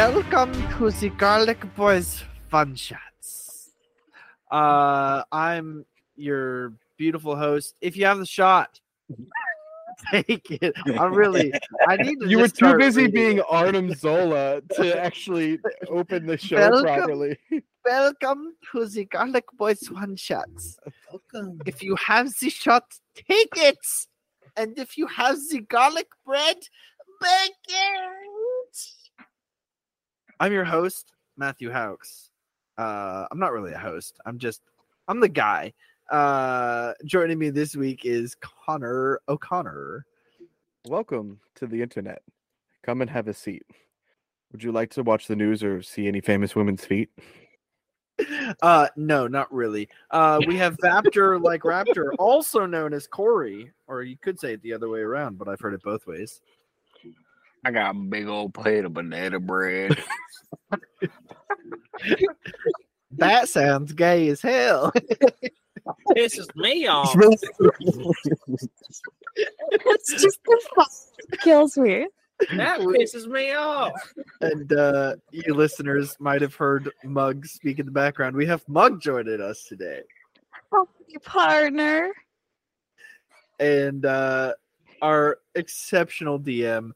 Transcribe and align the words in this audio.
Welcome 0.00 0.54
to 0.78 0.90
the 0.92 1.10
Garlic 1.10 1.62
Boys 1.76 2.24
Fun 2.48 2.74
Shots. 2.74 3.70
Uh, 4.50 5.24
I'm 5.30 5.84
your 6.16 6.72
beautiful 6.96 7.36
host. 7.36 7.74
If 7.82 7.98
you 7.98 8.06
have 8.06 8.16
the 8.16 8.24
shot, 8.24 8.80
take 10.10 10.50
it. 10.52 10.72
I'm 10.98 11.12
really. 11.12 11.52
I 11.86 11.96
need 11.96 12.18
to. 12.20 12.28
You 12.30 12.38
were 12.38 12.48
too 12.48 12.78
busy 12.78 13.02
reading 13.02 13.14
being 13.14 13.40
Artem 13.42 13.94
Zola 13.94 14.62
to 14.76 14.98
actually 14.98 15.58
open 15.90 16.24
the 16.24 16.38
show 16.38 16.56
Welcome. 16.56 16.82
properly. 16.82 17.38
Welcome 17.84 18.54
to 18.72 18.86
the 18.86 19.04
Garlic 19.04 19.44
Boys 19.58 19.82
One 19.90 20.16
Shots. 20.16 20.78
If 21.66 21.82
you 21.82 21.94
have 22.06 22.32
the 22.40 22.48
shot, 22.48 22.84
take 23.14 23.52
it. 23.54 23.76
And 24.56 24.78
if 24.78 24.96
you 24.96 25.06
have 25.08 25.36
the 25.50 25.60
garlic 25.60 26.08
bread, 26.24 26.56
bake 27.20 27.52
it. 27.68 28.29
I'm 30.42 30.54
your 30.54 30.64
host, 30.64 31.12
Matthew 31.36 31.70
Haux. 31.70 32.30
Uh, 32.78 33.26
I'm 33.30 33.38
not 33.38 33.52
really 33.52 33.74
a 33.74 33.78
host. 33.78 34.18
I'm 34.24 34.38
just, 34.38 34.62
I'm 35.06 35.20
the 35.20 35.28
guy. 35.28 35.74
Uh, 36.10 36.94
joining 37.04 37.38
me 37.38 37.50
this 37.50 37.76
week 37.76 38.06
is 38.06 38.34
Connor 38.36 39.20
O'Connor. 39.28 40.06
Welcome 40.88 41.40
to 41.56 41.66
the 41.66 41.82
internet. 41.82 42.22
Come 42.82 43.02
and 43.02 43.10
have 43.10 43.28
a 43.28 43.34
seat. 43.34 43.66
Would 44.50 44.62
you 44.62 44.72
like 44.72 44.88
to 44.92 45.02
watch 45.02 45.26
the 45.26 45.36
news 45.36 45.62
or 45.62 45.82
see 45.82 46.08
any 46.08 46.22
famous 46.22 46.56
women's 46.56 46.86
feet? 46.86 47.10
Uh, 48.60 48.86
no, 48.96 49.26
not 49.26 49.50
really. 49.50 49.88
Uh, 50.10 50.38
we 50.46 50.54
have 50.54 50.76
Vaptor 50.78 51.40
like 51.42 51.62
Raptor, 51.62 52.10
also 52.18 52.66
known 52.66 52.92
as 52.92 53.06
Corey, 53.06 53.72
or 53.86 54.02
you 54.02 54.18
could 54.18 54.38
say 54.38 54.52
it 54.52 54.62
the 54.62 54.74
other 54.74 54.90
way 54.90 55.00
around, 55.00 55.38
but 55.38 55.48
I've 55.48 55.60
heard 55.60 55.72
it 55.72 55.82
both 55.82 56.06
ways. 56.06 56.42
I 57.64 57.70
got 57.70 57.94
a 57.94 57.98
big 57.98 58.26
old 58.26 58.54
plate 58.54 58.84
of 58.84 58.94
banana 58.94 59.38
bread. 59.40 59.98
That 63.18 63.48
sounds 63.48 63.92
gay 63.92 64.28
as 64.28 64.40
hell. 64.40 64.92
pisses 66.16 66.54
me 66.54 66.86
off. 66.86 67.14
It's 69.36 70.12
just 70.12 70.38
the 70.44 70.60
fun 70.74 70.86
that 71.30 71.40
kills 71.40 71.76
me. 71.76 72.06
That 72.56 72.80
pisses 72.80 73.26
me 73.26 73.52
off. 73.52 73.92
and 74.40 74.72
uh, 74.72 75.16
you 75.30 75.54
listeners 75.54 76.16
might 76.20 76.40
have 76.42 76.54
heard 76.54 76.90
Mug 77.04 77.46
speak 77.46 77.78
in 77.78 77.86
the 77.86 77.92
background. 77.92 78.34
We 78.36 78.46
have 78.46 78.66
Mug 78.68 79.00
joining 79.00 79.40
us 79.40 79.64
today, 79.64 80.02
Oh, 80.72 80.88
partner. 81.24 82.10
and 83.58 84.04
uh, 84.04 84.52
our 85.02 85.38
exceptional 85.54 86.38
DM, 86.40 86.90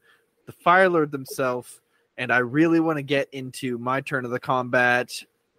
the 0.45 0.51
Fire 0.51 0.89
Lord 0.89 1.11
himself. 1.11 1.81
And 2.17 2.31
I 2.31 2.37
really 2.37 2.79
want 2.79 2.97
to 2.97 3.03
get 3.03 3.27
into 3.33 3.77
my 3.77 4.01
turn 4.01 4.25
of 4.25 4.31
the 4.31 4.39
combat, 4.39 5.11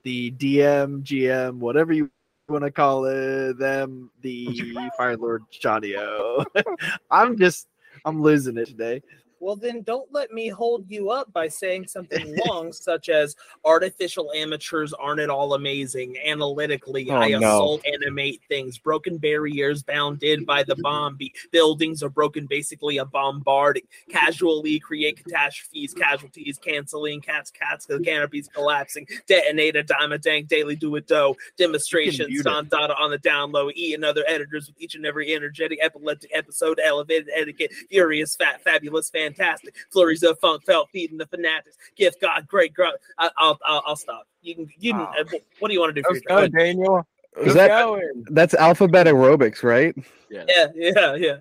the 0.04 0.30
DM, 0.32 1.02
GM, 1.02 1.58
whatever 1.58 1.92
you 1.92 2.10
want 2.48 2.64
to 2.64 2.70
call 2.70 3.04
it, 3.04 3.58
them, 3.58 4.10
the 4.22 4.88
Fire 4.96 5.16
Lord 5.16 5.42
Johnny. 5.50 5.94
I'm 7.10 7.36
just, 7.36 7.68
I'm 8.04 8.22
losing 8.22 8.56
it 8.56 8.68
today. 8.68 9.02
Well, 9.38 9.56
then 9.56 9.82
don't 9.82 10.10
let 10.12 10.32
me 10.32 10.48
hold 10.48 10.90
you 10.90 11.10
up 11.10 11.32
by 11.32 11.48
saying 11.48 11.88
something 11.88 12.36
long, 12.46 12.72
such 12.72 13.08
as 13.08 13.36
artificial 13.64 14.32
amateurs 14.34 14.92
aren't 14.94 15.20
at 15.20 15.30
all 15.30 15.54
amazing. 15.54 16.16
Analytically, 16.24 17.10
Oh, 17.10 17.16
I 17.16 17.28
no. 17.30 17.36
assault 17.38 17.82
animate 17.86 18.40
things. 18.48 18.78
Broken 18.78 19.18
barriers 19.18 19.82
bounded 19.82 20.46
by 20.46 20.62
the 20.62 20.76
bomb. 20.76 21.16
Be- 21.16 21.34
buildings 21.52 22.02
are 22.02 22.08
broken, 22.08 22.46
basically 22.46 22.98
a 22.98 23.04
bombarding. 23.04 23.82
Casually 24.08 24.78
create 24.78 25.22
catastrophes, 25.22 25.92
casualties, 25.94 26.58
canceling, 26.58 27.20
cats, 27.20 27.50
cats, 27.50 27.86
the 27.86 28.00
canopies 28.00 28.48
collapsing. 28.48 29.06
Detonate 29.26 29.76
a 29.76 29.82
dime 29.82 30.12
a 30.12 30.18
dank, 30.18 30.48
daily 30.48 30.76
do 30.76 30.94
it 30.96 31.06
dough. 31.06 31.36
Demonstrations, 31.58 32.46
on 32.46 32.68
data 32.68 32.94
on 32.98 33.10
the 33.10 33.18
down 33.18 33.52
low. 33.52 33.70
E 33.76 33.94
and 33.94 34.04
other 34.04 34.24
editors 34.26 34.66
with 34.68 34.80
each 34.80 34.94
and 34.94 35.04
every 35.04 35.34
energetic, 35.34 35.78
epileptic 35.82 36.30
episode, 36.34 36.80
elevated 36.82 37.28
etiquette, 37.34 37.72
furious, 37.90 38.34
fat, 38.36 38.62
fabulous, 38.62 39.10
fantastic, 39.26 39.74
flurries 39.90 40.22
of 40.22 40.38
funk, 40.40 40.64
felt, 40.64 40.88
feeding 40.90 41.18
the 41.18 41.26
fanatics, 41.26 41.76
gift 41.96 42.20
God, 42.20 42.46
great 42.46 42.74
God. 42.74 42.94
I, 43.18 43.30
I'll, 43.38 43.58
I'll, 43.64 43.82
I'll 43.86 43.96
stop. 43.96 44.26
You 44.42 44.54
can, 44.54 44.68
you 44.78 44.92
can. 44.92 45.00
Oh. 45.02 45.20
uh, 45.20 45.38
what 45.58 45.68
do 45.68 45.74
you 45.74 45.80
want 45.80 45.94
to 45.94 46.00
do? 46.00 46.04
For 46.06 46.14
Let's 46.14 46.24
your 46.28 46.38
go, 46.38 46.42
turn? 46.42 46.50
Daniel. 46.52 47.06
Is 47.42 47.54
that 47.54 47.68
going. 47.68 48.24
that's 48.30 48.54
alphabet 48.54 49.06
aerobics, 49.06 49.62
right? 49.62 49.94
Yeah, 50.30 50.44
yeah, 50.74 51.14
yeah. 51.14 51.36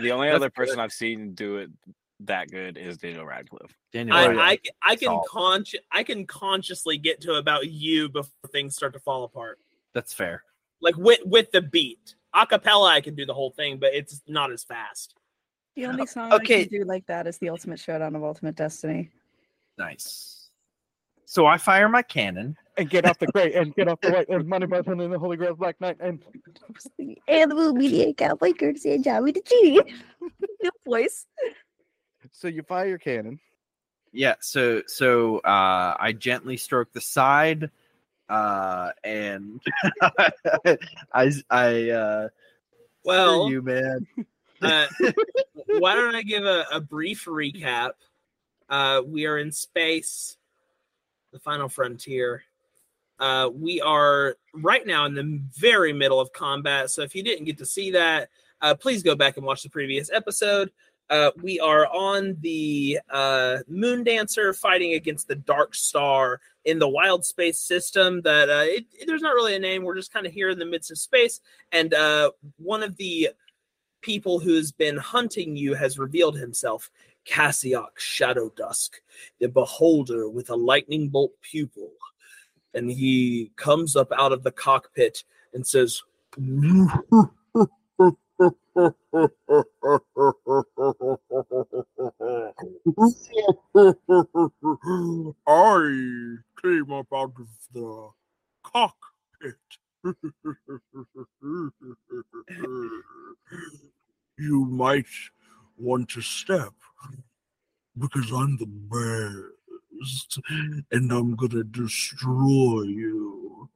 The 0.00 0.12
only 0.12 0.28
That's 0.28 0.36
other 0.36 0.48
good. 0.48 0.54
person 0.54 0.80
I've 0.80 0.92
seen 0.92 1.34
do 1.34 1.58
it 1.58 1.70
that 2.20 2.50
good 2.50 2.78
is 2.78 2.96
Daniel 2.96 3.26
Radcliffe. 3.26 3.74
Daniel, 3.92 4.16
I, 4.16 4.26
Ryan. 4.28 4.38
I, 4.38 4.58
I 4.82 4.96
can 4.96 5.08
Solid. 5.08 5.28
consci- 5.30 5.84
I 5.92 6.02
can 6.04 6.26
consciously 6.26 6.96
get 6.96 7.20
to 7.22 7.34
about 7.34 7.68
you 7.68 8.08
before 8.08 8.48
things 8.50 8.76
start 8.76 8.94
to 8.94 8.98
fall 9.00 9.24
apart. 9.24 9.58
that's 9.92 10.12
fair. 10.14 10.42
Like 10.80 10.96
with 10.96 11.20
with 11.24 11.50
the 11.50 11.60
beat, 11.60 12.14
acapella, 12.34 12.88
I 12.88 13.00
can 13.00 13.14
do 13.14 13.26
the 13.26 13.34
whole 13.34 13.50
thing, 13.50 13.78
but 13.78 13.94
it's 13.94 14.22
not 14.26 14.52
as 14.52 14.64
fast. 14.64 15.14
The 15.76 15.86
only 15.86 16.06
song 16.06 16.32
okay. 16.32 16.60
I 16.60 16.64
can 16.66 16.80
do 16.80 16.84
like 16.84 17.06
that 17.06 17.26
is 17.26 17.38
the 17.38 17.48
Ultimate 17.48 17.80
Showdown 17.80 18.14
of 18.14 18.22
Ultimate 18.22 18.54
Destiny. 18.54 19.10
Nice. 19.76 20.50
So 21.24 21.46
I 21.46 21.58
fire 21.58 21.88
my 21.88 22.02
cannon. 22.02 22.56
And 22.76 22.90
get 22.90 23.04
off 23.06 23.18
the 23.18 23.26
gray 23.26 23.52
and 23.54 23.74
get 23.74 23.88
off 23.88 24.00
the 24.00 24.10
white 24.12 24.28
and 24.28 24.48
money 24.48 24.66
by 24.66 24.78
and 24.78 25.12
the 25.12 25.18
Holy 25.18 25.36
Grail 25.36 25.54
Black 25.54 25.80
Knight 25.80 25.96
and 26.00 26.22
And 27.28 27.50
the 27.50 27.54
movie 27.54 27.78
media 27.78 28.12
cowboy 28.14 28.52
courtesy 28.52 28.94
and 28.94 29.04
Johnny 29.04 29.30
the 29.30 29.42
Genie. 29.42 29.80
Good 30.60 30.72
voice. 30.84 31.26
so 32.32 32.48
you 32.48 32.62
fire 32.62 32.86
your 32.86 32.98
cannon. 32.98 33.38
Yeah, 34.12 34.34
so 34.40 34.82
so 34.86 35.38
uh 35.38 35.96
I 35.98 36.14
gently 36.18 36.56
stroke 36.56 36.92
the 36.92 37.00
side 37.00 37.70
uh 38.28 38.90
and 39.04 39.60
I 41.12 41.32
I 41.50 41.90
uh 41.90 42.28
Well, 43.04 43.50
you 43.50 43.62
man. 43.62 44.06
Uh, 44.64 44.86
why 45.78 45.94
don't 45.94 46.14
I 46.14 46.22
give 46.22 46.44
a, 46.44 46.64
a 46.72 46.80
brief 46.80 47.24
recap? 47.26 47.90
Uh, 48.68 49.02
we 49.06 49.26
are 49.26 49.38
in 49.38 49.52
space, 49.52 50.36
the 51.32 51.38
final 51.38 51.68
frontier. 51.68 52.42
Uh, 53.20 53.48
we 53.54 53.80
are 53.80 54.36
right 54.54 54.86
now 54.86 55.04
in 55.04 55.14
the 55.14 55.40
very 55.58 55.92
middle 55.92 56.18
of 56.20 56.32
combat. 56.32 56.90
So 56.90 57.02
if 57.02 57.14
you 57.14 57.22
didn't 57.22 57.44
get 57.44 57.58
to 57.58 57.66
see 57.66 57.92
that, 57.92 58.28
uh, 58.60 58.74
please 58.74 59.02
go 59.02 59.14
back 59.14 59.36
and 59.36 59.46
watch 59.46 59.62
the 59.62 59.68
previous 59.70 60.10
episode. 60.12 60.70
Uh, 61.10 61.30
we 61.42 61.60
are 61.60 61.86
on 61.86 62.36
the 62.40 62.98
Moon 63.68 64.02
Dancer 64.04 64.54
fighting 64.54 64.94
against 64.94 65.28
the 65.28 65.34
Dark 65.34 65.74
Star 65.74 66.40
in 66.64 66.78
the 66.78 66.88
wild 66.88 67.24
space 67.26 67.60
system. 67.60 68.22
That 68.22 68.48
it, 68.48 68.86
it- 68.92 69.06
there's 69.06 69.20
not 69.20 69.34
really 69.34 69.54
a 69.54 69.58
name. 69.58 69.82
We're 69.84 69.96
just 69.96 70.12
kind 70.12 70.26
of 70.26 70.32
here 70.32 70.48
in 70.48 70.58
the 70.58 70.64
midst 70.64 70.90
of 70.90 70.98
space, 70.98 71.40
and 71.72 71.94
one 72.56 72.82
of 72.82 72.96
the 72.96 73.28
people 74.04 74.38
who's 74.38 74.70
been 74.70 74.98
hunting 74.98 75.56
you 75.56 75.72
has 75.72 75.98
revealed 75.98 76.36
himself 76.36 76.90
Cassiok 77.26 77.96
Shadow 77.96 78.50
Dusk, 78.54 79.00
the 79.40 79.48
beholder 79.48 80.28
with 80.28 80.50
a 80.50 80.54
lightning 80.54 81.08
bolt 81.08 81.32
pupil. 81.40 81.90
And 82.74 82.90
he 82.90 83.50
comes 83.56 83.96
up 83.96 84.12
out 84.12 84.32
of 84.32 84.42
the 84.42 84.52
cockpit 84.52 85.24
and 85.54 85.66
says, 85.66 86.02
I 95.46 96.36
came 96.60 96.92
up 96.92 97.06
out 97.14 97.32
of 97.38 97.48
the 97.72 98.10
cockpit. 98.62 99.54
You 104.38 104.64
might 104.66 105.06
want 105.76 106.08
to 106.10 106.20
step 106.20 106.72
because 107.98 108.30
I'm 108.32 108.56
the 108.58 108.66
best 108.66 110.38
and 110.92 111.12
I'm 111.12 111.34
gonna 111.36 111.64
destroy 111.64 112.82
you. 112.82 113.68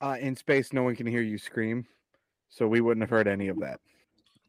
Uh, 0.00 0.16
in 0.20 0.36
space, 0.36 0.72
no 0.72 0.82
one 0.82 0.96
can 0.96 1.06
hear 1.06 1.22
you 1.22 1.38
scream, 1.38 1.86
so 2.48 2.66
we 2.66 2.80
wouldn't 2.80 3.02
have 3.02 3.10
heard 3.10 3.28
any 3.28 3.48
of 3.48 3.60
that. 3.60 3.80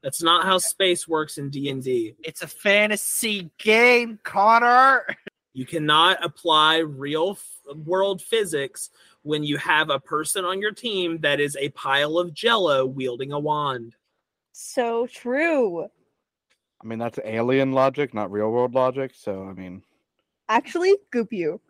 That's 0.02 0.22
not 0.22 0.46
how 0.46 0.58
space 0.58 1.08
works 1.08 1.38
in 1.38 1.50
D&D. 1.50 2.16
It's 2.24 2.42
a 2.42 2.48
fantasy 2.48 3.52
game, 3.58 4.20
Connor. 4.24 5.06
You 5.54 5.66
cannot 5.66 6.26
apply 6.26 6.80
real 6.80 7.38
f- 7.38 7.76
world 7.78 8.22
physics 8.22 8.90
when 9.24 9.44
you 9.44 9.58
have 9.58 9.90
a 9.90 10.00
person 10.00 10.46
on 10.46 10.62
your 10.62 10.72
team 10.72 11.18
that 11.20 11.40
is 11.40 11.58
a 11.60 11.70
pile 11.70 12.18
of 12.18 12.34
jello 12.34 12.86
wielding 12.86 13.32
a 13.32 13.40
wand. 13.40 13.96
So 14.52 15.08
true. 15.08 15.84
I 16.82 16.86
mean, 16.86 17.00
that's 17.00 17.20
alien 17.24 17.72
logic, 17.72 18.14
not 18.14 18.32
real 18.32 18.52
world 18.52 18.76
logic. 18.76 19.14
So, 19.16 19.44
I 19.44 19.54
mean, 19.54 19.82
Actually, 20.50 20.96
goop 21.12 21.32
you. 21.32 21.62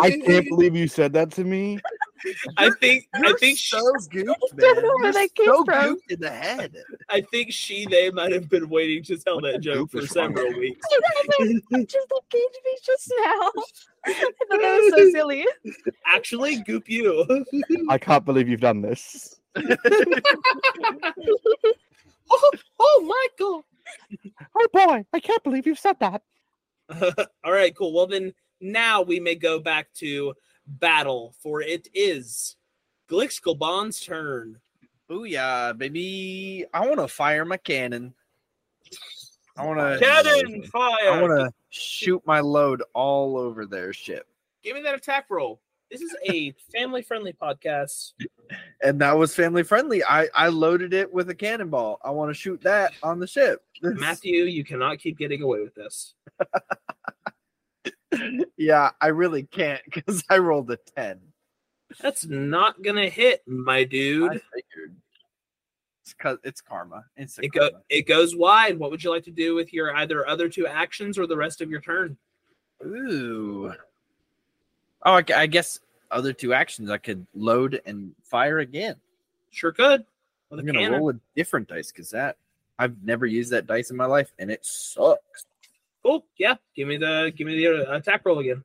I 0.00 0.10
can't 0.24 0.46
believe 0.48 0.76
you 0.76 0.88
said 0.88 1.12
that 1.14 1.30
to 1.32 1.44
me. 1.44 1.78
I 2.56 2.70
think 2.80 3.06
I 3.14 3.18
You're 3.20 3.38
think 3.38 3.58
she, 3.58 3.76
so 3.76 3.82
gooped, 4.10 4.14
man. 4.24 4.34
don't 4.58 4.82
know 4.82 4.88
where 4.96 5.04
You're 5.04 5.12
that 5.12 5.34
came 5.34 5.46
so 5.46 5.64
from. 5.64 5.96
gooped 5.96 6.10
in 6.10 6.20
the 6.20 6.30
head. 6.30 6.74
I 7.08 7.20
think 7.30 7.52
she 7.52 7.86
they 7.86 8.10
might 8.10 8.32
have 8.32 8.48
been 8.48 8.68
waiting 8.68 9.02
to 9.04 9.16
tell 9.18 9.36
What 9.36 9.52
that 9.52 9.60
joke 9.60 9.90
for 9.90 9.98
is 9.98 10.14
wrong 10.16 10.32
with 10.32 10.38
several 10.42 10.58
weeks. 10.60 10.86
It 11.70 11.88
just 11.88 12.12
engaged 12.12 12.58
me 12.64 12.78
just 12.84 13.12
now. 13.24 13.50
I 14.06 14.12
thought 14.12 14.32
that 14.50 14.80
was 14.80 14.94
so 14.96 15.10
silly. 15.10 15.46
Actually, 16.06 16.56
goop 16.62 16.88
you. 16.88 17.44
I 17.88 17.98
can't 17.98 18.24
believe 18.24 18.48
you've 18.48 18.60
done 18.60 18.80
this. 18.82 19.40
oh, 22.30 22.50
oh, 22.80 23.26
Michael. 23.38 23.64
Oh 24.56 24.68
boy, 24.72 25.04
I 25.12 25.20
can't 25.20 25.42
believe 25.42 25.66
you've 25.66 25.78
said 25.78 25.98
that. 26.00 26.22
All 27.44 27.52
right, 27.52 27.74
cool. 27.76 27.92
Well, 27.92 28.06
then 28.06 28.32
now 28.60 29.02
we 29.02 29.18
may 29.20 29.34
go 29.34 29.58
back 29.58 29.92
to 29.94 30.34
battle, 30.66 31.34
for 31.40 31.60
it 31.60 31.88
is 31.94 32.56
Glixglbon's 33.08 34.00
turn. 34.00 34.60
Booyah, 35.10 35.76
baby. 35.76 36.64
I 36.72 36.86
want 36.86 37.00
to 37.00 37.08
fire 37.08 37.44
my 37.44 37.56
cannon. 37.56 38.14
I 39.56 39.66
want 39.66 39.78
to 39.78 40.04
Cannon 40.04 40.62
fire! 40.64 41.12
I 41.12 41.22
want 41.22 41.38
to 41.38 41.52
shoot 41.70 42.22
my 42.26 42.40
load 42.40 42.82
all 42.92 43.36
over 43.36 43.66
their 43.66 43.92
ship. 43.92 44.26
Give 44.62 44.74
me 44.74 44.82
that 44.82 44.94
attack 44.94 45.26
roll. 45.30 45.60
This 45.94 46.02
is 46.02 46.16
a 46.28 46.52
family-friendly 46.72 47.34
podcast. 47.34 48.14
And 48.82 49.00
that 49.00 49.16
was 49.16 49.32
family 49.32 49.62
friendly. 49.62 50.02
I, 50.02 50.26
I 50.34 50.48
loaded 50.48 50.92
it 50.92 51.14
with 51.14 51.30
a 51.30 51.36
cannonball. 51.36 52.00
I 52.04 52.10
want 52.10 52.30
to 52.30 52.34
shoot 52.34 52.60
that 52.62 52.94
on 53.00 53.20
the 53.20 53.28
ship. 53.28 53.62
Matthew, 53.80 54.42
you 54.42 54.64
cannot 54.64 54.98
keep 54.98 55.16
getting 55.16 55.42
away 55.42 55.60
with 55.60 55.76
this. 55.76 56.14
yeah, 58.56 58.90
I 59.00 59.06
really 59.08 59.44
can't 59.44 59.80
because 59.84 60.24
I 60.28 60.38
rolled 60.38 60.68
a 60.72 60.78
10. 60.96 61.20
That's 62.00 62.26
not 62.26 62.82
gonna 62.82 63.08
hit, 63.08 63.46
my 63.46 63.84
dude. 63.84 64.42
It's, 66.02 66.14
it's 66.42 66.60
karma. 66.60 67.04
It's 67.16 67.38
It 67.38 67.52
go 67.52 67.70
it 67.88 68.08
goes 68.08 68.34
wide. 68.34 68.80
What 68.80 68.90
would 68.90 69.04
you 69.04 69.10
like 69.10 69.22
to 69.26 69.30
do 69.30 69.54
with 69.54 69.72
your 69.72 69.94
either 69.94 70.26
other 70.26 70.48
two 70.48 70.66
actions 70.66 71.20
or 71.20 71.28
the 71.28 71.36
rest 71.36 71.60
of 71.60 71.70
your 71.70 71.80
turn? 71.80 72.16
Ooh. 72.84 73.72
Oh, 75.06 75.14
I, 75.14 75.24
I 75.36 75.46
guess 75.46 75.78
other 76.14 76.32
two 76.32 76.54
actions 76.54 76.90
I 76.90 76.98
could 76.98 77.26
load 77.34 77.80
and 77.84 78.14
fire 78.22 78.60
again. 78.60 78.96
Sure 79.50 79.72
could. 79.72 80.04
With 80.50 80.60
I'm 80.60 80.66
gonna 80.66 80.78
cannon. 80.78 81.00
roll 81.00 81.10
a 81.10 81.14
different 81.34 81.68
dice 81.68 81.90
because 81.90 82.10
that 82.10 82.36
I've 82.78 83.02
never 83.02 83.26
used 83.26 83.50
that 83.50 83.66
dice 83.66 83.90
in 83.90 83.96
my 83.96 84.06
life 84.06 84.32
and 84.38 84.50
it 84.50 84.64
sucks. 84.64 85.46
Cool. 86.02 86.24
Yeah. 86.38 86.54
Give 86.74 86.88
me 86.88 86.96
the 86.96 87.32
give 87.36 87.46
me 87.46 87.56
the 87.56 87.88
uh, 87.88 87.96
attack 87.96 88.24
roll 88.24 88.38
again. 88.38 88.62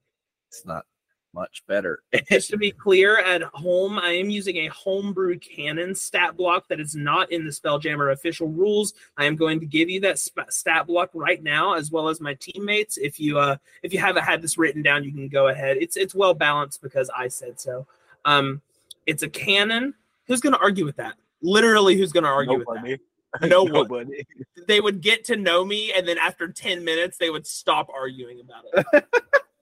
It's 0.47 0.65
not 0.65 0.85
much 1.33 1.63
better. 1.67 2.01
Just 2.29 2.49
to 2.49 2.57
be 2.57 2.71
clear, 2.71 3.19
at 3.19 3.41
home, 3.43 3.99
I 3.99 4.11
am 4.11 4.29
using 4.29 4.57
a 4.57 4.67
homebrew 4.67 5.37
cannon 5.39 5.95
stat 5.95 6.35
block 6.37 6.67
that 6.67 6.79
is 6.79 6.95
not 6.95 7.31
in 7.31 7.45
the 7.45 7.51
Spelljammer 7.51 8.11
official 8.11 8.47
rules. 8.47 8.93
I 9.17 9.25
am 9.25 9.35
going 9.35 9.59
to 9.59 9.65
give 9.65 9.89
you 9.89 9.99
that 10.01 10.19
sp- 10.21 10.49
stat 10.49 10.87
block 10.87 11.09
right 11.13 11.41
now, 11.41 11.73
as 11.73 11.91
well 11.91 12.09
as 12.09 12.21
my 12.21 12.33
teammates. 12.35 12.97
If 12.97 13.19
you 13.19 13.39
uh, 13.39 13.57
if 13.83 13.93
you 13.93 13.99
haven't 13.99 14.23
had 14.23 14.41
this 14.41 14.57
written 14.57 14.81
down, 14.81 15.03
you 15.03 15.11
can 15.11 15.27
go 15.27 15.47
ahead. 15.47 15.77
It's 15.77 15.97
it's 15.97 16.15
well 16.15 16.33
balanced 16.33 16.81
because 16.81 17.09
I 17.15 17.27
said 17.27 17.59
so. 17.59 17.85
Um, 18.25 18.61
it's 19.05 19.23
a 19.23 19.29
cannon. 19.29 19.93
Who's 20.27 20.41
going 20.41 20.53
to 20.53 20.59
argue 20.59 20.85
with 20.85 20.97
that? 20.97 21.15
Literally, 21.41 21.95
who's 21.97 22.11
going 22.11 22.23
to 22.23 22.29
argue 22.29 22.59
with 22.59 22.67
Nobody. 22.67 22.91
that? 22.93 22.99
No 23.47 23.61
one. 23.61 23.73
Nobody. 23.73 24.25
They 24.67 24.81
would 24.81 25.01
get 25.01 25.23
to 25.25 25.35
know 25.35 25.63
me, 25.63 25.93
and 25.93 26.07
then 26.07 26.17
after 26.17 26.47
ten 26.47 26.83
minutes, 26.83 27.17
they 27.19 27.29
would 27.29 27.45
stop 27.45 27.87
arguing 27.93 28.41
about 28.41 28.65
it. 28.93 29.05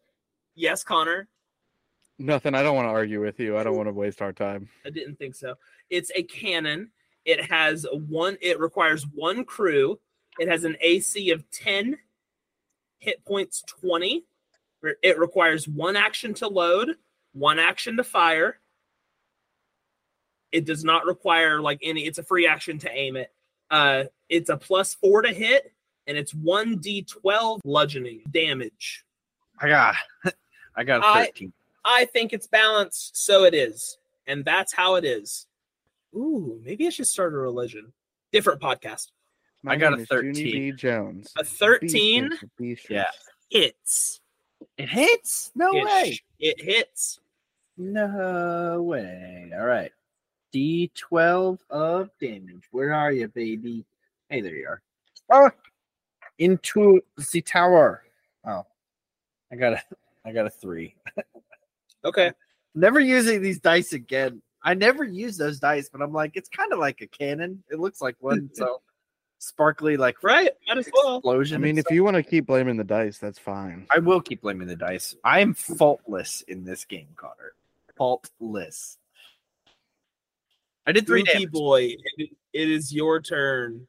yes, 0.55 0.85
Connor. 0.85 1.27
Nothing. 2.19 2.55
I 2.55 2.63
don't 2.63 2.75
want 2.75 2.87
to 2.87 2.91
argue 2.91 3.21
with 3.21 3.39
you. 3.39 3.57
I 3.57 3.63
don't 3.63 3.75
want 3.75 3.87
to 3.87 3.93
waste 3.93 4.21
our 4.21 4.33
time. 4.33 4.67
I 4.85 4.89
didn't 4.89 5.17
think 5.17 5.35
so. 5.35 5.55
It's 5.89 6.11
a 6.15 6.23
cannon. 6.23 6.89
It 7.25 7.43
has 7.45 7.85
one. 7.91 8.37
It 8.41 8.59
requires 8.59 9.05
one 9.13 9.43
crew. 9.43 9.99
It 10.39 10.47
has 10.47 10.63
an 10.63 10.77
AC 10.81 11.29
of 11.31 11.49
ten, 11.51 11.97
hit 12.99 13.23
points 13.25 13.63
twenty. 13.67 14.25
It 15.03 15.19
requires 15.19 15.67
one 15.67 15.95
action 15.95 16.33
to 16.35 16.47
load, 16.47 16.95
one 17.33 17.59
action 17.59 17.97
to 17.97 18.03
fire. 18.03 18.59
It 20.51 20.65
does 20.65 20.83
not 20.83 21.05
require 21.05 21.59
like 21.59 21.79
any. 21.83 22.05
It's 22.05 22.17
a 22.19 22.23
free 22.23 22.47
action 22.47 22.79
to 22.79 22.91
aim 22.91 23.15
it. 23.15 23.31
Uh, 23.69 24.05
it's 24.29 24.49
a 24.49 24.57
plus 24.57 24.93
four 24.95 25.21
to 25.21 25.33
hit, 25.33 25.73
and 26.07 26.17
it's 26.17 26.33
one 26.33 26.79
d12 26.79 27.59
bludgeoning 27.63 28.21
damage. 28.31 29.03
I 29.59 29.67
got 29.67 29.95
I 30.75 30.83
got 30.83 31.01
a 31.01 31.05
I- 31.07 31.25
13. 31.25 31.53
I 31.87 32.05
think 32.05 32.33
it's 32.33 32.47
balanced, 32.47 33.15
so 33.17 33.45
it 33.45 33.53
is. 33.53 33.97
And 34.27 34.43
that's 34.43 34.73
how 34.73 34.95
it 34.95 35.05
is. 35.05 35.47
Ooh, 36.13 36.59
maybe 36.63 36.85
I 36.85 36.89
should 36.89 37.07
start 37.07 37.33
a 37.33 37.37
religion. 37.37 37.93
Different 38.31 38.59
podcast. 38.61 39.07
I 39.65 39.75
got 39.77 39.93
a 39.93 40.01
is 40.01 40.07
Junie 40.11 40.33
13. 40.33 40.51
B. 40.51 40.71
Jones. 40.73 41.33
A 41.37 41.43
13 41.43 42.29
B 42.57 42.75
stands 42.75 42.81
for 42.81 42.93
Yeah. 42.93 43.05
hits. 43.49 44.19
It 44.77 44.89
hits? 44.89 45.51
No 45.55 45.71
it, 45.71 45.85
way. 45.85 46.11
sh- 46.13 46.23
it 46.39 46.61
hits. 46.61 47.19
No 47.77 48.81
way. 48.81 49.51
All 49.55 49.65
right. 49.65 49.91
D12 50.53 51.59
of 51.69 52.09
damage. 52.19 52.63
Where 52.71 52.93
are 52.93 53.11
you, 53.11 53.27
baby? 53.27 53.85
Hey, 54.29 54.41
there 54.41 54.55
you 54.55 54.67
are. 54.67 54.81
Oh, 55.29 55.51
into 56.39 57.01
the 57.31 57.41
tower. 57.41 58.03
Oh, 58.45 58.65
I 59.51 59.56
got 59.56 59.73
a, 59.73 59.81
I 60.25 60.31
got 60.31 60.47
a 60.47 60.49
three. 60.49 60.95
Okay. 62.07 62.31
Never 62.76 62.99
using 62.99 63.42
these 63.42 63.59
dice 63.59 63.94
again. 63.94 64.42
I 64.64 64.73
never 64.73 65.04
use 65.04 65.37
those 65.37 65.59
dice, 65.59 65.90
but 65.90 66.02
I'm 66.02 66.14
like, 66.14 66.31
it's 66.35 66.49
kind 66.49 66.73
of 66.73 66.80
like 66.80 67.02
a 67.02 67.07
cannon. 67.07 67.64
It 67.71 67.80
looks 67.80 68.02
like 68.02 68.16
one, 68.19 68.49
so 68.54 68.81
sparkly, 69.40 69.97
like 69.97 70.21
Right. 70.23 70.49
Might 70.68 70.78
as 70.80 70.90
well. 70.94 71.18
explosion. 71.18 71.56
I 71.56 71.59
mean, 71.59 71.78
if 71.78 71.83
stuff. 71.85 71.94
you 71.95 72.04
want 72.04 72.16
to 72.16 72.23
keep 72.23 72.47
blaming 72.47 72.78
the 72.78 72.83
dice, 72.83 73.18
that's 73.18 73.40
fine. 73.40 73.87
I 73.95 73.99
will 73.99 74.21
keep 74.21 74.42
blaming 74.42 74.68
the 74.68 74.76
dice. 74.76 75.16
I 75.23 75.40
am 75.40 75.54
faultless 75.54 76.42
in 76.47 76.64
this 76.66 76.85
game, 76.85 77.07
Connor. 77.16 77.54
Faultless. 77.97 78.97
I 80.85 80.92
did 80.92 81.06
three 81.06 81.21
Rookie 81.21 81.33
damage. 81.33 81.52
boy, 81.52 81.95
it, 82.18 82.30
it 82.54 82.69
is 82.69 82.94
your 82.94 83.21
turn. 83.21 83.87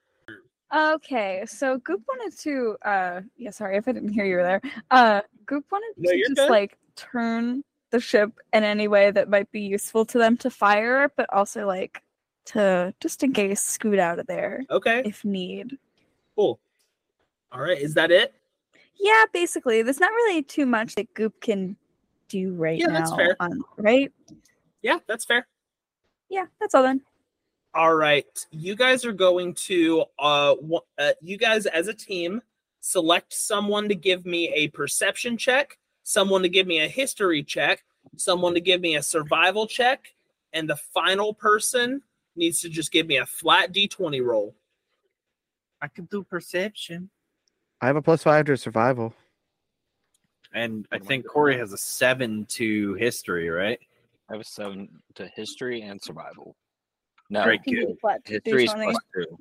Okay, 0.75 1.45
so 1.47 1.79
Guup 1.79 2.01
wanted 2.09 2.37
to 2.41 2.77
uh 2.83 3.21
yeah, 3.37 3.51
sorry 3.51 3.77
if 3.79 3.89
I 3.89 3.93
didn't 3.93 4.13
hear 4.13 4.27
you 4.27 4.37
were 4.37 4.43
there. 4.43 4.61
Uh 4.91 5.23
Guup 5.47 5.65
wanted 5.71 5.95
No, 5.97 6.11
to 6.11 6.19
just 6.19 6.35
good. 6.37 6.51
like 6.51 6.77
turn 6.97 7.63
the 7.91 8.01
ship 8.01 8.33
in 8.53 8.65
any 8.65 8.89
way 8.89 9.11
that 9.11 9.29
might 9.29 9.51
be 9.51 9.61
useful 9.61 10.05
to 10.07 10.19
them 10.19 10.37
to 10.39 10.51
fire, 10.51 11.11
but 11.17 11.33
also 11.33 11.67
like 11.67 12.03
to 12.47 12.95
just 13.01 13.23
in 13.23 13.33
case 13.33 13.61
scoot 13.61 13.99
out 13.99 14.19
of 14.19 14.27
there 14.27 14.65
Okay. 14.71 15.03
if 15.05 15.25
need. 15.25 15.79
Cool. 16.35 16.59
All 17.53 17.61
right. 17.61 17.79
Is 17.81 17.95
that 17.95 18.11
it? 18.11 18.35
Yeah, 18.99 19.25
basically. 19.33 19.83
There's 19.83 20.01
not 20.01 20.13
really 20.13 20.43
too 20.43 20.67
much 20.67 20.95
that 20.97 21.13
Guup 21.15 21.41
can 21.41 21.77
do 22.29 22.55
right 22.55 22.79
Yeah, 22.79 22.87
now. 22.87 22.99
that's 22.99 23.15
fair. 23.15 23.37
On, 23.41 23.63
right? 23.77 24.13
Yeah, 24.83 24.99
that's 25.07 25.25
fair. 25.25 25.47
Yeah, 26.29 26.47
that's 26.61 26.75
all 26.75 26.83
then. 26.83 27.03
All 27.75 27.95
right. 27.95 28.27
You 28.51 28.75
guys 28.75 29.05
are 29.05 29.13
going 29.13 29.55
to 29.55 30.05
uh, 30.19 30.55
uh 30.99 31.13
you 31.21 31.37
guys 31.37 31.67
as 31.67 31.89
a 31.89 31.95
team 31.95 32.43
select 32.81 33.33
someone 33.33 33.89
to 33.89 33.95
give 33.95 34.25
me 34.25 34.49
a 34.55 34.69
perception 34.69 35.37
check, 35.37 35.79
someone 36.09 36.41
to 36.41 36.49
give 36.49 36.67
me 36.67 36.81
a 36.81 36.89
history 36.89 37.43
check, 37.43 37.85
someone 38.17 38.55
to 38.55 38.63
give 38.63 38.81
me 38.81 38.97
a 38.97 39.03
survival 39.03 39.67
check, 39.67 40.15
and 40.55 40.69
the 40.69 40.77
final 40.77 41.35
person 41.35 42.01
needs 42.35 42.63
to 42.63 42.71
just 42.71 42.91
give 42.91 43.07
me 43.07 43.19
a 43.19 43.27
flat 43.27 43.75
d20 43.75 44.25
roll. 44.25 44.55
I 45.83 45.89
can 45.89 46.07
do 46.07 46.25
perception. 46.25 47.11
I 47.83 47.89
have 47.89 47.97
a 47.97 48.03
plus 48.03 48.23
five 48.23 48.47
to 48.47 48.57
survival. 48.57 49.13
And 50.55 50.87
oh 50.91 50.97
I 50.97 50.97
What 50.97 51.03
am 51.03 51.07
I 51.07 51.09
think 51.09 51.27
Corey 51.27 51.59
has 51.59 51.75
a 51.75 51.79
seven 51.79 52.47
to 52.47 52.95
history, 52.95 53.51
right? 53.51 53.79
I 54.31 54.33
have 54.33 54.41
a 54.41 54.45
seven 54.45 54.89
to 55.17 55.29
history 55.37 55.83
and 55.83 56.01
survival. 56.03 56.57
No, 57.29 57.45
Great. 57.45 57.63
Can 57.65 57.97
history 58.25 58.65
is 58.65 58.73
plus 58.73 58.97
two. 59.15 59.39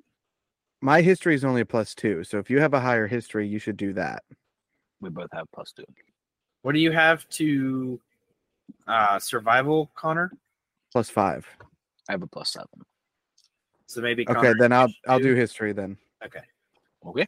My 0.82 1.02
history 1.02 1.34
is 1.34 1.46
only 1.46 1.62
a 1.62 1.66
plus 1.66 1.96
two, 1.96 2.26
so 2.26 2.40
if 2.40 2.50
you 2.50 2.60
have 2.60 2.74
a 2.74 2.82
higher 2.82 3.08
history, 3.08 3.48
you 3.48 3.58
should 3.58 3.78
do 3.78 3.94
that. 3.94 4.24
We 5.00 5.10
both 5.10 5.30
have 5.32 5.48
plus 5.54 5.72
two. 5.72 5.86
What 6.62 6.74
do 6.74 6.80
you 6.80 6.92
have 6.92 7.28
to 7.30 8.00
uh 8.88 9.20
survival, 9.20 9.92
Connor? 9.96 10.32
Plus 10.92 11.10
five. 11.10 11.46
I 12.10 12.14
have 12.14 12.24
a 12.24 12.28
plus 12.28 12.52
seven. 12.52 12.86
So 13.88 14.02
maybe 14.02 14.26
Okay, 14.30 14.54
then 14.60 14.72
I'll 14.74 14.92
I'll 15.08 15.20
do 15.20 15.34
do- 15.34 15.36
history 15.36 15.74
then. 15.74 15.98
Okay. 16.26 16.42
Okay. 17.06 17.26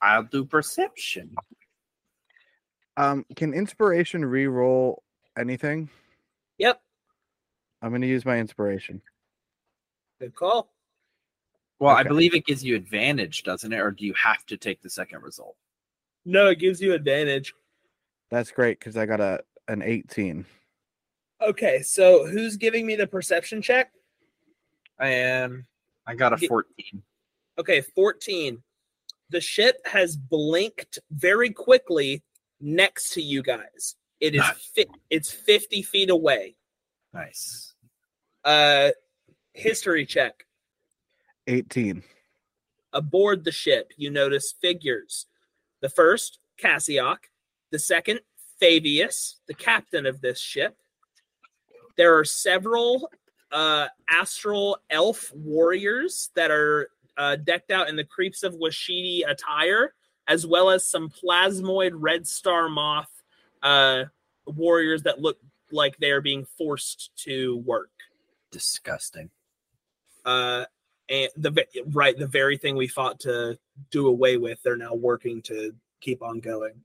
I'll 0.00 0.22
do 0.24 0.44
perception. 0.44 1.34
Um, 2.96 3.26
can 3.34 3.52
inspiration 3.52 4.24
re-roll 4.24 5.02
anything? 5.38 5.90
Yep. 6.58 6.80
I'm 7.82 7.90
gonna 7.92 8.06
use 8.06 8.24
my 8.24 8.38
inspiration. 8.38 9.02
Good 10.20 10.34
call. 10.34 10.72
Well, 11.78 11.94
I 11.94 12.04
believe 12.04 12.34
it 12.34 12.46
gives 12.46 12.64
you 12.64 12.74
advantage, 12.74 13.42
doesn't 13.42 13.70
it? 13.72 13.78
Or 13.80 13.90
do 13.90 14.06
you 14.06 14.14
have 14.14 14.46
to 14.46 14.56
take 14.56 14.80
the 14.80 14.88
second 14.88 15.22
result? 15.22 15.56
No, 16.24 16.46
it 16.46 16.58
gives 16.58 16.80
you 16.80 16.94
advantage. 16.94 17.52
That's 18.30 18.50
great 18.50 18.78
because 18.78 18.96
I 18.96 19.06
got 19.06 19.20
a 19.20 19.40
an 19.68 19.82
18. 19.82 20.44
Okay, 21.42 21.82
so 21.82 22.26
who's 22.26 22.56
giving 22.56 22.86
me 22.86 22.96
the 22.96 23.06
perception 23.06 23.60
check? 23.60 23.90
I 24.98 25.08
am. 25.08 25.66
I 26.06 26.14
got 26.14 26.32
a 26.32 26.38
14. 26.48 27.02
Okay, 27.58 27.80
14. 27.80 28.62
The 29.30 29.40
ship 29.40 29.76
has 29.86 30.16
blinked 30.16 30.98
very 31.10 31.50
quickly 31.50 32.22
next 32.60 33.12
to 33.14 33.22
you 33.22 33.42
guys. 33.42 33.96
It 34.20 34.34
is 34.34 34.42
fi- 34.74 34.86
it's 35.10 35.30
50 35.30 35.82
feet 35.82 36.10
away. 36.10 36.56
Nice. 37.12 37.74
Uh 38.44 38.90
history 39.52 40.06
check. 40.06 40.46
18. 41.46 42.02
Aboard 42.92 43.44
the 43.44 43.52
ship, 43.52 43.92
you 43.96 44.10
notice 44.10 44.54
figures. 44.60 45.26
The 45.80 45.88
first, 45.88 46.38
Cassioc. 46.58 47.18
The 47.76 47.80
second, 47.80 48.20
Fabius, 48.58 49.34
the 49.48 49.52
captain 49.52 50.06
of 50.06 50.22
this 50.22 50.40
ship. 50.40 50.78
There 51.98 52.16
are 52.16 52.24
several 52.24 53.10
uh, 53.52 53.88
astral 54.08 54.78
elf 54.88 55.30
warriors 55.34 56.30
that 56.36 56.50
are 56.50 56.88
uh, 57.18 57.36
decked 57.36 57.70
out 57.70 57.90
in 57.90 57.96
the 57.96 58.04
creeps 58.04 58.44
of 58.44 58.54
Washidi 58.54 59.30
attire, 59.30 59.92
as 60.26 60.46
well 60.46 60.70
as 60.70 60.88
some 60.88 61.10
plasmoid 61.10 61.90
red 61.92 62.26
star 62.26 62.70
moth 62.70 63.10
uh, 63.62 64.04
warriors 64.46 65.02
that 65.02 65.20
look 65.20 65.36
like 65.70 65.98
they're 65.98 66.22
being 66.22 66.46
forced 66.56 67.10
to 67.24 67.58
work. 67.58 67.90
Disgusting. 68.52 69.28
Uh, 70.24 70.64
and 71.10 71.28
the 71.36 71.66
right, 71.88 72.18
the 72.18 72.26
very 72.26 72.56
thing 72.56 72.74
we 72.74 72.88
fought 72.88 73.20
to 73.20 73.58
do 73.90 74.06
away 74.06 74.38
with, 74.38 74.62
they're 74.62 74.76
now 74.76 74.94
working 74.94 75.42
to 75.42 75.74
keep 76.00 76.22
on 76.22 76.40
going. 76.40 76.80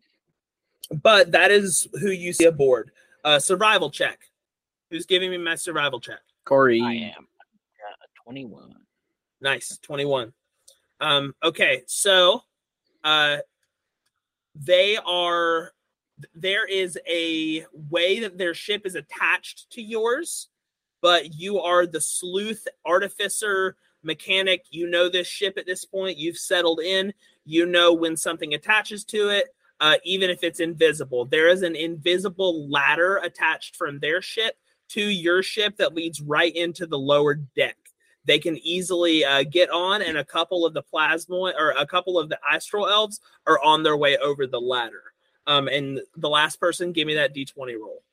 But 0.90 1.32
that 1.32 1.52
is 1.52 1.88
who 2.00 2.10
you 2.10 2.34
see 2.34 2.46
aboard. 2.46 2.92
Uh, 3.24 3.40
survival 3.40 3.90
check. 3.90 4.20
Who's 4.90 5.06
giving 5.06 5.32
me 5.32 5.38
my 5.38 5.56
survival 5.56 6.00
check? 6.00 6.20
Corey. 6.46 6.82
I 6.82 6.94
am. 6.94 7.28
Got 7.80 8.00
a 8.04 8.24
21. 8.24 8.76
Nice, 9.40 9.78
21. 9.82 10.34
Um, 11.00 11.34
okay, 11.44 11.84
so 11.88 12.44
uh 13.04 13.38
they 14.56 14.98
are 14.98 15.72
there 16.36 16.68
is 16.68 17.00
a 17.08 17.66
way 17.90 18.20
that 18.20 18.38
their 18.38 18.54
ship 18.54 18.86
is 18.86 18.96
attached 18.96 19.72
to 19.72 19.82
yours, 19.82 20.50
but 21.02 21.34
you 21.34 21.60
are 21.60 21.88
the 21.88 22.02
sleuth 22.02 22.68
artificer 22.86 23.76
mechanic. 24.04 24.66
You 24.70 24.88
know 24.88 25.10
this 25.10 25.28
ship 25.28 25.58
at 25.58 25.66
this 25.66 25.86
point, 25.86 26.18
you've 26.18 26.38
settled 26.38 26.80
in, 26.80 27.14
you 27.46 27.66
know 27.66 27.94
when 27.94 28.16
something 28.16 28.54
attaches 28.54 29.04
to 29.06 29.30
it. 29.30 29.54
Uh, 29.82 29.96
even 30.06 30.30
if 30.30 30.44
it's 30.44 30.62
invisible, 30.62 31.26
there 31.26 31.50
is 31.50 31.64
an 31.64 31.76
invisible 31.76 32.70
ladder 32.70 33.18
attached 33.18 33.76
from 33.76 34.00
their 34.00 34.22
ship 34.22 34.56
to 34.90 35.02
your 35.02 35.44
ship 35.44 35.76
that 35.78 35.94
leads 35.94 36.22
right 36.22 36.56
into 36.56 36.86
the 36.86 36.98
lower 36.98 37.34
deck 37.34 37.78
they 38.26 38.40
can 38.40 38.58
easily 38.58 39.26
uh, 39.26 39.44
get 39.44 39.70
on, 39.70 40.02
and 40.02 40.18
a 40.18 40.26
couple 40.26 40.66
of 40.66 40.74
the 40.74 40.84
plasmoid 40.84 41.54
or 41.58 41.72
a 41.72 41.88
couple 41.88 42.20
of 42.20 42.30
the 42.30 42.40
astral 42.50 42.88
elves 42.88 43.20
are 43.48 43.62
on 43.64 43.84
their 43.84 43.98
way 43.98 44.18
over 44.18 44.46
the 44.46 44.62
ladder. 44.62 45.14
Um, 45.48 45.68
and 45.68 46.02
the 46.16 46.30
last 46.30 46.60
person, 46.60 46.92
give 46.92 47.08
me 47.08 47.16
that 47.16 47.34
d20 47.34 47.80
roll. 47.80 48.04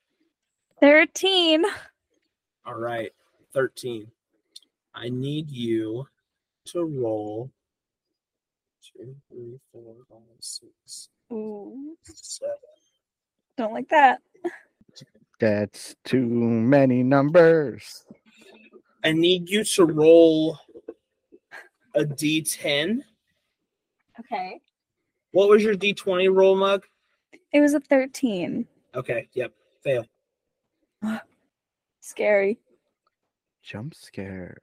13. 0.81 1.65
All 2.65 2.75
right, 2.75 3.13
13. 3.53 4.11
I 4.95 5.09
need 5.11 5.51
you 5.51 6.09
to 6.67 6.85
roll 6.85 7.51
two, 8.83 9.15
three, 9.29 9.59
four, 9.73 9.95
five, 10.11 10.21
six, 10.41 11.09
Ooh, 11.33 11.97
seven. 12.05 12.55
don't 13.57 13.73
like 13.73 13.89
that. 13.91 14.21
That's 15.41 15.95
too 16.05 16.27
many 16.27 17.03
numbers. 17.03 18.05
I 19.05 19.13
need 19.13 19.49
you 19.49 19.63
to 19.65 19.85
roll 19.85 20.59
a 21.95 22.05
d10. 22.05 23.01
Okay. 24.21 24.61
What 25.31 25.49
was 25.49 25.63
your 25.63 25.75
d20 25.75 26.35
roll, 26.35 26.57
Mug? 26.57 26.85
It 27.53 27.61
was 27.61 27.75
a 27.75 27.81
13. 27.81 28.67
Okay, 28.95 29.29
yep, 29.35 29.53
fail. 29.85 30.05
Scary. 32.01 32.59
Jump 33.63 33.95
scare. 33.95 34.57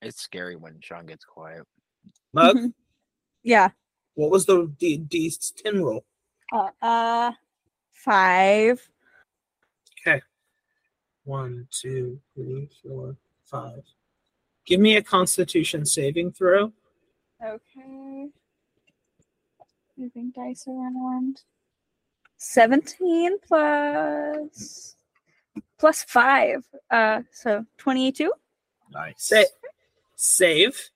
It's 0.00 0.22
scary 0.22 0.56
when 0.56 0.78
Sean 0.80 1.06
gets 1.06 1.24
quiet. 1.24 1.64
Mug, 2.32 2.56
Mhm. 2.56 2.72
Yeah. 3.42 3.70
What 4.14 4.30
was 4.30 4.46
the 4.46 4.70
d 4.78 4.98
d10 4.98 5.82
roll? 5.82 6.04
Uh, 6.52 6.70
uh, 6.80 7.32
five. 7.92 8.80
Okay. 10.06 10.22
One, 11.24 11.66
two, 11.70 12.20
three, 12.34 12.68
four, 12.82 13.16
five. 13.44 13.82
Give 14.66 14.80
me 14.80 14.96
a 14.96 15.02
constitution 15.02 15.84
saving 15.84 16.32
throw. 16.32 16.72
Okay. 17.44 18.28
Moving 19.96 20.32
dice 20.34 20.66
around. 20.66 21.42
17 22.36 23.38
plus 23.46 24.96
plus 25.78 26.02
5. 26.04 26.64
Uh 26.90 27.22
so 27.32 27.64
22. 27.78 28.32
Nice. 28.92 29.14
Sa- 29.18 29.42
save. 30.16 30.90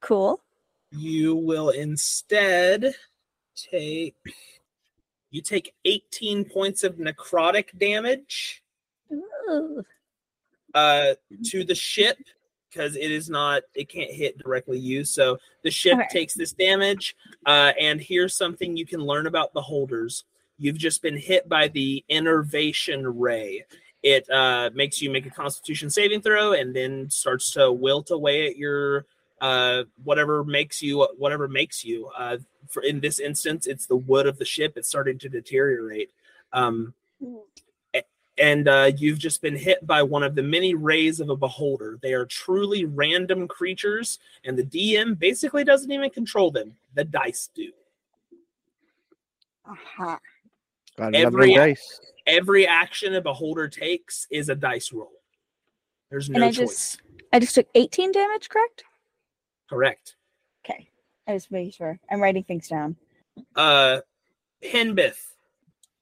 Cool. 0.00 0.40
You 0.96 1.36
will 1.36 1.70
instead 1.70 2.94
take 3.54 4.16
you 5.30 5.42
take 5.42 5.74
18 5.84 6.44
points 6.46 6.84
of 6.84 6.96
necrotic 6.96 7.76
damage 7.78 8.62
uh 10.74 11.14
to 11.44 11.64
the 11.64 11.74
ship 11.74 12.18
because 12.70 12.96
it 12.96 13.10
is 13.10 13.28
not 13.28 13.62
it 13.74 13.88
can't 13.88 14.10
hit 14.10 14.38
directly 14.38 14.78
you. 14.78 15.04
So 15.04 15.38
the 15.62 15.70
ship 15.70 15.98
takes 16.10 16.34
this 16.34 16.52
damage 16.52 17.14
uh 17.44 17.72
and 17.78 18.00
here's 18.00 18.36
something 18.36 18.76
you 18.76 18.86
can 18.86 19.00
learn 19.00 19.26
about 19.26 19.52
the 19.52 19.62
holders. 19.62 20.24
You've 20.58 20.78
just 20.78 21.02
been 21.02 21.18
hit 21.18 21.48
by 21.48 21.68
the 21.68 22.04
enervation 22.08 23.18
ray. 23.18 23.64
It 24.02 24.28
uh 24.30 24.70
makes 24.74 25.02
you 25.02 25.10
make 25.10 25.26
a 25.26 25.30
constitution 25.30 25.90
saving 25.90 26.22
throw 26.22 26.52
and 26.52 26.74
then 26.74 27.10
starts 27.10 27.50
to 27.52 27.70
wilt 27.70 28.10
away 28.10 28.46
at 28.46 28.56
your 28.56 29.06
uh 29.40 29.84
whatever 30.02 30.42
makes 30.44 30.80
you 30.82 31.06
whatever 31.18 31.46
makes 31.48 31.84
you 31.84 32.08
uh 32.16 32.38
for 32.68 32.82
in 32.82 33.00
this 33.00 33.20
instance 33.20 33.66
it's 33.66 33.86
the 33.86 33.96
wood 33.96 34.26
of 34.26 34.38
the 34.38 34.44
ship 34.44 34.72
it's 34.76 34.88
starting 34.88 35.18
to 35.18 35.28
deteriorate 35.28 36.10
um 36.52 36.94
and 38.38 38.68
uh, 38.68 38.92
you've 38.98 39.18
just 39.18 39.40
been 39.40 39.56
hit 39.56 39.86
by 39.86 40.02
one 40.02 40.22
of 40.22 40.34
the 40.34 40.42
many 40.42 40.74
rays 40.74 41.20
of 41.20 41.30
a 41.30 41.36
beholder. 41.36 41.98
They 42.02 42.12
are 42.12 42.26
truly 42.26 42.84
random 42.84 43.48
creatures, 43.48 44.18
and 44.44 44.58
the 44.58 44.62
DM 44.62 45.18
basically 45.18 45.64
doesn't 45.64 45.90
even 45.90 46.10
control 46.10 46.50
them. 46.50 46.76
The 46.94 47.04
dice 47.04 47.48
do. 47.54 47.72
Uh-huh. 49.64 50.18
Got 50.98 51.14
another 51.14 51.26
Every- 51.26 51.54
dice. 51.54 52.00
Every 52.26 52.66
action 52.66 53.14
a 53.14 53.22
beholder 53.22 53.68
takes 53.68 54.26
is 54.30 54.48
a 54.50 54.54
dice 54.54 54.92
roll. 54.92 55.12
There's 56.10 56.28
And 56.28 56.38
no 56.40 56.46
I 56.46 56.50
choice. 56.50 56.56
just 56.58 57.00
I 57.32 57.38
just 57.38 57.54
took 57.54 57.68
18 57.74 58.12
damage, 58.12 58.48
correct? 58.50 58.84
Correct. 59.68 60.16
Okay. 60.64 60.88
I 61.26 61.32
was 61.32 61.50
making 61.50 61.72
sure. 61.72 61.98
I'm 62.10 62.20
writing 62.20 62.44
things 62.44 62.68
down. 62.68 62.96
Uh, 63.54 64.00
Hinbith, 64.64 65.18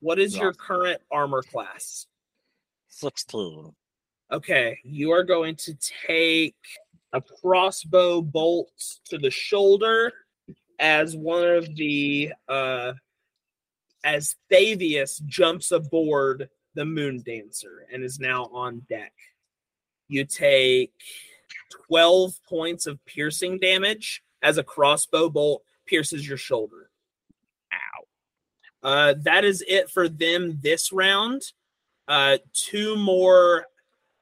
what 0.00 0.18
is 0.18 0.36
your 0.36 0.52
current 0.52 1.00
armor 1.10 1.42
class? 1.42 2.06
16. 2.88 3.72
Okay, 4.32 4.78
you 4.84 5.10
are 5.10 5.24
going 5.24 5.56
to 5.56 5.76
take 6.06 6.56
a 7.12 7.20
crossbow 7.20 8.20
bolt 8.20 8.70
to 9.06 9.18
the 9.18 9.30
shoulder 9.30 10.12
as 10.80 11.16
one 11.16 11.46
of 11.46 11.74
the 11.76 12.32
uh 12.48 12.92
as 14.04 14.36
Thavius 14.52 15.24
jumps 15.24 15.70
aboard 15.70 16.48
the 16.74 16.84
moon 16.84 17.22
dancer 17.24 17.86
and 17.92 18.02
is 18.02 18.18
now 18.18 18.46
on 18.52 18.82
deck. 18.88 19.12
You 20.08 20.24
take 20.24 20.92
12 21.88 22.40
points 22.48 22.86
of 22.86 23.04
piercing 23.06 23.58
damage 23.58 24.22
as 24.42 24.58
a 24.58 24.62
crossbow 24.62 25.28
bolt 25.28 25.62
pierces 25.86 26.26
your 26.26 26.38
shoulder. 26.38 26.90
Ow. 27.72 28.88
Uh 28.88 29.14
that 29.22 29.44
is 29.44 29.64
it 29.66 29.90
for 29.90 30.08
them 30.08 30.58
this 30.62 30.92
round 30.92 31.42
uh 32.08 32.38
two 32.52 32.96
more 32.96 33.66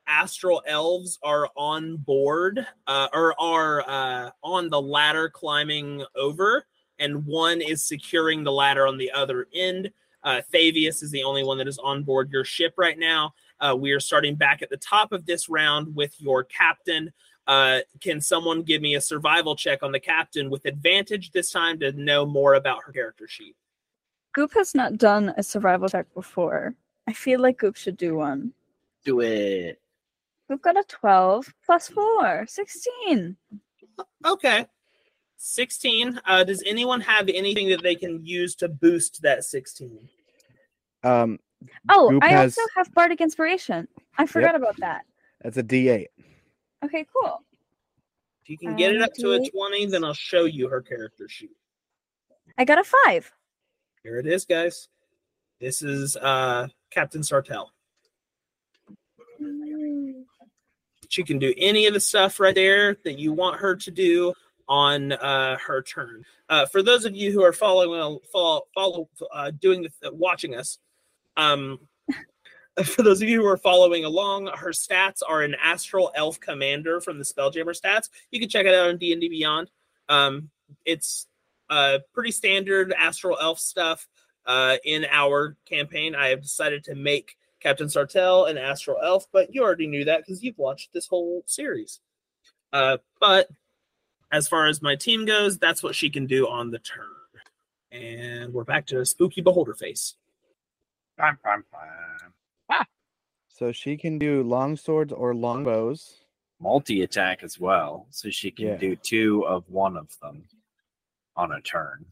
astral 0.06 0.62
elves 0.66 1.18
are 1.22 1.48
on 1.56 1.96
board 1.96 2.64
uh 2.86 3.08
or 3.12 3.40
are 3.40 3.88
uh 3.88 4.30
on 4.42 4.68
the 4.70 4.80
ladder 4.80 5.28
climbing 5.28 6.04
over 6.16 6.64
and 6.98 7.24
one 7.24 7.60
is 7.60 7.86
securing 7.86 8.42
the 8.44 8.52
ladder 8.52 8.86
on 8.86 8.98
the 8.98 9.10
other 9.12 9.46
end 9.54 9.90
uh 10.24 10.40
Thavius 10.52 11.02
is 11.02 11.10
the 11.10 11.22
only 11.22 11.44
one 11.44 11.58
that 11.58 11.68
is 11.68 11.78
on 11.78 12.02
board 12.02 12.30
your 12.32 12.44
ship 12.44 12.74
right 12.76 12.98
now 12.98 13.32
uh 13.62 13.74
we 13.74 13.92
are 13.92 14.00
starting 14.00 14.34
back 14.34 14.60
at 14.62 14.70
the 14.70 14.76
top 14.76 15.12
of 15.12 15.24
this 15.24 15.48
round 15.48 15.94
with 15.94 16.14
your 16.20 16.44
captain 16.44 17.12
uh 17.46 17.78
can 18.00 18.20
someone 18.20 18.62
give 18.62 18.82
me 18.82 18.94
a 18.94 19.00
survival 19.00 19.56
check 19.56 19.82
on 19.82 19.92
the 19.92 20.00
captain 20.00 20.50
with 20.50 20.64
advantage 20.66 21.30
this 21.30 21.50
time 21.50 21.78
to 21.78 21.92
know 21.92 22.26
more 22.26 22.54
about 22.54 22.82
her 22.84 22.92
character 22.92 23.26
sheet 23.26 23.56
Guup 24.34 24.54
has 24.54 24.74
not 24.74 24.96
done 24.96 25.34
a 25.36 25.42
survival 25.42 25.88
check 25.88 26.06
before. 26.14 26.74
I 27.06 27.12
feel 27.12 27.40
like 27.40 27.58
Guup 27.58 27.76
should 27.76 27.96
do 27.96 28.16
one. 28.16 28.52
Do 29.04 29.20
it. 29.20 29.80
We've 30.48 30.62
got 30.62 30.78
a 30.78 30.84
12 30.88 31.52
plus 31.64 31.88
4, 31.88 32.46
16. 32.46 33.36
Okay. 34.24 34.66
16. 35.36 36.20
Uh, 36.24 36.44
does 36.44 36.62
anyone 36.66 37.00
have 37.00 37.28
anything 37.28 37.68
that 37.70 37.82
they 37.82 37.94
can 37.94 38.24
use 38.24 38.54
to 38.56 38.68
boost 38.68 39.20
that 39.22 39.44
16? 39.44 40.08
Um, 41.04 41.38
Oh, 41.88 42.10
Guup 42.10 42.22
I 42.24 42.28
has- 42.28 42.56
also 42.58 42.68
have 42.76 42.92
Bardic 42.94 43.20
Inspiration. 43.20 43.88
I 44.18 44.26
forgot 44.26 44.54
about 44.54 44.76
that. 44.78 45.02
that's 45.40 45.56
a 45.56 45.62
D8. 45.62 46.06
Okay, 46.84 47.06
cool. 47.12 47.42
If 48.42 48.50
you 48.50 48.58
can 48.58 48.74
get 48.76 48.92
it 48.92 48.96
Um, 48.98 49.04
up 49.04 49.12
to 49.14 49.32
a 49.32 49.38
D8. 49.40 49.50
20, 49.52 49.86
then 49.86 50.04
I'll 50.04 50.14
show 50.14 50.44
you 50.44 50.68
her 50.68 50.82
character 50.82 51.28
sheet. 51.28 51.56
I 52.58 52.64
got 52.64 52.78
a 52.78 52.84
5. 52.84 53.32
Here 54.02 54.18
it 54.18 54.26
is, 54.26 54.44
guys. 54.44 54.88
This 55.60 55.80
is 55.82 56.16
uh, 56.16 56.66
Captain 56.90 57.22
Sartell. 57.22 57.68
She 61.08 61.22
can 61.22 61.38
do 61.38 61.52
any 61.56 61.86
of 61.86 61.94
the 61.94 62.00
stuff 62.00 62.40
right 62.40 62.54
there 62.54 62.96
that 63.04 63.18
you 63.18 63.32
want 63.32 63.60
her 63.60 63.76
to 63.76 63.90
do 63.90 64.32
on 64.68 65.12
uh, 65.12 65.56
her 65.58 65.82
turn. 65.82 66.24
Uh, 66.48 66.64
for 66.66 66.82
those 66.82 67.04
of 67.04 67.14
you 67.14 67.32
who 67.32 67.42
are 67.42 67.52
following, 67.52 68.18
follow, 68.32 68.62
follow 68.74 69.08
uh, 69.32 69.50
doing 69.60 69.82
the, 69.82 70.12
watching 70.12 70.54
us, 70.54 70.78
um, 71.36 71.78
for 72.84 73.02
those 73.02 73.22
of 73.22 73.28
you 73.28 73.40
who 73.40 73.46
are 73.46 73.56
following 73.56 74.04
along, 74.04 74.46
her 74.46 74.70
stats 74.70 75.20
are 75.26 75.42
an 75.42 75.54
Astral 75.62 76.12
Elf 76.14 76.40
Commander 76.40 77.00
from 77.00 77.18
the 77.18 77.24
Spelljammer 77.24 77.78
stats. 77.78 78.08
You 78.30 78.40
can 78.40 78.48
check 78.48 78.66
it 78.66 78.74
out 78.74 78.88
on 78.88 78.98
D 78.98 79.12
and 79.12 79.20
D 79.20 79.28
Beyond. 79.28 79.70
Um, 80.08 80.50
it's 80.84 81.26
uh, 81.70 81.98
pretty 82.12 82.30
standard 82.30 82.92
Astral 82.96 83.38
Elf 83.40 83.58
stuff 83.58 84.08
uh, 84.46 84.76
in 84.84 85.06
our 85.10 85.56
campaign. 85.66 86.14
I 86.14 86.28
have 86.28 86.42
decided 86.42 86.84
to 86.84 86.94
make 86.94 87.36
Captain 87.60 87.86
Sartell 87.86 88.50
an 88.50 88.58
Astral 88.58 88.98
Elf, 89.02 89.26
but 89.32 89.54
you 89.54 89.62
already 89.62 89.86
knew 89.86 90.04
that 90.04 90.20
because 90.20 90.42
you've 90.42 90.58
watched 90.58 90.92
this 90.92 91.06
whole 91.06 91.42
series. 91.46 92.00
Uh, 92.72 92.98
but 93.20 93.48
as 94.32 94.48
far 94.48 94.66
as 94.66 94.82
my 94.82 94.96
team 94.96 95.24
goes, 95.24 95.58
that's 95.58 95.82
what 95.82 95.94
she 95.94 96.10
can 96.10 96.26
do 96.26 96.48
on 96.48 96.70
the 96.70 96.78
turn. 96.78 97.06
And 97.92 98.52
we're 98.52 98.64
back 98.64 98.86
to 98.86 99.04
Spooky 99.04 99.42
Beholder 99.42 99.74
Face. 99.74 100.14
Bam, 101.16 101.38
bam, 101.44 101.64
bam. 101.72 102.84
So 103.48 103.70
she 103.70 103.96
can 103.96 104.18
do 104.18 104.42
long 104.42 104.76
swords 104.76 105.12
or 105.12 105.34
long 105.34 105.62
bows. 105.62 106.24
Multi 106.58 107.02
attack 107.02 107.42
as 107.42 107.60
well, 107.60 108.06
so 108.10 108.30
she 108.30 108.50
can 108.50 108.66
Yeah. 108.66 108.76
do 108.76 108.96
two 108.96 109.44
of 109.46 109.68
one 109.68 109.96
of 109.96 110.18
them 110.20 110.48
on 111.36 111.52
a 111.52 111.60
turn. 111.60 112.06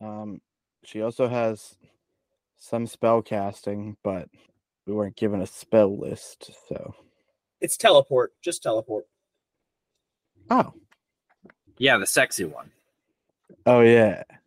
Um, 0.00 0.40
she 0.84 1.02
also 1.02 1.28
has 1.28 1.76
some 2.56 2.86
spell 2.86 3.20
casting, 3.22 3.96
but 4.02 4.28
we 4.86 4.92
weren't 4.94 5.16
given 5.16 5.40
a 5.40 5.46
spell 5.46 5.98
list. 5.98 6.50
So, 6.68 6.94
It's 7.60 7.76
teleport, 7.76 8.32
just 8.42 8.62
teleport. 8.62 9.06
oh, 10.50 10.72
Yeah, 11.78 11.96
the 11.98 12.06
sexy 12.06 12.44
one. 12.44 12.70
oh 13.66 13.80
yeah, 13.80 14.22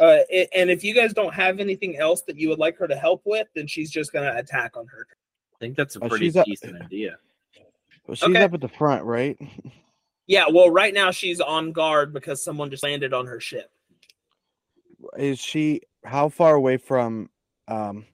Uh, 0.00 0.18
and 0.54 0.70
if 0.70 0.82
you 0.82 0.94
guys 0.94 1.12
don't 1.12 1.34
have 1.34 1.60
anything 1.60 1.96
else 1.96 2.22
that 2.22 2.36
you 2.36 2.48
would 2.48 2.58
like 2.58 2.76
her 2.78 2.88
to 2.88 2.96
help 2.96 3.22
with, 3.24 3.46
then 3.54 3.66
she's 3.66 3.90
just 3.90 4.12
going 4.12 4.24
to 4.24 4.36
attack 4.38 4.76
on 4.76 4.86
her. 4.88 5.06
I 5.54 5.56
think 5.60 5.76
that's 5.76 5.94
a 5.96 6.00
Oh, 6.04 6.08
pretty 6.08 6.26
she's 6.26 6.36
up- 6.36 6.46
decent 6.46 6.82
idea. 6.82 7.18
well, 8.06 8.14
she's 8.16 8.28
Okay. 8.28 8.42
up 8.42 8.54
at 8.54 8.60
the 8.60 8.68
front, 8.68 9.04
right? 9.04 9.36
Yeah, 10.28 10.44
well, 10.50 10.70
right 10.70 10.94
now 10.94 11.10
she's 11.10 11.40
on 11.40 11.72
guard 11.72 12.12
because 12.12 12.42
someone 12.44 12.70
just 12.70 12.84
landed 12.84 13.12
on 13.12 13.26
her 13.26 13.40
ship. 13.40 13.70
Is 15.18 15.40
she 15.40 15.82
how 16.04 16.28
far 16.28 16.54
away 16.54 16.76
from 16.76 17.28
um 17.66 18.06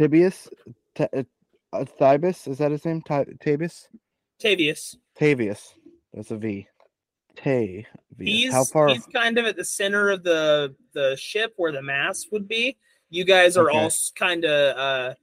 Tibius? 0.00 0.48
T- 0.94 1.04
uh, 1.14 1.22
uh, 1.72 1.84
Thibus? 2.00 2.48
Is 2.48 2.58
that 2.58 2.70
his 2.70 2.84
name? 2.86 3.02
Ti- 3.02 3.36
Tabius? 3.44 3.88
Tavius. 4.42 4.96
Tavius. 5.20 5.74
That's 6.14 6.30
a 6.30 6.36
V. 6.38 6.66
Tavius. 7.44 7.86
He's 8.18 8.52
how 8.52 8.64
far? 8.64 8.88
he's 8.88 9.06
kind 9.06 9.38
of 9.38 9.46
at 9.46 9.56
the 9.56 9.64
center 9.64 10.10
of 10.10 10.22
the 10.24 10.74
the 10.92 11.16
ship 11.16 11.54
where 11.56 11.72
the 11.72 11.82
mast 11.82 12.32
would 12.32 12.48
be. 12.48 12.76
You 13.10 13.24
guys 13.24 13.56
are 13.56 13.70
Okay. 13.70 13.78
all 13.78 13.90
kind 14.16 14.44
of 14.44 14.76
uh, 14.76 15.14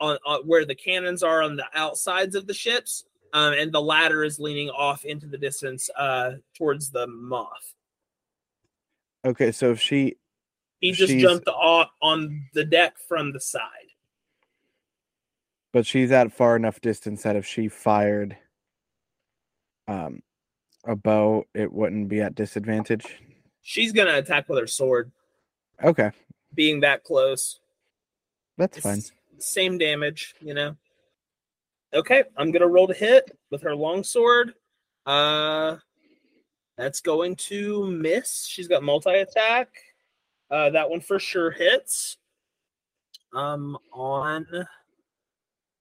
on, 0.00 0.18
on 0.26 0.40
where 0.46 0.64
the 0.64 0.74
cannons 0.74 1.22
are 1.22 1.42
on 1.42 1.56
the 1.56 1.64
outsides 1.74 2.34
of 2.34 2.46
the 2.46 2.54
ships, 2.54 3.04
um, 3.32 3.54
and 3.54 3.72
the 3.72 3.80
ladder 3.80 4.24
is 4.24 4.38
leaning 4.38 4.68
off 4.70 5.04
into 5.04 5.26
the 5.26 5.38
distance 5.38 5.88
uh, 5.96 6.32
towards 6.56 6.90
the 6.90 7.06
moth. 7.06 7.74
Okay, 9.24 9.52
so 9.52 9.70
if 9.70 9.80
she 9.80 10.16
He 10.80 10.92
just 10.92 11.10
She's- 11.12 11.22
jumped 11.22 11.48
off 11.48 11.90
on 12.02 12.46
the 12.52 12.64
deck 12.64 12.98
from 13.08 13.32
the 13.32 13.40
side. 13.40 13.70
but 15.72 15.86
she's 15.86 16.10
at 16.12 16.32
far 16.32 16.56
enough 16.56 16.80
distance 16.80 17.22
that 17.22 17.36
if 17.36 17.46
she 17.46 17.68
fired 17.68 18.36
um 19.88 20.22
a 20.86 20.94
bow, 20.96 21.44
it 21.54 21.72
wouldn't 21.72 22.08
be 22.08 22.20
at 22.20 22.34
disadvantage. 22.34 23.04
She's 23.62 23.92
gonna 23.92 24.16
attack 24.18 24.48
with 24.48 24.58
her 24.58 24.66
sword, 24.66 25.10
Okay, 25.82 26.10
being 26.54 26.80
that 26.80 27.02
close. 27.04 27.60
that's 28.58 28.76
It's 28.78 28.84
fine. 28.86 29.02
Same 29.38 29.78
damage, 29.78 30.34
you 30.40 30.54
know. 30.54 30.76
Okay, 31.92 32.24
I'm 32.36 32.52
gonna 32.52 32.68
roll 32.68 32.86
to 32.88 32.94
hit 32.94 33.30
with 33.50 33.62
her 33.62 33.74
longsword. 33.74 34.54
Uh 35.06 35.76
that's 36.76 37.00
going 37.00 37.36
to 37.36 37.86
miss. 37.90 38.46
She's 38.46 38.66
got 38.68 38.82
multi 38.82 39.10
attack. 39.10 39.68
Uh 40.50 40.70
that 40.70 40.90
one 40.90 41.00
for 41.00 41.18
sure 41.18 41.50
hits. 41.50 42.16
Um 43.32 43.76
on 43.92 44.46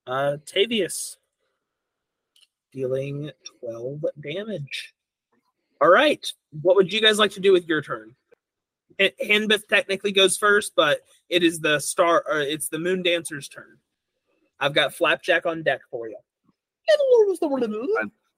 uh 0.07 0.37
Tavius. 0.45 1.17
Dealing 2.71 3.31
12 3.61 4.05
damage. 4.19 4.92
All 5.83 5.89
right. 5.89 6.25
What 6.61 6.77
would 6.77 6.93
you 6.93 7.01
guys 7.01 7.19
like 7.19 7.31
to 7.31 7.41
do 7.41 7.51
with 7.51 7.67
your 7.67 7.81
turn? 7.81 8.15
H- 8.99 9.13
Hinbith 9.21 9.67
technically 9.67 10.13
goes 10.13 10.37
first, 10.37 10.71
but 10.77 10.99
it 11.27 11.43
is 11.43 11.59
the 11.59 11.77
star 11.81 12.23
or 12.25 12.39
it's 12.39 12.69
the 12.69 12.79
moon 12.79 13.03
dancer's 13.03 13.49
turn. 13.49 13.77
I've 14.61 14.73
got 14.73 14.93
flapjack 14.93 15.45
on 15.45 15.61
deck 15.61 15.81
for 15.91 16.07
you. 16.07 16.15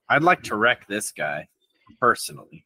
I'd 0.09 0.23
like 0.23 0.41
to 0.43 0.55
wreck 0.55 0.87
this 0.87 1.11
guy 1.11 1.47
personally. 1.99 2.65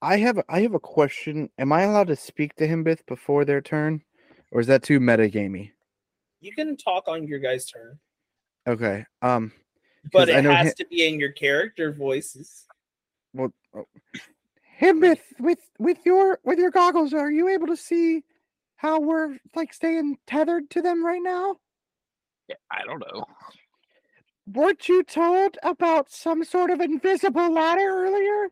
I 0.00 0.18
have 0.18 0.38
I 0.48 0.60
have 0.60 0.74
a 0.74 0.80
question. 0.80 1.50
Am 1.58 1.72
I 1.72 1.82
allowed 1.82 2.06
to 2.06 2.14
speak 2.16 2.54
to 2.56 2.68
Hinbith 2.68 3.04
before 3.08 3.44
their 3.44 3.60
turn, 3.60 4.00
or 4.52 4.60
is 4.60 4.68
that 4.68 4.84
too 4.84 5.00
metagamey? 5.00 5.72
You 6.40 6.52
can 6.54 6.76
talk 6.76 7.08
on 7.08 7.26
your 7.26 7.40
guys' 7.40 7.66
turn, 7.66 7.98
Okay. 8.68 9.06
Um. 9.22 9.50
but 10.12 10.28
'Cause 10.28 10.36
I 10.36 10.38
it 10.38 10.42
know 10.42 10.54
has 10.54 10.66
Hin- 10.66 10.74
to 10.78 10.86
be 10.86 11.08
in 11.08 11.18
your 11.18 11.32
character 11.32 11.90
voices. 11.90 12.66
Well, 13.34 13.52
oh. 13.76 13.84
Hinbith, 14.80 15.20
with 15.38 15.58
with 15.78 15.98
your 16.04 16.38
with 16.44 16.58
your 16.58 16.70
goggles, 16.70 17.12
are 17.12 17.30
you 17.30 17.48
able 17.48 17.66
to 17.68 17.76
see 17.76 18.22
how 18.76 19.00
we're 19.00 19.36
like 19.54 19.72
staying 19.74 20.18
tethered 20.26 20.70
to 20.70 20.82
them 20.82 21.04
right 21.04 21.22
now? 21.22 21.56
Yeah, 22.48 22.56
I 22.70 22.84
don't 22.84 23.00
know. 23.00 23.24
Weren't 24.52 24.88
you 24.88 25.02
told 25.02 25.56
about 25.62 26.10
some 26.10 26.44
sort 26.44 26.70
of 26.70 26.80
invisible 26.80 27.50
ladder 27.52 27.88
earlier 27.88 28.48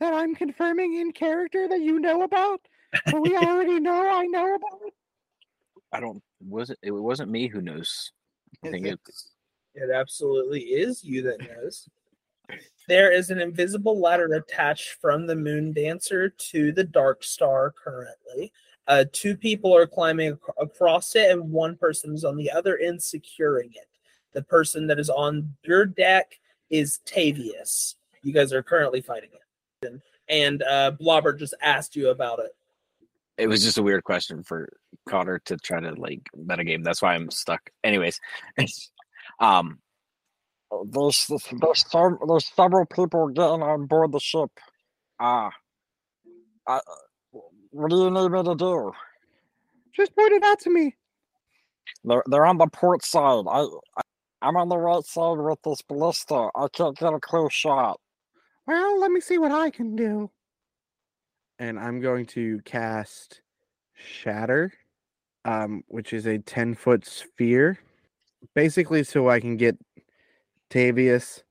that 0.00 0.12
I'm 0.12 0.34
confirming 0.34 0.94
in 0.94 1.12
character 1.12 1.68
that 1.68 1.80
you 1.80 2.00
know 2.00 2.22
about? 2.22 2.60
But 3.06 3.20
we 3.20 3.36
already 3.36 3.78
know 3.78 4.08
I 4.10 4.24
know 4.26 4.54
about 4.54 4.80
it. 4.86 4.94
I 5.92 6.00
don't. 6.00 6.22
Was 6.46 6.70
it? 6.70 6.78
It 6.82 6.90
wasn't 6.90 7.30
me 7.30 7.46
who 7.48 7.60
knows. 7.60 8.12
I 8.64 8.68
Is 8.68 8.72
think 8.72 8.86
it- 8.86 8.92
it. 9.06 9.14
It 9.74 9.90
absolutely 9.94 10.60
is 10.60 11.04
you 11.04 11.22
that 11.22 11.38
knows. 11.40 11.88
There 12.88 13.12
is 13.12 13.28
an 13.28 13.40
invisible 13.40 14.00
ladder 14.00 14.32
attached 14.34 14.96
from 15.00 15.26
the 15.26 15.36
moon 15.36 15.72
dancer 15.72 16.30
to 16.30 16.72
the 16.72 16.84
dark 16.84 17.22
star 17.22 17.72
currently. 17.72 18.50
Uh, 18.86 19.04
two 19.12 19.36
people 19.36 19.76
are 19.76 19.86
climbing 19.86 20.32
ac- 20.32 20.52
across 20.58 21.14
it, 21.14 21.30
and 21.30 21.50
one 21.50 21.76
person 21.76 22.14
is 22.14 22.24
on 22.24 22.36
the 22.36 22.50
other 22.50 22.78
end 22.78 23.02
securing 23.02 23.70
it. 23.74 23.88
The 24.32 24.42
person 24.42 24.86
that 24.86 24.98
is 24.98 25.10
on 25.10 25.54
your 25.62 25.84
deck 25.84 26.38
is 26.70 27.00
Tavius. 27.04 27.96
You 28.22 28.32
guys 28.32 28.54
are 28.54 28.62
currently 28.62 29.02
fighting 29.02 29.30
it. 29.82 30.02
And 30.30 30.62
uh, 30.62 30.92
Blobber 30.98 31.38
just 31.38 31.54
asked 31.60 31.94
you 31.94 32.08
about 32.08 32.38
it. 32.38 32.52
It 33.36 33.46
was 33.46 33.62
just 33.62 33.78
a 33.78 33.82
weird 33.82 34.04
question 34.04 34.42
for 34.42 34.70
Cotter 35.06 35.40
to 35.44 35.56
try 35.58 35.80
to 35.80 35.92
like 35.92 36.22
metagame. 36.36 36.82
That's 36.82 37.02
why 37.02 37.14
I'm 37.14 37.30
stuck. 37.30 37.70
Anyways, 37.84 38.18
um, 39.40 39.78
There's 40.90 41.26
there's 41.62 41.90
some 41.90 42.18
there's 42.28 42.46
several 42.54 42.86
people 42.86 43.28
getting 43.28 43.62
on 43.62 43.86
board 43.86 44.12
the 44.12 44.20
ship. 44.20 44.50
Ah, 45.20 45.50
uh, 46.66 46.80
what 47.70 47.90
do 47.90 47.96
you 47.96 48.10
need 48.10 48.30
me 48.30 48.42
to 48.44 48.54
do? 48.54 48.92
Just 49.96 50.14
point 50.16 50.32
it 50.32 50.44
out 50.44 50.60
to 50.60 50.70
me. 50.70 50.96
They're 52.04 52.24
they're 52.26 52.46
on 52.46 52.58
the 52.58 52.68
port 52.68 53.04
side. 53.04 53.44
I, 53.50 53.66
I 53.96 54.02
I'm 54.42 54.56
on 54.56 54.68
the 54.68 54.78
right 54.78 55.04
side 55.04 55.38
with 55.38 55.58
this 55.64 55.82
ballista. 55.82 56.50
I 56.54 56.68
can't 56.72 56.96
get 56.98 57.12
a 57.14 57.20
clear 57.20 57.50
shot. 57.50 58.00
Well, 58.66 59.00
let 59.00 59.10
me 59.10 59.20
see 59.20 59.38
what 59.38 59.52
I 59.52 59.70
can 59.70 59.96
do. 59.96 60.30
and 61.58 61.78
I'm 61.78 62.00
going 62.00 62.26
to 62.26 62.60
cast 62.64 63.42
Shatter, 63.94 64.72
um, 65.44 65.82
which 65.88 66.12
is 66.12 66.26
a 66.26 66.38
10 66.38 66.74
foot 66.74 67.06
sphere, 67.06 67.78
basically 68.54 69.04
so 69.04 69.28
I 69.28 69.40
can 69.40 69.56
get 69.56 69.76
Tavius 70.70 71.42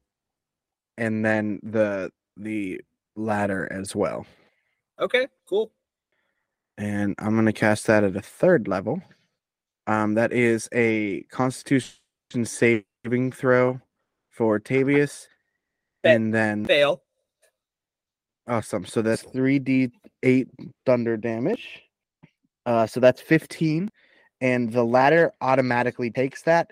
and 0.97 1.25
then 1.25 1.59
the 1.63 2.11
the 2.37 2.81
ladder 3.15 3.67
as 3.71 3.95
well. 3.95 4.25
Okay, 4.99 5.27
cool. 5.47 5.71
And 6.77 7.15
I'm 7.19 7.33
going 7.33 7.45
to 7.45 7.53
cast 7.53 7.87
that 7.87 8.03
at 8.03 8.15
a 8.15 8.21
third 8.21 8.67
level. 8.67 9.01
Um, 9.87 10.15
that 10.15 10.33
is 10.33 10.69
a 10.73 11.23
Constitution 11.31 11.95
saving 12.43 13.31
throw 13.31 13.81
for 14.29 14.59
Tavius, 14.59 15.27
Bet- 16.03 16.15
and 16.15 16.33
then 16.33 16.65
Fail. 16.65 17.01
Awesome. 18.47 18.85
So 18.85 19.01
that's 19.01 19.23
3d8 19.23 20.47
thunder 20.85 21.17
damage. 21.17 21.81
Uh, 22.65 22.85
so 22.85 22.99
that's 22.99 23.21
15. 23.21 23.89
And 24.41 24.71
the 24.71 24.83
ladder 24.83 25.33
automatically 25.41 26.11
takes 26.11 26.43
that 26.43 26.71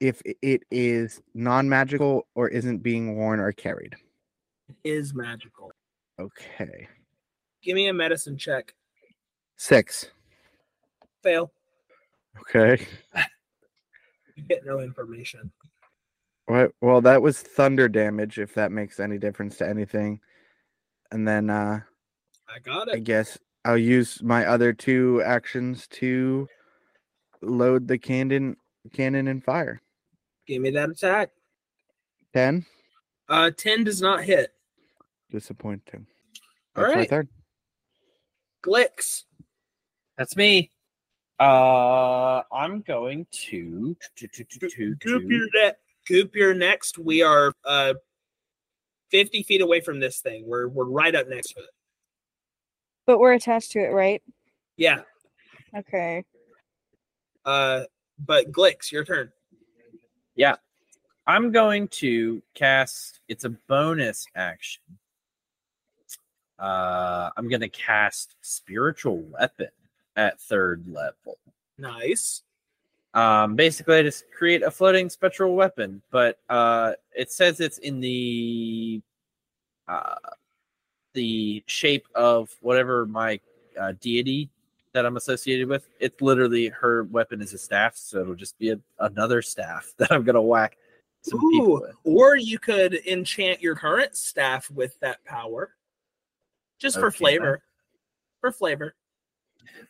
if 0.00 0.22
it 0.42 0.62
is 0.70 1.20
non 1.34 1.68
magical 1.68 2.26
or 2.34 2.48
isn't 2.48 2.78
being 2.78 3.16
worn 3.16 3.40
or 3.40 3.52
carried. 3.52 3.94
It 4.68 4.90
is 4.90 5.14
magical. 5.14 5.72
Okay. 6.20 6.88
Give 7.62 7.74
me 7.74 7.88
a 7.88 7.92
medicine 7.92 8.36
check. 8.36 8.74
Six. 9.56 10.10
Fail. 11.22 11.52
Okay. 12.40 12.86
You 14.36 14.44
get 14.44 14.64
no 14.64 14.78
information. 14.78 15.50
Right. 16.46 16.70
Well, 16.80 17.00
that 17.00 17.20
was 17.20 17.42
thunder 17.42 17.88
damage, 17.88 18.38
if 18.38 18.54
that 18.54 18.70
makes 18.70 19.00
any 19.00 19.18
difference 19.18 19.56
to 19.58 19.68
anything. 19.68 20.20
And 21.10 21.26
then 21.26 21.50
uh 21.50 21.80
I 22.48 22.60
got 22.60 22.86
it. 22.86 22.94
I 22.94 22.98
guess 23.00 23.36
I'll 23.64 23.76
use 23.76 24.22
my 24.22 24.46
other 24.46 24.72
two 24.72 25.22
actions 25.26 25.88
to 25.88 26.46
load 27.42 27.88
the 27.88 27.98
cannon 27.98 28.56
cannon 28.92 29.26
and 29.26 29.42
fire. 29.42 29.82
Give 30.48 30.62
me 30.62 30.70
that 30.70 30.88
attack. 30.88 31.30
10. 32.32 32.64
Uh, 33.28 33.50
ten 33.54 33.84
does 33.84 34.00
not 34.00 34.24
hit. 34.24 34.50
Disappointing. 35.30 36.06
All 36.74 36.82
That's 36.84 36.94
my 36.94 37.00
right. 37.00 37.10
third. 37.10 37.28
Glix. 38.64 39.24
That's 40.16 40.34
me. 40.36 40.70
Uh, 41.38 42.42
I'm 42.50 42.80
going 42.80 43.26
to. 43.30 43.94
to, 44.16 44.26
to, 44.26 44.44
to, 44.44 44.68
to, 44.68 44.94
Guup, 44.96 45.20
to- 45.20 45.28
you're 45.28 45.48
ne- 45.52 45.72
Guup, 46.08 46.34
you're 46.34 46.54
next. 46.54 46.96
We 46.98 47.22
are 47.22 47.52
uh, 47.66 47.94
fifty 49.10 49.42
feet 49.42 49.60
away 49.60 49.80
from 49.82 50.00
this 50.00 50.20
thing. 50.20 50.44
We're 50.46 50.68
we're 50.68 50.86
right 50.86 51.14
up 51.14 51.28
next 51.28 51.48
to 51.54 51.60
it. 51.60 51.70
But 53.06 53.18
we're 53.18 53.34
attached 53.34 53.72
to 53.72 53.80
it, 53.80 53.88
right? 53.92 54.22
Yeah. 54.78 55.00
Okay. 55.76 56.24
Uh, 57.44 57.84
but 58.18 58.50
Glix, 58.50 58.90
your 58.90 59.04
turn. 59.04 59.30
I'm 61.26 61.52
going 61.52 61.88
to 61.88 62.42
cast. 62.54 63.20
It's 63.28 63.44
a 63.44 63.50
bonus 63.50 64.26
action. 64.34 64.82
Uh, 66.58 67.28
I'm 67.36 67.48
going 67.48 67.60
to 67.60 67.68
cast 67.68 68.34
spiritual 68.40 69.18
weapon 69.18 69.68
at 70.16 70.40
third 70.40 70.86
level. 70.88 71.38
Nice. 71.76 72.42
Um, 73.14 73.56
basically, 73.56 73.96
I 73.96 74.02
just 74.02 74.24
create 74.30 74.62
a 74.62 74.70
floating 74.70 75.10
spectral 75.10 75.54
weapon, 75.54 76.00
but 76.10 76.38
uh, 76.48 76.92
it 77.14 77.30
says 77.30 77.60
it's 77.60 77.78
in 77.78 78.00
the 78.00 79.02
uh, 79.86 80.14
the 81.12 81.62
shape 81.66 82.06
of 82.14 82.54
whatever 82.60 83.06
my 83.06 83.40
uh, 83.78 83.92
deity 84.00 84.50
that 84.92 85.06
I'm 85.06 85.16
associated 85.16 85.68
with. 85.68 85.88
It's 86.00 86.20
literally 86.20 86.68
her 86.68 87.04
weapon 87.04 87.40
is 87.40 87.52
a 87.54 87.58
staff, 87.58 87.96
so 87.96 88.20
it'll 88.20 88.34
just 88.34 88.58
be 88.58 88.70
a, 88.70 88.80
another 88.98 89.42
staff 89.42 89.92
that 89.98 90.12
I'm 90.12 90.24
gonna 90.24 90.42
whack 90.42 90.76
some 91.22 91.40
people 91.50 91.66
Ooh, 91.66 91.80
with. 91.80 91.96
or 92.04 92.36
you 92.36 92.58
could 92.58 92.94
enchant 93.06 93.60
your 93.60 93.74
current 93.74 94.16
staff 94.16 94.70
with 94.70 94.98
that 95.00 95.24
power, 95.24 95.74
just 96.78 96.98
for 96.98 97.10
flavor. 97.10 97.62
For 98.40 98.52
flavor. 98.52 98.94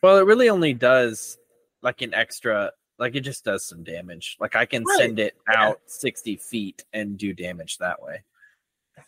Well, 0.01 0.17
it 0.17 0.25
really 0.25 0.49
only 0.49 0.73
does 0.73 1.37
like 1.81 2.01
an 2.01 2.13
extra, 2.13 2.71
like 2.97 3.15
it 3.15 3.21
just 3.21 3.45
does 3.45 3.65
some 3.65 3.83
damage. 3.83 4.37
Like 4.39 4.55
I 4.55 4.65
can 4.65 4.83
Right, 4.83 4.97
send 4.97 5.19
it 5.19 5.35
yeah. 5.49 5.67
out 5.67 5.79
60 5.85 6.35
feet 6.37 6.83
and 6.93 7.17
do 7.17 7.33
damage 7.33 7.77
that 7.77 8.01
way. 8.01 8.23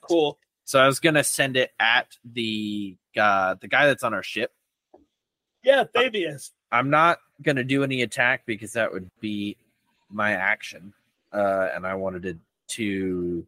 Cool. 0.01 0.37
So 0.63 0.79
I 0.79 0.85
was 0.85 0.99
gonna 0.99 1.23
send 1.23 1.57
it 1.57 1.71
at 1.79 2.15
the 2.23 2.95
uh, 3.17 3.55
the 3.59 3.67
guy 3.67 3.87
that's 3.87 4.03
on 4.03 4.13
our 4.13 4.23
ship. 4.23 4.53
Yeah, 5.63 5.83
Fabius. 5.95 6.51
I'm 6.71 6.89
not 6.89 7.19
gonna 7.41 7.63
do 7.63 7.83
any 7.83 8.01
attack 8.01 8.43
because 8.45 8.73
that 8.73 8.91
would 8.91 9.09
be 9.19 9.57
my 10.09 10.33
action, 10.33 10.93
uh, 11.33 11.69
and 11.73 11.85
I 11.85 11.95
wanted 11.95 12.25
it 12.25 12.37
to. 12.69 13.45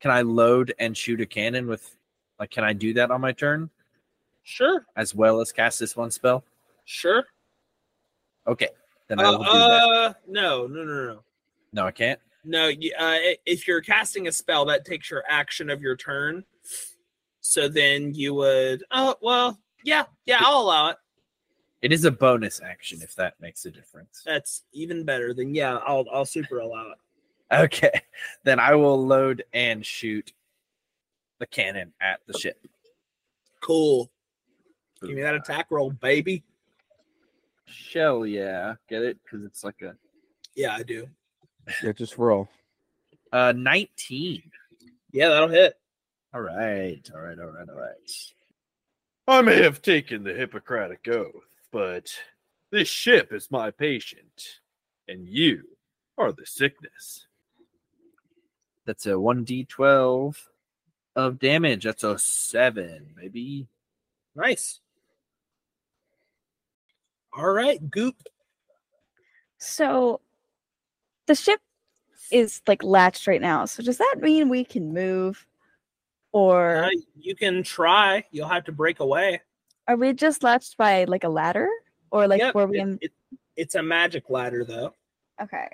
Can 0.00 0.10
I 0.10 0.22
load 0.22 0.72
and 0.78 0.96
shoot 0.96 1.20
a 1.20 1.26
cannon 1.26 1.66
with? 1.66 1.96
Like, 2.38 2.50
can 2.50 2.64
I 2.64 2.72
do 2.72 2.94
that 2.94 3.10
on 3.10 3.20
my 3.20 3.32
turn 3.32 3.68
Sure. 4.44 4.86
as 4.96 5.14
well 5.14 5.40
as 5.42 5.52
cast 5.52 5.78
this 5.78 5.94
one 5.96 6.10
spell? 6.10 6.42
Sure. 6.86 7.26
Okay, 8.46 8.68
then 9.08 9.20
I 9.20 9.24
Uh, 9.24 9.32
will 9.32 9.44
do 9.44 9.50
that. 9.52 9.58
uh, 9.58 10.14
no, 10.26 10.66
no, 10.66 10.84
no, 10.84 11.04
no. 11.06 11.24
No, 11.72 11.86
I 11.86 11.90
can't. 11.92 12.18
No, 12.44 12.68
you- 12.68 12.94
uh, 12.98 13.18
if 13.44 13.68
you're 13.68 13.82
casting 13.82 14.26
a 14.26 14.32
spell, 14.32 14.64
that 14.66 14.86
takes 14.86 15.10
your 15.10 15.22
action 15.28 15.68
of 15.68 15.82
your 15.82 15.96
turn. 15.96 16.44
So 17.42 17.68
then 17.68 18.14
you 18.14 18.32
would. 18.34 18.84
Oh 18.90 19.16
well, 19.20 19.60
yeah, 19.84 20.04
yeah, 20.26 20.38
I'll 20.40 20.60
allow 20.60 20.88
it. 20.90 20.96
It 21.82 21.92
is 21.92 22.04
a 22.04 22.10
bonus 22.10 22.60
action 22.60 23.00
if 23.02 23.14
that 23.16 23.34
makes 23.40 23.64
a 23.64 23.70
difference. 23.70 24.22
That's 24.24 24.64
even 24.72 25.04
better. 25.04 25.32
Then 25.32 25.54
yeah, 25.54 25.76
I'll 25.76 26.04
I'll 26.12 26.26
super 26.26 26.58
allow 26.58 26.90
it. 26.90 26.98
Okay, 27.64 28.02
then 28.44 28.60
I 28.60 28.74
will 28.74 29.04
load 29.06 29.44
and 29.52 29.84
shoot 29.84 30.32
the 31.38 31.46
cannon 31.46 31.92
at 32.00 32.20
the 32.26 32.38
ship. 32.38 32.58
Cool. 33.60 34.10
Give 35.00 35.16
me 35.16 35.22
that 35.22 35.34
attack 35.34 35.66
roll, 35.70 35.90
baby. 35.90 36.44
Shell, 37.64 38.26
yeah, 38.26 38.74
get 38.88 39.02
it 39.02 39.18
because 39.24 39.44
it's 39.44 39.64
like 39.64 39.80
a 39.82 39.94
Yeah, 40.54 40.74
I 40.74 40.82
do. 40.82 41.08
Yeah, 41.82 41.92
just 41.92 42.18
roll. 42.18 42.48
uh 43.32 43.52
nineteen. 43.56 44.42
Yeah, 45.12 45.28
that'll 45.30 45.48
hit. 45.48 45.74
All 46.34 46.40
right, 46.42 47.00
all 47.14 47.20
right, 47.20 47.38
all 47.38 47.46
right, 47.46 47.68
all 47.68 47.74
right. 47.80 48.10
I 49.28 49.42
may 49.42 49.62
have 49.62 49.82
taken 49.82 50.24
the 50.24 50.34
Hippocratic 50.34 51.06
Oath, 51.08 51.44
but 51.70 52.12
this 52.70 52.88
ship 52.88 53.32
is 53.32 53.50
my 53.50 53.70
patient, 53.70 54.60
and 55.08 55.28
you 55.28 55.62
are 56.18 56.32
the 56.32 56.46
sickness. 56.46 57.26
That's 58.86 59.06
a 59.06 59.18
one 59.20 59.44
d 59.44 59.64
twelve 59.64 60.48
of 61.14 61.38
damage. 61.38 61.84
That's 61.84 62.02
a 62.02 62.18
seven, 62.18 63.14
baby. 63.16 63.68
Nice. 64.34 64.80
All 67.32 67.52
right, 67.52 67.90
Guup. 67.90 68.16
So 69.58 70.20
the 71.26 71.34
ship 71.34 71.60
is 72.32 72.62
like 72.66 72.82
latched 72.82 73.26
right 73.26 73.40
now. 73.40 73.64
So 73.66 73.82
does 73.82 73.98
that 73.98 74.16
mean 74.20 74.48
we 74.48 74.64
can 74.64 74.92
move? 74.92 75.46
Or 76.32 76.84
Uh, 76.84 76.90
you 77.16 77.34
can 77.34 77.62
try. 77.62 78.24
You'll 78.30 78.48
have 78.48 78.64
to 78.64 78.72
break 78.72 79.00
away. 79.00 79.40
are 79.88 79.96
we 79.96 80.12
just 80.12 80.42
latched 80.44 80.76
by 80.76 81.04
like 81.04 81.24
a 81.24 81.28
ladder? 81.28 81.68
Or 82.12 82.28
like 82.28 82.40
Yep, 82.40 82.54
were 82.54 82.66
we 82.66 82.78
it- 82.78 82.82
in 82.82 82.98
it- 83.02 83.12
it's 83.56 83.74
a 83.74 83.82
magic 83.82 84.30
ladder, 84.30 84.64
though. 84.64 84.94
Okay. 85.42 85.68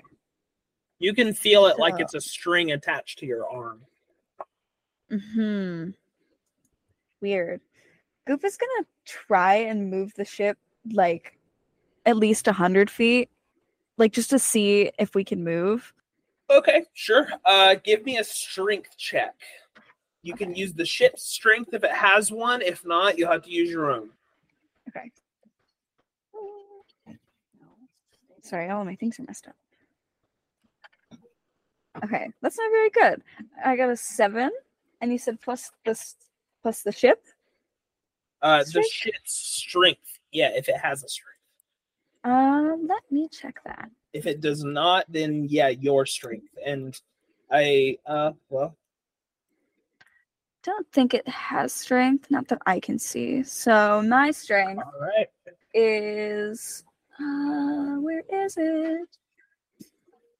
You 0.99 1.13
can 1.13 1.33
feel 1.33 1.67
it 1.67 1.77
like 1.77 1.99
it's 1.99 2.15
a 2.15 2.21
string 2.21 2.71
attached 2.71 3.19
to 3.19 3.25
your 3.27 3.47
arm. 3.47 3.85
Hmm. 5.11 5.91
Weird. 7.21 7.61
Guup 8.25 8.43
is 8.43 8.57
gonna 8.57 8.85
try 9.05 9.55
and 9.55 9.89
move 9.89 10.13
the 10.15 10.25
ship 10.25 10.57
like 10.91 11.37
at 12.05 12.17
least 12.17 12.47
a 12.47 12.51
hundred 12.53 12.89
feet, 12.89 13.29
like 13.97 14.11
just 14.11 14.29
to 14.31 14.39
see 14.39 14.91
if 14.99 15.13
we 15.15 15.23
can 15.23 15.43
move. 15.43 15.93
Okay, 16.49 16.85
sure. 16.93 17.27
Uh, 17.45 17.75
give 17.75 18.03
me 18.05 18.17
a 18.17 18.23
strength 18.23 18.97
check. 18.97 19.35
You 20.23 20.33
can 20.35 20.55
use 20.55 20.73
the 20.73 20.85
ship's 20.85 21.23
strength 21.23 21.73
if 21.73 21.83
it 21.83 21.91
has 21.91 22.31
one. 22.31 22.61
If 22.61 22.85
not, 22.85 23.17
you'll 23.17 23.31
have 23.31 23.43
to 23.43 23.51
use 23.51 23.69
your 23.69 23.91
own. 23.91 24.09
Okay. 24.89 25.11
Sorry, 28.41 28.69
all 28.69 28.81
of 28.81 28.87
my 28.87 28.95
things 28.95 29.19
are 29.19 29.23
messed 29.23 29.47
up. 29.47 29.55
Okay, 32.03 32.29
that's 32.41 32.57
not 32.57 32.71
very 32.71 32.89
good. 32.91 33.23
I 33.65 33.75
got 33.75 33.89
a 33.89 33.97
seven, 33.97 34.51
and 35.01 35.11
you 35.11 35.17
said 35.17 35.41
plus 35.41 35.71
this 35.85 36.15
plus 36.61 36.83
the 36.83 36.91
ship. 36.91 37.23
Uh, 38.41 38.59
the 38.59 38.65
Strength? 38.65 38.91
ship's 38.91 39.33
strength. 39.33 40.19
Yeah, 40.31 40.49
if 40.55 40.69
it 40.69 40.77
has 40.77 41.03
a 41.03 41.09
strength. 41.09 41.33
Um, 42.23 42.87
let 42.87 43.01
me 43.11 43.27
check 43.29 43.59
that. 43.65 43.89
If 44.13 44.27
it 44.27 44.41
does 44.41 44.63
not, 44.63 45.05
then 45.09 45.47
yeah, 45.49 45.69
your 45.69 46.05
strength. 46.05 46.49
And 46.65 46.99
I, 47.51 47.97
uh, 48.05 48.31
well, 48.49 48.75
don't 50.67 50.91
think 50.91 51.13
it 51.13 51.27
has 51.27 51.73
strength, 51.73 52.29
not 52.29 52.47
that 52.49 52.61
I 52.65 52.79
can 52.79 52.99
see. 52.99 53.41
So 53.43 54.03
my 54.05 54.31
strength 54.31 54.83
All 54.85 54.99
right. 54.99 55.27
is 55.73 56.83
uh 57.19 57.95
where 58.01 58.23
is 58.31 58.55
it? 58.57 59.07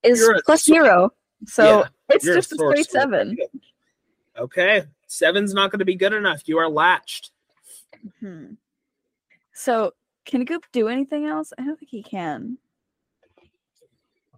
Is 0.03 0.29
plus 0.45 0.65
zero. 0.65 1.11
So 1.45 1.63
Yeah, 1.63 1.87
it's 2.09 2.25
just 2.25 2.51
a 2.51 2.55
straight 2.55 2.89
seven. 2.89 3.37
Okay. 4.37 4.83
Seven's 5.07 5.53
not 5.53 5.71
going 5.71 5.79
to 5.79 5.85
be 5.85 5.95
good 5.95 6.13
enough. 6.13 6.43
You 6.45 6.57
are 6.57 6.69
latched. 6.69 7.31
Hmm. 8.19 8.53
So 9.53 9.93
can 10.25 10.43
Guup 10.43 10.63
do 10.73 10.89
anything 10.89 11.25
else? 11.25 11.53
I 11.57 11.63
don't 11.63 11.79
think 11.79 11.89
he 11.89 12.03
can. 12.03 12.57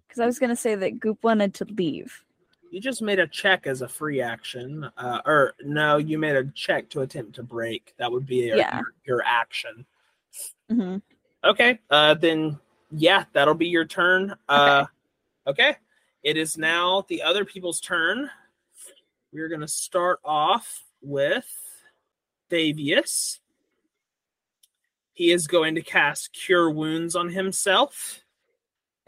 Because 0.07 0.19
I 0.19 0.25
was 0.25 0.39
gonna 0.39 0.55
say 0.55 0.75
that 0.75 0.99
Guup 0.99 1.17
wanted 1.23 1.55
to 1.55 1.65
leave. 1.65 2.23
You 2.71 2.79
just 2.79 3.01
made 3.01 3.19
a 3.19 3.27
check 3.27 3.65
as 3.65 3.81
a 3.81 3.87
free 3.87 4.21
action. 4.21 4.89
Uh, 4.97 5.21
or 5.25 5.53
no, 5.63 5.97
you 5.97 6.17
made 6.19 6.35
a 6.35 6.45
check 6.53 6.89
to 6.91 7.01
attempt 7.01 7.33
to 7.35 7.43
break. 7.43 7.93
That 7.97 8.11
would 8.11 8.25
be 8.27 8.47
your, 8.47 8.57
Yeah. 8.57 8.77
your, 8.77 8.93
your 9.05 9.23
action. 9.25 9.85
hmm 10.69 10.97
Okay. 11.43 11.79
Uh, 11.89 12.13
then 12.15 12.59
yeah, 12.91 13.23
that'll 13.33 13.53
be 13.55 13.67
your 13.69 13.85
turn. 13.85 14.35
Uh, 14.47 14.85
okay. 15.47 15.77
It 16.21 16.37
is 16.37 16.57
now 16.57 17.05
the 17.07 17.21
other 17.23 17.45
people's 17.45 17.79
turn. 17.79 18.29
We're 19.31 19.47
gonna 19.47 19.67
start 19.67 20.19
off 20.25 20.83
with 21.01 21.47
Davius. 22.51 23.39
He 25.13 25.31
is 25.31 25.47
going 25.47 25.75
to 25.75 25.81
cast 25.81 26.33
Cure 26.33 26.69
Wounds 26.69 27.15
on 27.15 27.29
himself. 27.29 28.19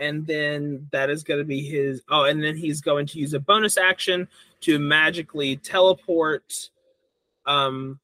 And 0.02 0.28
then 0.28 0.88
that 0.92 1.10
is 1.10 1.24
going 1.24 1.40
to 1.40 1.46
be 1.46 1.62
his. 1.62 2.02
Oh, 2.10 2.26
and 2.26 2.44
then 2.44 2.58
he's 2.58 2.82
going 2.82 3.06
to 3.08 3.20
use 3.20 3.34
a 3.34 3.40
bonus 3.40 3.78
action 3.78 4.28
to 4.62 4.80
magically 4.80 5.56
teleport 5.56 6.70
um, 7.46 8.00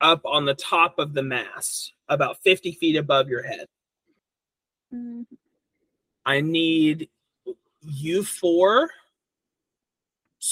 up 0.00 0.20
on 0.24 0.44
the 0.44 0.54
top 0.54 0.98
of 0.98 1.14
the 1.14 1.22
mass, 1.22 1.92
about 2.08 2.42
50 2.42 2.72
feet 2.72 2.96
above 2.96 3.28
your 3.28 3.42
head. 3.42 3.66
Mm, 4.94 5.26
I 6.24 6.40
need 6.40 7.08
you 7.82 8.24
four 8.24 8.90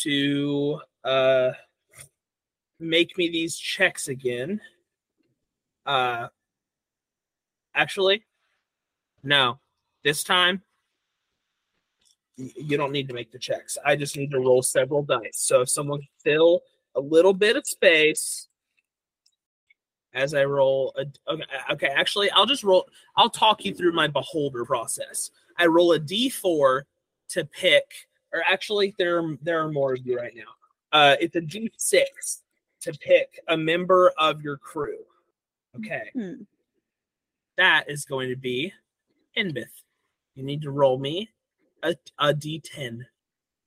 to 0.03 0.81
uh 1.05 1.51
make 2.81 3.17
me 3.19 3.29
these 3.31 3.57
checks 3.57 4.09
again. 4.09 4.61
Uh 5.85 6.29
actually, 7.75 8.25
no. 9.23 9.59
This 10.05 10.23
time 10.23 10.63
you 12.39 12.77
don't 12.77 12.93
need 12.93 13.09
to 13.09 13.15
make 13.15 13.33
the 13.33 13.39
checks. 13.39 13.77
I 13.85 13.97
just 13.97 14.17
need 14.17 14.31
to 14.31 14.39
roll 14.39 14.63
several 14.63 15.03
dice. 15.03 15.35
So 15.35 15.63
if 15.63 15.69
someone 15.69 16.01
fill 16.23 16.61
a 16.95 17.01
little 17.01 17.35
bit 17.35 17.57
of 17.57 17.67
space 17.67 18.49
as 20.15 20.35
I 20.35 20.45
roll 20.45 20.95
a 20.97 21.05
okay, 21.33 21.45
okay, 21.73 21.89
actually 21.89 22.31
I'll 22.31 22.47
just 22.47 22.65
roll 22.65 22.89
I'll 23.17 23.31
talk 23.31 23.65
you 23.65 23.75
through 23.75 23.93
my 23.93 24.07
beholder 24.07 24.65
process. 24.65 25.31
I 25.59 25.67
roll 25.67 25.93
a 25.93 26.01
d4 26.01 26.83
to 27.31 27.45
pick, 27.45 27.85
or 28.33 28.43
actually, 28.49 28.95
there 28.99 29.23
there 29.43 29.61
are 29.61 29.71
more 29.71 29.95
of 29.95 30.07
you 30.07 30.17
right 30.17 30.35
now. 30.35 30.43
Uh, 30.93 31.17
it's 31.21 31.37
a 31.37 31.41
d6 31.41 32.05
to 32.81 32.93
pick 32.93 33.41
a 33.49 33.57
member 33.57 34.13
of 34.19 34.41
your 34.43 34.57
crew. 34.57 34.99
Okay, 35.77 36.11
hmm. 36.15 36.43
that 37.57 37.91
is 37.91 38.05
going 38.05 38.31
to 38.31 38.37
be 38.37 38.73
Hinbith. 39.37 39.67
You 40.35 40.45
need 40.45 40.63
to 40.63 40.71
roll 40.71 40.99
me 40.99 41.29
a, 41.83 41.95
a 42.19 42.35
d10. 42.35 43.05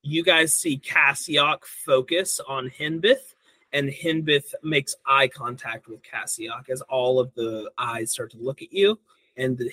You 0.04 0.24
guys 0.24 0.56
see 0.56 0.80
Cassiok 0.80 1.64
focus 1.64 2.40
on 2.48 2.70
Hinbith, 2.70 3.36
and 3.72 3.90
Hinbith 3.90 4.54
makes 4.64 4.96
eye 5.06 5.28
contact 5.28 5.88
with 5.88 6.02
Cassiok 6.02 6.70
as 6.70 6.82
all 6.82 7.20
of 7.20 7.34
the 7.36 7.72
eyes 7.78 8.12
start 8.12 8.32
to 8.32 8.38
look 8.38 8.62
at 8.62 8.74
you. 8.74 9.00
And 9.38 9.58
the 9.58 9.72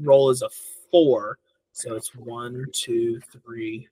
roll 0.00 0.30
is 0.30 0.42
a 0.42 0.50
four, 0.90 1.38
so 1.72 1.94
it's 1.94 2.14
one, 2.14 2.66
two, 2.72 3.20
three. 3.32 3.88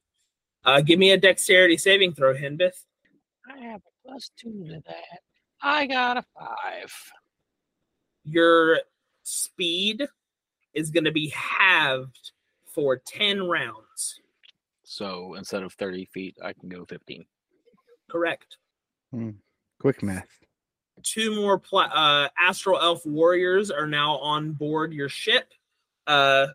Uh, 0.64 0.83
give 0.83 0.98
me 0.98 1.12
a 1.12 1.16
dexterity 1.16 1.79
saving 1.79 2.12
throw, 2.12 2.35
Hinbith. 2.35 2.85
I 3.48 3.59
have 3.59 3.81
a 3.81 4.09
plus 4.09 4.31
two 4.37 4.64
to 4.66 4.83
that. 4.87 5.20
I 5.62 5.87
got 5.87 6.18
a 6.18 6.24
five. 6.38 6.94
Your 8.24 8.81
speed 9.22 10.07
is 10.74 10.90
going 10.90 11.05
to 11.05 11.12
be 11.12 11.31
halved 11.31 12.33
for 12.75 12.97
10 12.97 13.43
rounds. 13.49 14.21
So 14.85 15.35
instead 15.35 15.63
of 15.63 15.73
30 15.75 16.07
feet, 16.07 16.37
I 16.43 16.53
can 16.53 16.69
go 16.69 16.85
15. 16.85 17.25
Correct. 18.11 18.57
Quick 19.81 20.03
math. 20.03 20.29
two 21.03 21.35
more 21.35 21.59
pla- 21.59 21.91
uh, 21.95 22.29
astral 22.39 22.79
elf 22.79 23.05
warriors 23.07 23.71
are 23.71 23.87
now 23.87 24.17
on 24.19 24.53
board 24.53 24.93
your 24.93 25.09
ship. 25.09 25.53
Uh, 26.07 26.49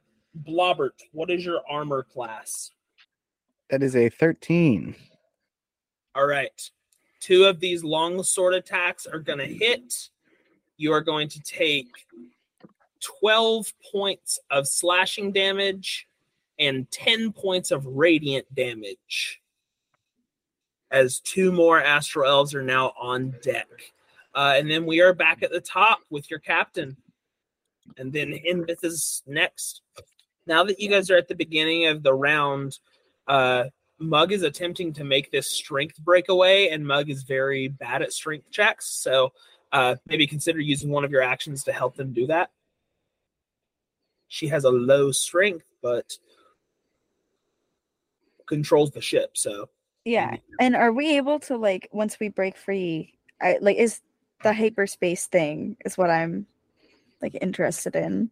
Blobbert, 0.43 0.91
what 1.12 1.32
is 1.32 1.43
your 1.45 1.62
armor 1.69 2.04
class? 2.04 2.71
That 3.69 3.82
is 3.82 3.95
a 3.95 4.10
13. 4.10 4.95
All 6.13 6.28
right, 6.28 6.51
two 7.19 7.45
of 7.45 7.60
these 7.60 7.84
long 7.84 8.21
sword 8.23 8.54
attacks 8.54 9.06
are 9.08 9.19
going 9.19 9.39
to 9.39 9.45
hit. 9.47 9.93
You 10.78 10.91
are 10.93 11.01
going 11.01 11.28
to 11.30 11.39
take 11.41 11.88
12 13.19 13.73
points 13.91 14.39
of 14.49 14.67
slashing 14.67 15.31
damage 15.31 16.07
and 16.59 16.89
10 16.91 17.31
points 17.33 17.71
of 17.71 17.85
radiant 17.85 18.53
damage. 18.53 19.41
As 20.91 21.19
two 21.19 21.51
more 21.51 21.81
astral 21.81 22.29
elves 22.29 22.53
are 22.53 22.63
now 22.63 22.93
on 22.99 23.35
deck. 23.41 23.67
Uh, 24.33 24.53
and 24.57 24.69
then 24.69 24.85
we 24.85 25.01
are 25.01 25.13
back 25.13 25.43
at 25.43 25.51
the 25.51 25.61
top 25.61 25.99
with 26.09 26.29
your 26.29 26.39
captain. 26.39 26.95
And 27.97 28.11
then 28.11 28.31
Hinbith 28.31 28.83
is 28.83 29.23
next. 29.25 29.81
Now 30.47 30.63
that 30.63 30.79
you 30.79 30.89
guys 30.89 31.09
are 31.09 31.17
at 31.17 31.27
the 31.27 31.35
beginning 31.35 31.87
of 31.87 32.03
the 32.03 32.13
round, 32.13 32.79
uh, 33.27 33.65
Mug 33.97 34.31
is 34.31 34.43
attempting 34.43 34.93
to 34.93 35.03
make 35.03 35.31
this 35.31 35.51
strength 35.51 35.97
breakaway, 35.99 36.67
and 36.67 36.85
Mug 36.85 37.09
is 37.09 37.23
very 37.23 37.69
bad 37.69 38.01
at 38.01 38.11
strength 38.11 38.51
checks. 38.51 38.87
So 39.01 39.31
uh, 39.71 39.95
maybe 40.05 40.27
consider 40.27 40.59
using 40.59 40.89
one 40.89 41.05
of 41.05 41.11
your 41.11 41.21
actions 41.21 41.63
to 41.63 41.73
help 41.73 41.95
them 41.95 42.13
do 42.13 42.27
that. 42.27 42.51
She 44.27 44.47
has 44.47 44.63
a 44.63 44.69
low 44.69 45.11
strength, 45.11 45.65
but 45.81 46.17
controls 48.47 48.91
the 48.91 49.01
ship. 49.01 49.38
So 49.38 49.69
Yeah. 50.03 50.38
And 50.59 50.75
are 50.75 50.91
we 50.91 51.17
able 51.17 51.39
to 51.41 51.57
like 51.57 51.89
once 51.91 52.19
we 52.19 52.29
break 52.29 52.57
free? 52.57 53.17
I 53.41 53.57
like 53.61 53.77
is 53.77 54.01
the 54.43 54.53
hyperspace 54.53 55.27
thing 55.27 55.77
is 55.85 55.97
what 55.97 56.09
I'm 56.09 56.45
like 57.21 57.38
interested 57.41 57.95
in. 57.95 58.29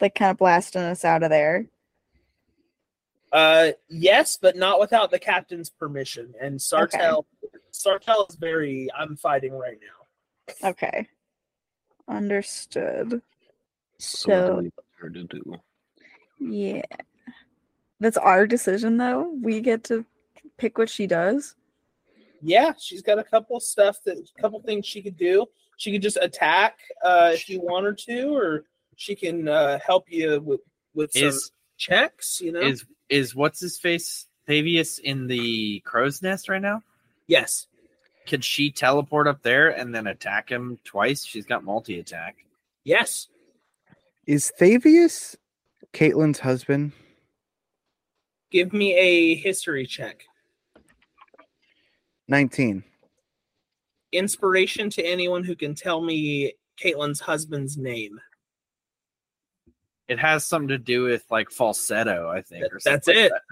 Like 0.00 0.14
kind 0.14 0.30
of 0.30 0.38
blasting 0.38 0.82
us 0.82 1.04
out 1.04 1.22
of 1.22 1.30
there. 1.30 1.66
Uh, 3.32 3.72
yes, 3.88 4.38
but 4.40 4.56
not 4.56 4.80
without 4.80 5.10
the 5.10 5.18
captain's 5.18 5.68
permission. 5.68 6.34
And 6.40 6.60
Sartel, 6.60 7.26
Sartel 7.72 8.26
is 8.30 8.36
very. 8.36 8.88
I'm 8.96 9.16
fighting 9.16 9.52
right 9.52 9.78
now. 9.80 10.68
Okay. 10.70 11.08
Understood. 12.08 13.20
So, 13.98 14.30
what 14.30 14.38
So- 14.38 14.46
do 14.48 14.56
we 14.56 14.62
want 14.62 14.72
her 14.98 15.10
to 15.10 15.24
do? 15.24 15.54
Yeah. 16.40 16.82
That's 18.00 18.16
our 18.16 18.46
decision 18.46 18.96
though. 18.96 19.32
We 19.42 19.60
get 19.60 19.84
to 19.84 20.04
pick 20.56 20.78
what 20.78 20.88
she 20.88 21.06
does. 21.06 21.56
Yeah, 22.40 22.72
she's 22.78 23.02
got 23.02 23.18
a 23.18 23.24
couple 23.24 23.58
stuff 23.58 23.98
that, 24.04 24.16
a 24.16 24.40
couple 24.40 24.60
things 24.62 24.86
she 24.86 25.02
could 25.02 25.16
do. 25.16 25.46
She 25.76 25.90
could 25.90 26.02
just 26.02 26.18
attack 26.20 26.78
uh, 27.04 27.32
if 27.34 27.48
you 27.48 27.60
want 27.60 27.86
her 27.86 27.92
to, 27.92 28.36
or 28.36 28.64
she 28.94 29.16
can 29.16 29.48
uh, 29.48 29.78
help 29.84 30.04
you 30.08 30.40
with 30.40 30.60
with 30.94 31.12
some 31.12 31.24
Is 31.24 31.50
checks. 31.76 32.40
You 32.40 32.52
know. 32.52 32.60
is 32.60 32.84
is 33.08 33.34
what's 33.34 33.58
his 33.58 33.78
face 33.78 34.26
Thavius 34.48 35.00
in 35.00 35.26
the 35.26 35.80
crow's 35.80 36.22
nest 36.22 36.48
right 36.48 36.62
now? 36.62 36.82
yes. 37.26 37.66
Could 38.26 38.44
she 38.44 38.70
teleport 38.70 39.26
up 39.26 39.42
there 39.42 39.68
and 39.70 39.94
then 39.94 40.06
attack 40.06 40.50
him 40.50 40.78
twice? 40.84 41.24
She's 41.24 41.46
got 41.46 41.64
multi 41.64 41.98
attack. 41.98 42.36
Yes. 42.84 43.28
Is 44.28 44.52
Thavius 44.60 45.36
Caitlin's 45.94 46.38
husband? 46.40 46.92
Give 48.50 48.74
me 48.74 48.94
a 48.94 49.34
history 49.36 49.86
check. 49.86 50.24
19. 52.28 52.84
Inspiration 54.12 54.90
to 54.90 55.02
anyone 55.02 55.44
who 55.44 55.56
can 55.56 55.74
tell 55.74 56.02
me 56.02 56.52
Caitlin's 56.78 57.20
husband's 57.20 57.78
name. 57.78 58.20
It 60.08 60.18
has 60.18 60.44
something 60.44 60.68
to 60.68 60.76
do 60.78 61.04
with 61.04 61.24
like 61.30 61.50
falsetto, 61.50 62.28
I 62.28 62.42
think. 62.42 62.64
That- 62.64 62.72
or 62.74 62.80
that's 62.84 63.06
something 63.06 63.16
like 63.22 63.30
it. 63.30 63.32
that. 63.32 63.42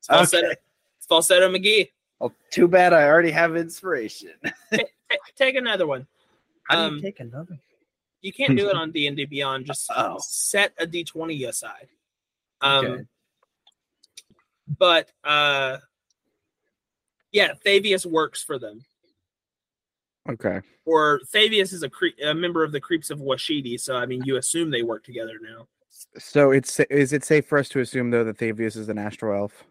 It's 0.00 0.06
falsetto, 0.08 0.46
Okay. 0.48 0.56
it's 0.98 1.06
falsetto 1.06 1.48
McGee. 1.50 1.90
Well, 2.20 2.34
too 2.50 2.68
bad 2.68 2.92
I 2.92 3.04
already 3.04 3.30
have 3.30 3.56
inspiration. 3.56 4.32
Ta- 4.74 4.80
take 5.34 5.54
another 5.56 5.86
one. 5.86 6.06
How 6.64 6.76
do 6.76 6.82
Um, 6.82 6.96
you 6.96 7.00
take 7.02 7.20
another? 7.20 7.58
You 8.26 8.32
can't 8.32 8.56
do 8.58 8.68
it 8.68 8.74
on 8.74 8.90
D 8.90 9.06
and 9.06 9.16
D 9.16 9.24
Beyond. 9.24 9.66
Just 9.66 9.88
Oh. 9.96 10.16
set 10.20 10.72
a 10.78 10.86
D 10.86 11.04
twenty 11.04 11.44
aside. 11.44 11.86
Um, 12.60 12.84
Okay. 12.86 13.02
but 14.78 15.12
uh, 15.22 15.76
yeah, 17.30 17.52
Thavius 17.64 18.04
works 18.04 18.42
for 18.42 18.58
them. 18.58 18.84
Okay. 20.28 20.60
Or 20.84 21.20
Thavius 21.32 21.72
is 21.72 21.84
a, 21.84 21.88
cre- 21.88 22.20
a 22.24 22.34
member 22.34 22.64
of 22.64 22.72
the 22.72 22.80
Creeps 22.80 23.10
of 23.10 23.20
Washidi, 23.20 23.78
so 23.78 23.94
I 23.94 24.06
mean, 24.06 24.22
you 24.24 24.36
assume 24.38 24.70
they 24.72 24.82
work 24.82 25.04
together 25.04 25.34
now. 25.40 25.68
So 26.18 26.50
it's 26.50 26.80
is 26.80 27.12
it 27.12 27.24
safe 27.24 27.46
for 27.46 27.58
us 27.58 27.68
to 27.70 27.80
assume 27.80 28.10
though 28.10 28.24
that 28.24 28.38
Thavius 28.38 28.76
is 28.76 28.88
an 28.88 28.98
astral 28.98 29.38
elf? 29.40 29.62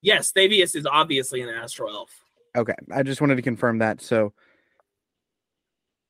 Yes, 0.00 0.32
Thavius 0.32 0.74
is 0.74 0.86
obviously 0.86 1.42
an 1.42 1.50
astral 1.50 1.90
elf. 1.90 2.10
Okay, 2.56 2.74
I 2.90 3.02
just 3.02 3.20
wanted 3.20 3.36
to 3.36 3.42
confirm 3.42 3.78
that. 3.80 4.00
So 4.00 4.32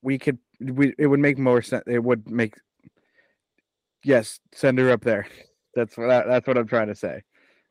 we 0.03 0.19
could 0.19 0.39
we 0.61 0.95
it 0.99 1.07
would 1.07 1.21
make 1.21 1.39
more 1.39 1.63
sense. 1.63 1.85
It 1.87 2.03
would 2.03 2.31
make 2.31 2.55
yes, 4.05 4.41
send 4.53 4.79
her 4.79 4.91
up 4.91 5.03
there. 5.03 5.27
That's 5.75 5.97
what 5.97 6.11
I, 6.11 6.27
that's 6.27 6.47
what 6.47 6.59
I'm 6.59 6.67
trying 6.67 6.89
to 6.89 6.95
say. 6.95 7.23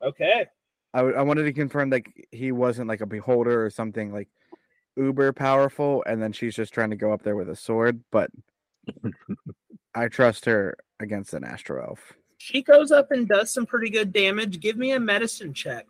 Okay. 0.02 0.46
I 0.94 0.98
w- 0.98 1.16
I 1.16 1.22
wanted 1.22 1.44
to 1.44 1.52
confirm 1.52 1.90
that 1.90 2.02
he 2.30 2.52
wasn't 2.52 2.88
like 2.88 3.00
a 3.00 3.06
beholder 3.06 3.64
or 3.64 3.70
something 3.70 4.12
like 4.12 4.28
uber 4.96 5.32
powerful, 5.32 6.02
and 6.06 6.22
then 6.22 6.32
she's 6.32 6.56
just 6.56 6.72
trying 6.72 6.90
to 6.90 6.96
go 6.96 7.12
up 7.12 7.22
there 7.22 7.36
with 7.36 7.50
a 7.50 7.56
sword. 7.56 8.02
But 8.10 8.30
I 9.94 10.08
trust 10.08 10.44
her 10.46 10.76
against 11.00 11.34
an 11.34 11.44
astral 11.44 11.84
elf. 11.84 12.14
She 12.38 12.62
goes 12.62 12.92
up 12.92 13.10
and 13.10 13.28
does 13.28 13.52
some 13.52 13.66
pretty 13.66 13.90
good 13.90 14.12
damage. 14.12 14.60
Give 14.60 14.76
me 14.76 14.92
a 14.92 15.00
medicine 15.00 15.52
check. 15.52 15.86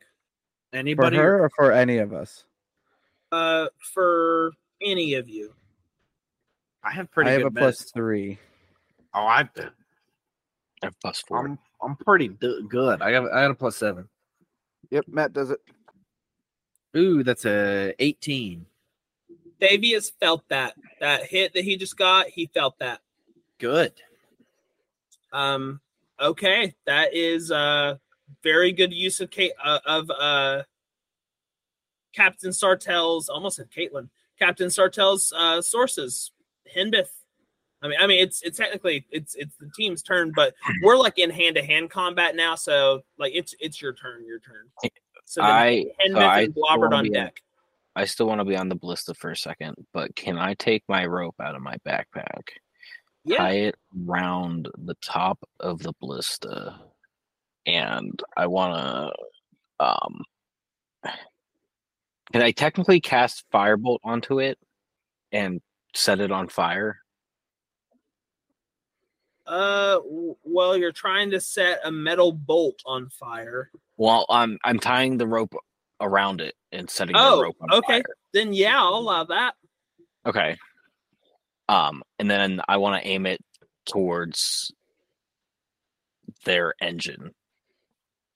For 0.73 0.79
Anybody? 0.79 1.17
her 1.17 1.45
or 1.45 1.51
for 1.51 1.73
any 1.73 1.99
of 1.99 2.13
us? 2.13 2.45
Uh, 3.31 3.69
for 3.95 4.53
any 4.83 5.15
of 5.15 5.29
you. 5.29 5.53
I 6.83 6.93
have 6.93 7.11
pretty 7.11 7.31
I 7.31 7.33
have 7.35 7.43
good 7.43 7.49
a 7.49 7.51
plus 7.53 7.81
medicine. 7.81 7.91
three. 7.95 8.39
Oh, 9.15 9.21
I, 9.21 9.41
I 9.41 9.47
have 10.83 10.95
plus 11.01 11.21
four. 11.21 11.45
I'm 11.47 11.59
I'm 11.83 11.97
pretty 11.97 12.29
d- 12.29 12.63
good. 12.69 13.03
I 13.03 13.11
got 13.11 13.33
I 13.33 13.43
got 13.43 13.51
a 13.51 13.55
plus 13.55 13.77
seven. 13.77 14.09
Yep, 14.91 15.07
Matt 15.09 15.33
does 15.33 15.51
it. 15.51 15.61
Ooh, 16.97 17.23
that's 17.23 17.45
a 17.45 17.95
eighteen. 17.99 18.67
Thavius 19.61 20.13
felt 20.21 20.49
that. 20.49 20.75
That 21.01 21.25
hit 21.25 21.53
that 21.55 21.65
he 21.65 21.77
just 21.77 21.97
got, 21.97 22.29
he 22.29 22.47
felt 22.47 22.79
that. 22.79 23.01
Good. 23.59 23.93
Um, 25.33 25.81
okay, 26.21 26.75
that 26.87 27.13
is 27.15 27.51
uh 27.51 27.97
very 28.43 28.73
good 28.73 28.93
use 28.93 29.21
of 29.21 29.31
Kate 29.31 29.53
uh, 29.63 29.81
of 29.85 30.11
uh 30.11 30.63
Captain 32.15 32.51
Sartell's 32.51 33.29
almost 33.29 33.57
said 33.57 33.69
Caitlin. 33.71 34.09
Captain 34.39 34.69
Sartell's 34.69 35.33
uh 35.37 35.61
sources. 35.61 36.31
Hinbith. 36.75 37.09
I 37.83 37.89
mean 37.89 37.99
I 38.01 38.07
mean 38.07 38.21
it's 38.21 38.43
it's 38.43 38.59
technically 38.59 39.07
it's 39.11 39.35
it's 39.35 39.57
the 39.59 39.71
team's 39.77 40.03
turn, 40.03 40.33
but 40.35 40.55
we're 40.83 40.97
like 40.97 41.19
in 41.19 41.31
hand 41.31 41.57
to 41.57 41.63
hand 41.63 41.91
combat 41.91 42.35
now, 42.37 42.55
so 42.55 43.03
like 43.19 43.33
it's 43.35 43.55
it's 43.61 43.81
your 43.81 43.93
turn, 43.93 44.25
your 44.27 44.41
turn. 44.41 44.91
So 45.25 45.43
I- 45.43 45.87
Hinbith 46.07 46.13
so 46.15 46.19
I 46.21 46.41
and 46.43 46.55
Blobbert 46.55 46.91
wanna 46.91 46.97
on 46.97 47.11
deck. 47.13 47.41
I 47.97 48.05
still 48.05 48.27
want 48.29 48.41
to 48.41 48.45
be 48.45 48.57
on 48.57 48.69
the 48.69 48.77
ballista 48.77 49.13
for 49.13 49.31
a 49.33 49.37
second, 49.37 49.75
but 49.93 50.15
can 50.15 50.39
I 50.39 50.55
take 50.55 50.85
my 50.89 51.05
rope 51.05 51.35
out 51.41 51.57
of 51.57 51.63
my 51.63 51.77
backpack, 51.87 52.43
Yeah. 53.25 53.39
tie 53.39 53.55
it 53.55 53.75
around 54.07 54.69
the 54.79 54.95
top 55.03 55.39
of 55.59 55.81
the 55.81 55.93
ballista, 56.01 56.79
and 57.67 58.23
I 58.37 58.47
want 58.47 58.77
to. 58.77 59.85
Um, 59.85 60.23
can 62.33 62.43
I 62.43 62.51
technically 62.53 63.01
cast 63.01 63.45
firebolt 63.53 63.99
onto 64.05 64.39
it 64.41 64.59
and 65.33 65.61
set 65.95 66.21
it 66.21 66.31
on 66.31 66.49
fire? 66.49 66.99
Uh, 69.47 69.99
well, 70.45 70.77
you're 70.77 70.93
trying 70.93 71.31
to 71.31 71.41
set 71.41 71.81
a 71.85 71.91
metal 71.91 72.33
bolt 72.33 72.83
on 72.85 73.09
fire. 73.09 73.71
Well, 73.97 74.27
I'm 74.29 74.59
I'm 74.63 74.79
tying 74.79 75.17
the 75.17 75.27
rope 75.27 75.55
around 76.01 76.41
it 76.41 76.55
and 76.71 76.89
setting 76.89 77.17
Oh, 77.19 77.37
the 77.37 77.43
rope 77.45 77.57
on 77.61 77.73
okay. 77.73 78.03
fire. 78.03 78.15
Then 78.35 78.53
yeah, 78.53 78.77
I'll 78.79 78.97
allow 78.99 79.25
that. 79.25 79.55
Okay. 80.27 80.57
Um, 81.69 82.03
and 82.19 82.31
then 82.31 82.61
I 82.69 82.77
want 82.77 83.03
to 83.03 83.09
aim 83.09 83.25
it 83.27 83.41
towards 83.87 84.71
their 86.45 86.75
engine. 86.81 87.33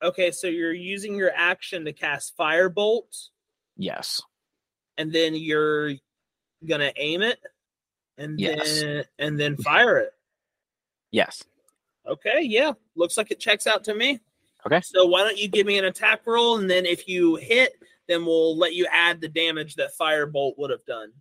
Okay, 0.03 0.31
so 0.33 0.47
you're 0.49 0.73
using 0.73 1.15
your 1.15 1.31
action 1.35 1.85
to 1.85 1.93
cast 1.93 2.37
firebolt, 2.37 3.29
Yes. 3.77 4.21
and 4.99 5.13
then 5.13 5.35
you're 5.37 5.93
gonna 6.67 6.93
aim 6.97 7.23
it, 7.23 7.39
and 8.19 8.39
Yes. 8.39 8.81
then 8.81 9.05
and 9.19 9.39
then 9.39 9.57
fire 9.57 9.99
it. 9.99 10.13
Yes. 11.11 11.43
Okay, 12.07 12.43
yeah, 12.43 12.73
looks 12.97 13.17
like 13.17 13.31
it 13.31 13.39
checks 13.41 13.67
out 13.67 13.85
to 13.85 13.95
me. 13.95 14.21
Okay. 14.67 14.81
So 14.83 15.07
why 15.07 15.23
don't 15.25 15.39
you 15.39 15.49
give 15.49 15.67
me 15.67 15.79
an 15.79 15.85
attack 15.85 16.27
roll, 16.27 16.59
and 16.59 16.69
then 16.71 16.87
if 16.87 17.09
you 17.09 17.37
hit, 17.37 17.75
then 18.09 18.25
we'll 18.27 18.57
let 18.57 18.75
you 18.75 18.87
add 18.91 19.21
the 19.21 19.29
damage 19.29 19.75
that 19.77 19.91
firebolt 20.01 20.55
would 20.59 20.71
have 20.71 20.85
done. 20.87 21.13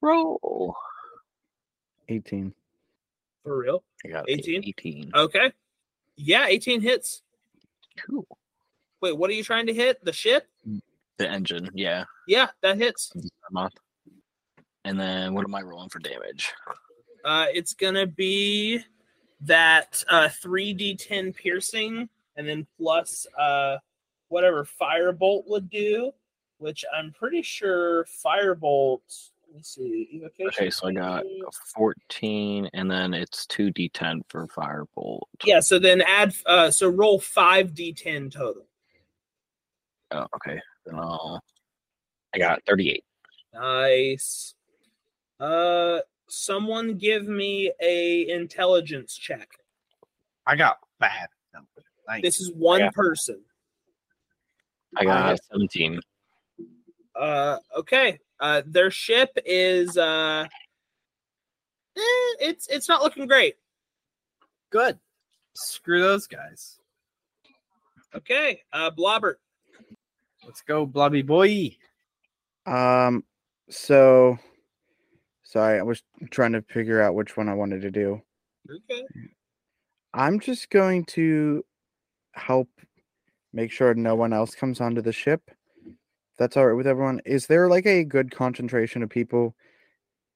Roll. 0.00 0.74
18. 2.08 2.52
For 3.42 3.56
real? 3.58 3.84
I 4.04 4.22
18? 4.28 4.64
18. 4.64 5.12
Okay. 5.14 5.52
Yeah, 6.16 6.46
18 6.46 6.80
hits. 6.80 7.22
Cool. 8.06 8.26
Wait, 9.00 9.16
what 9.16 9.30
are 9.30 9.34
you 9.34 9.44
trying 9.44 9.66
to 9.66 9.74
hit? 9.74 10.04
The 10.04 10.12
ship? 10.12 10.46
The 11.18 11.28
engine, 11.28 11.70
yeah. 11.74 12.04
Yeah, 12.26 12.48
that 12.62 12.76
hits. 12.78 13.12
Month. 13.50 13.74
And 14.84 14.98
then 14.98 15.34
what 15.34 15.44
am 15.44 15.54
I 15.54 15.62
rolling 15.62 15.88
for 15.88 15.98
damage? 16.00 16.52
Uh, 17.24 17.46
it's 17.52 17.74
gonna 17.74 18.06
be 18.06 18.80
that 19.40 20.02
uh 20.08 20.28
3d10 20.42 21.34
piercing, 21.34 22.08
and 22.36 22.48
then 22.48 22.66
plus 22.78 23.26
uh 23.38 23.78
whatever 24.28 24.64
firebolt 24.64 25.44
would 25.46 25.70
do, 25.70 26.12
which 26.58 26.84
I'm 26.92 27.12
pretty 27.12 27.42
sure 27.42 28.04
firebolt. 28.24 29.00
Let's 29.54 29.74
see. 29.74 30.08
evocation 30.14 30.48
Okay, 30.48 30.70
so 30.70 30.88
I 30.88 30.92
got 30.94 31.24
a 31.24 31.50
14, 31.76 32.70
and 32.72 32.90
then 32.90 33.12
it's 33.12 33.46
2d10 33.46 34.22
for 34.28 34.46
firebolt. 34.48 35.20
Yeah, 35.44 35.60
so 35.60 35.78
then 35.78 36.00
add 36.00 36.34
uh 36.46 36.70
so 36.70 36.88
roll 36.88 37.20
five 37.20 37.72
d10 37.72 38.32
total. 38.32 38.66
Oh, 40.12 40.26
okay. 40.36 40.60
Then 40.84 40.96
I'll. 40.96 41.42
I 42.34 42.38
got 42.38 42.62
38. 42.66 43.04
Nice. 43.54 44.54
Uh 45.42 46.00
someone 46.28 46.96
give 46.96 47.26
me 47.26 47.72
a 47.80 48.28
intelligence 48.28 49.16
check. 49.16 49.48
I 50.46 50.54
got 50.56 50.78
bad. 51.00 51.28
Nice. 52.08 52.22
This 52.22 52.40
is 52.40 52.52
one 52.52 52.80
Yeah. 52.80 52.90
person. 52.90 53.40
I 54.96 55.04
got 55.04 55.38
17. 55.50 56.00
Uh 57.16 57.58
okay. 57.76 58.18
Uh 58.38 58.62
their 58.66 58.90
ship 58.90 59.30
is 59.44 59.96
uh 59.98 60.46
eh, 61.96 62.00
it's 62.40 62.68
it's 62.68 62.88
not 62.88 63.02
looking 63.02 63.26
great. 63.26 63.56
good. 64.70 64.98
Screw 65.54 66.00
those 66.00 66.26
guys. 66.26 66.78
Okay. 68.14 68.62
Uh 68.72 68.90
Blobbert. 68.90 69.36
Let's 70.44 70.62
go, 70.62 70.86
blobby 70.86 71.22
boy. 71.22 71.76
Um, 72.66 73.24
so 73.70 74.38
sorry, 75.52 75.78
I 75.78 75.82
was 75.82 76.02
trying 76.30 76.52
to 76.52 76.62
figure 76.62 77.02
out 77.02 77.14
which 77.14 77.36
one 77.36 77.48
I 77.48 77.54
wanted 77.54 77.82
to 77.82 77.90
do. 77.90 78.22
Okay. 78.70 79.04
I'm 80.14 80.40
just 80.40 80.70
going 80.70 81.04
to 81.06 81.62
help 82.32 82.68
make 83.52 83.70
sure 83.70 83.94
no 83.94 84.14
one 84.14 84.32
else 84.32 84.54
comes 84.54 84.80
onto 84.80 85.02
the 85.02 85.12
ship. 85.12 85.42
That's 86.38 86.56
all 86.56 86.66
right 86.66 86.76
with 86.76 86.86
everyone. 86.86 87.20
Is 87.26 87.46
there 87.46 87.68
like 87.68 87.86
a 87.86 88.04
good 88.04 88.30
concentration 88.30 89.02
of 89.02 89.10
people 89.10 89.54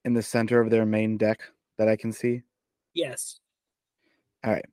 in 0.04 0.12
the 0.12 0.22
center 0.22 0.60
of 0.60 0.70
their 0.70 0.84
main 0.84 1.16
deck 1.16 1.40
that 1.78 1.88
I 1.88 1.96
can 1.96 2.12
see? 2.12 2.42
Yes. 2.92 3.40
All 4.44 4.52
right. 4.52 4.64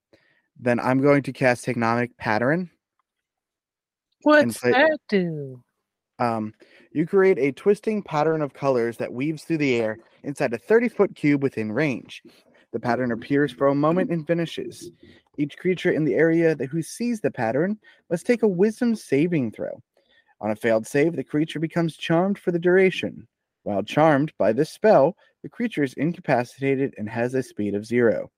Then 0.59 0.79
I'm 0.79 1.01
going 1.01 1.23
to 1.23 1.33
cast 1.33 1.65
Hypnotic 1.65 2.15
Pattern. 2.17 2.69
What's 4.23 4.59
play- 4.59 4.71
that 4.71 4.99
do? 5.07 5.63
Um, 6.19 6.53
you 6.91 7.05
create 7.05 7.39
a 7.39 7.51
twisting 7.51 8.03
pattern 8.03 8.41
of 8.41 8.53
colors 8.53 8.97
that 8.97 9.13
weaves 9.13 9.43
through 9.43 9.57
the 9.57 9.75
air 9.75 9.97
inside 10.23 10.53
a 10.53 10.57
30 10.57 10.89
foot 10.89 11.15
cube 11.15 11.41
within 11.41 11.71
range. 11.71 12.21
The 12.71 12.79
pattern 12.79 13.11
appears 13.11 13.51
for 13.51 13.67
a 13.67 13.75
moment 13.75 14.11
and 14.11 14.25
vanishes. 14.25 14.91
Each 15.37 15.57
creature 15.57 15.91
in 15.91 16.05
the 16.05 16.15
area 16.15 16.55
that 16.55 16.69
who 16.69 16.81
sees 16.81 17.19
the 17.19 17.31
pattern 17.31 17.77
must 18.09 18.25
take 18.25 18.43
a 18.43 18.47
wisdom 18.47 18.95
saving 18.95 19.51
throw. 19.51 19.81
On 20.41 20.51
a 20.51 20.55
failed 20.55 20.85
save, 20.85 21.15
the 21.15 21.23
creature 21.23 21.59
becomes 21.59 21.95
charmed 21.95 22.37
for 22.37 22.51
the 22.51 22.59
duration. 22.59 23.27
While 23.63 23.83
charmed 23.83 24.33
by 24.37 24.53
this 24.53 24.71
spell, 24.71 25.15
the 25.41 25.49
creature 25.49 25.83
is 25.83 25.93
incapacitated 25.93 26.93
and 26.97 27.09
has 27.09 27.33
a 27.33 27.41
speed 27.41 27.75
of 27.75 27.85
zero. 27.85 28.29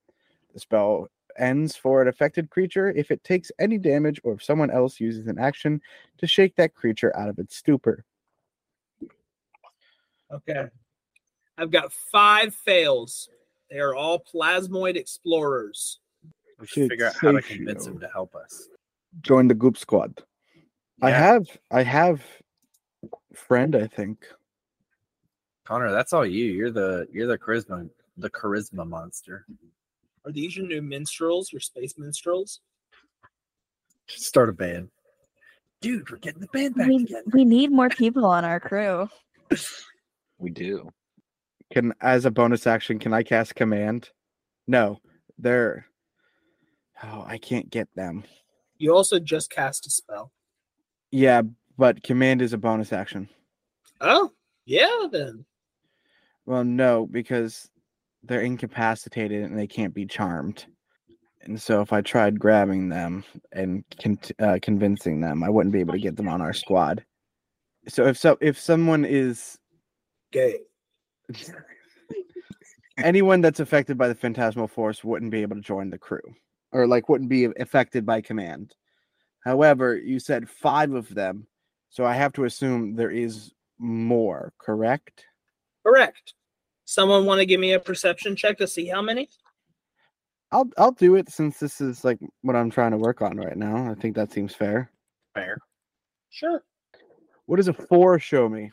The 0.53 0.59
spell 0.59 1.07
ends 1.38 1.75
for 1.75 2.01
an 2.01 2.07
affected 2.07 2.49
creature 2.49 2.89
if 2.91 3.11
it 3.11 3.23
takes 3.23 3.51
any 3.59 3.77
damage 3.77 4.19
or 4.23 4.33
if 4.33 4.43
someone 4.43 4.69
else 4.69 4.99
uses 4.99 5.27
an 5.27 5.39
action 5.39 5.81
to 6.17 6.27
shake 6.27 6.55
that 6.55 6.75
creature 6.75 7.15
out 7.17 7.29
of 7.29 7.39
its 7.39 7.55
stupor. 7.55 8.05
Okay. 10.31 10.67
I've 11.57 11.71
got 11.71 11.93
five 11.93 12.53
fails. 12.53 13.29
They 13.69 13.79
are 13.79 13.95
all 13.95 14.19
plasmoid 14.19 14.95
explorers. 14.95 15.99
We 16.59 16.67
should 16.67 16.89
figure 16.89 17.07
out 17.07 17.15
how 17.19 17.31
to 17.31 17.41
convince 17.41 17.86
him 17.86 17.99
to 17.99 18.07
help 18.07 18.36
us. 18.36 18.69
Join 19.21 19.47
the 19.47 19.55
Guup 19.55 19.77
Squad. 19.77 20.23
I 21.01 21.11
have 21.11 21.45
I 21.71 21.83
have 21.83 22.21
friend, 23.33 23.75
I 23.75 23.88
think. 23.88 24.25
Connor, 25.65 25.91
that's 25.91 26.13
all 26.13 26.25
you. 26.25 26.45
You're 26.45 26.71
the 26.71 27.07
you're 27.11 27.27
the 27.27 27.38
charisma 27.38 27.89
the 28.17 28.29
charisma 28.29 28.88
monster. 28.88 29.45
Are 30.26 30.32
these 30.32 30.57
your 30.57 30.65
new 30.65 30.82
minstrels, 30.82 31.51
your 31.51 31.59
space 31.59 31.97
minstrels? 31.97 32.61
Start 34.07 34.49
a 34.49 34.53
band. 34.53 34.89
Dude, 35.82 36.09
we're 36.09 36.17
getting 36.17 36.41
the 36.41 36.47
band 36.47 36.76
back 36.76 36.88
We, 36.88 36.99
together. 36.99 37.23
we 37.32 37.45
need 37.45 37.71
more 37.71 37.89
people 37.89 38.26
on 38.26 38.43
our 38.43 38.59
crew. 38.59 39.07
We 40.39 40.49
do. 40.49 40.89
Can 41.71 41.93
as 42.01 42.26
a 42.26 42.32
bonus 42.32 42.65
action, 42.67 42.99
can 42.99 43.13
I 43.13 43.23
cast 43.23 43.55
command? 43.55 44.09
No, 44.67 44.99
they're. 45.38 45.86
Oh, 47.03 47.23
I 47.28 47.38
can't 47.38 47.69
get 47.69 47.88
them. 47.95 48.23
You 48.78 48.95
also 48.95 49.19
just 49.19 49.49
cast 49.51 49.86
a 49.86 49.89
spell. 49.89 50.32
Yeah, 51.11 51.43
but 51.78 52.03
command 52.03 52.41
is 52.41 52.53
a 52.53 52.57
bonus 52.57 52.91
action. 52.93 53.30
Oh, 54.01 54.32
yeah, 54.65 55.07
then. 55.11 55.45
Well, 56.45 56.63
no, 56.63 57.05
because 57.05 57.69
they're 58.28 58.41
incapacitated 58.41 59.43
and 59.43 59.57
they 59.57 59.67
can't 59.67 59.93
be 59.93 60.05
charmed. 60.05 60.65
And 61.41 61.61
so, 61.61 61.82
if 61.82 61.93
I 61.93 62.01
tried 62.01 62.39
grabbing 62.39 62.89
them 62.89 63.23
and 63.51 63.84
con- 64.01 64.17
uh, 64.39 64.57
convincing 64.61 65.21
them, 65.21 65.43
I 65.43 65.49
wouldn't 65.49 65.73
be 65.73 65.80
able 65.80 65.93
to 65.93 65.99
get 65.99 66.15
them 66.15 66.28
on 66.28 66.41
our 66.41 66.53
squad. 66.53 67.05
So, 67.88 68.07
if 68.07 68.17
so, 68.17 68.38
if 68.41 68.59
someone 68.59 69.05
is 69.05 69.59
Gay. 70.32 70.59
anyone 72.97 73.41
that's 73.41 73.59
affected 73.59 73.97
by 73.97 74.07
the 74.07 74.15
phantasmal 74.15 74.67
force 74.67 75.03
wouldn't 75.03 75.32
be 75.32 75.41
able 75.41 75.55
to 75.55 75.61
join 75.61 75.89
the 75.89 75.97
crew, 75.97 76.36
or 76.71 76.88
like 76.88 77.09
wouldn't 77.09 77.30
be 77.30 77.45
affected 77.59 78.05
by 78.05 78.21
command. 78.21 78.76
However, 79.43 79.95
you 79.95 80.19
said 80.19 80.49
five 80.49 80.93
of 80.93 81.13
them, 81.13 81.47
so 81.89 82.05
I 82.05 82.13
have 82.13 82.34
to 82.34 82.45
assume 82.45 82.95
there 82.95 83.11
is 83.11 83.53
more. 83.78 84.53
Correct? 84.57 85.26
Correct. 85.86 86.34
Someone 86.86 87.25
want 87.25 87.39
to 87.39 87.45
give 87.45 87.59
me 87.59 87.73
a 87.73 87.79
perception 87.79 88.36
check 88.36 88.59
to 88.59 88.67
see 88.67 88.88
how 88.88 89.01
many? 89.01 89.27
I'll 90.51 90.69
I'll 90.77 90.91
do 90.91 91.15
it 91.15 91.29
since 91.29 91.59
this 91.59 91.81
is 91.81 92.03
like 92.03 92.19
what 92.41 92.55
I'm 92.55 92.69
trying 92.69 92.91
to 92.91 92.97
work 92.97 93.21
on 93.21 93.38
right 93.38 93.57
now. 93.57 93.91
I 93.91 93.95
think 93.95 94.15
that 94.15 94.31
seems 94.31 94.53
fair. 94.53 94.91
Fair. 95.33 95.57
Sure. 96.29 96.63
What 97.47 97.57
does 97.57 97.67
a 97.67 97.73
four 97.73 98.19
show 98.19 98.47
me? 98.47 98.71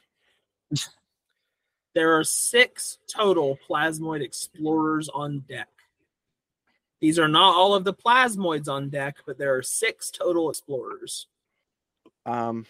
There 1.95 2.17
are 2.17 2.25
six 2.25 2.99
total 3.07 3.59
plasmoid 3.69 4.23
explorers 4.23 5.09
on 5.09 5.41
deck. 5.49 5.69
These 7.01 7.19
are 7.19 7.29
not 7.29 7.55
all 7.55 7.75
of 7.75 7.85
the 7.85 7.93
plasmoids 7.93 8.69
on 8.69 8.89
deck, 8.89 9.17
but 9.27 9.37
there 9.37 9.57
are 9.57 9.63
six 9.63 10.11
total 10.11 10.51
explorers. 10.51 11.27
Um, 12.25 12.65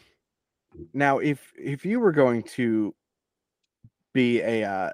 now 0.95 1.19
if 1.19 1.53
if 1.59 1.85
you 1.85 2.01
were 2.01 2.13
going 2.13 2.43
to 2.55 2.95
be 4.13 4.41
a 4.41 4.65
uh, 4.65 4.91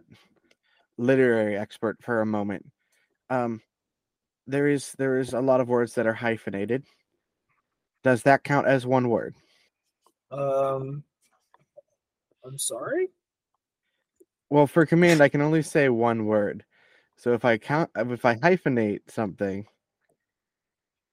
literary 0.99 1.57
expert 1.57 1.97
for 2.03 2.21
a 2.21 2.27
moment, 2.27 2.67
um, 3.31 3.63
there 4.47 4.69
is 4.69 4.93
there 4.99 5.19
is 5.19 5.33
a 5.33 5.41
lot 5.41 5.61
of 5.61 5.69
words 5.69 5.95
that 5.95 6.07
are 6.07 6.15
hyphenated. 6.15 6.85
Does 8.03 8.23
that 8.23 8.45
count 8.45 8.67
as 8.67 8.87
one 8.87 9.09
word? 9.09 9.35
Um, 10.31 11.03
I'm 12.45 12.59
sorry. 12.59 13.09
Well, 14.51 14.67
for 14.67 14.87
command, 14.87 15.21
I 15.21 15.29
can 15.29 15.43
only 15.43 15.63
say 15.63 15.89
one 15.89 16.27
word. 16.27 16.65
So 17.17 17.33
if 17.35 17.45
I 17.45 17.59
count, 17.59 17.91
if 17.97 18.25
I 18.25 18.37
hyphenate 18.37 19.01
something, 19.09 19.67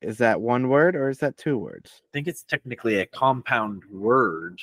is 0.02 0.20
that 0.20 0.40
one 0.40 0.70
word 0.70 0.96
or 0.96 1.10
is 1.10 1.18
that 1.20 1.36
two 1.36 1.58
words? 1.58 2.02
I 2.06 2.10
think 2.14 2.28
it's 2.28 2.44
technically 2.44 3.00
a 3.00 3.06
compound 3.06 3.84
word. 3.92 4.62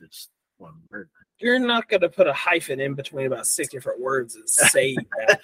It's 0.00 0.28
one 0.56 0.74
word. 0.90 1.10
You're 1.40 1.58
not 1.58 1.88
going 1.88 2.02
to 2.02 2.08
put 2.08 2.26
a 2.26 2.32
hyphen 2.32 2.80
in 2.80 2.94
between 2.94 3.26
about 3.26 3.46
six 3.46 3.70
different 3.70 4.00
words 4.00 4.36
and 4.36 4.48
say 4.48 4.94
that. 5.26 5.40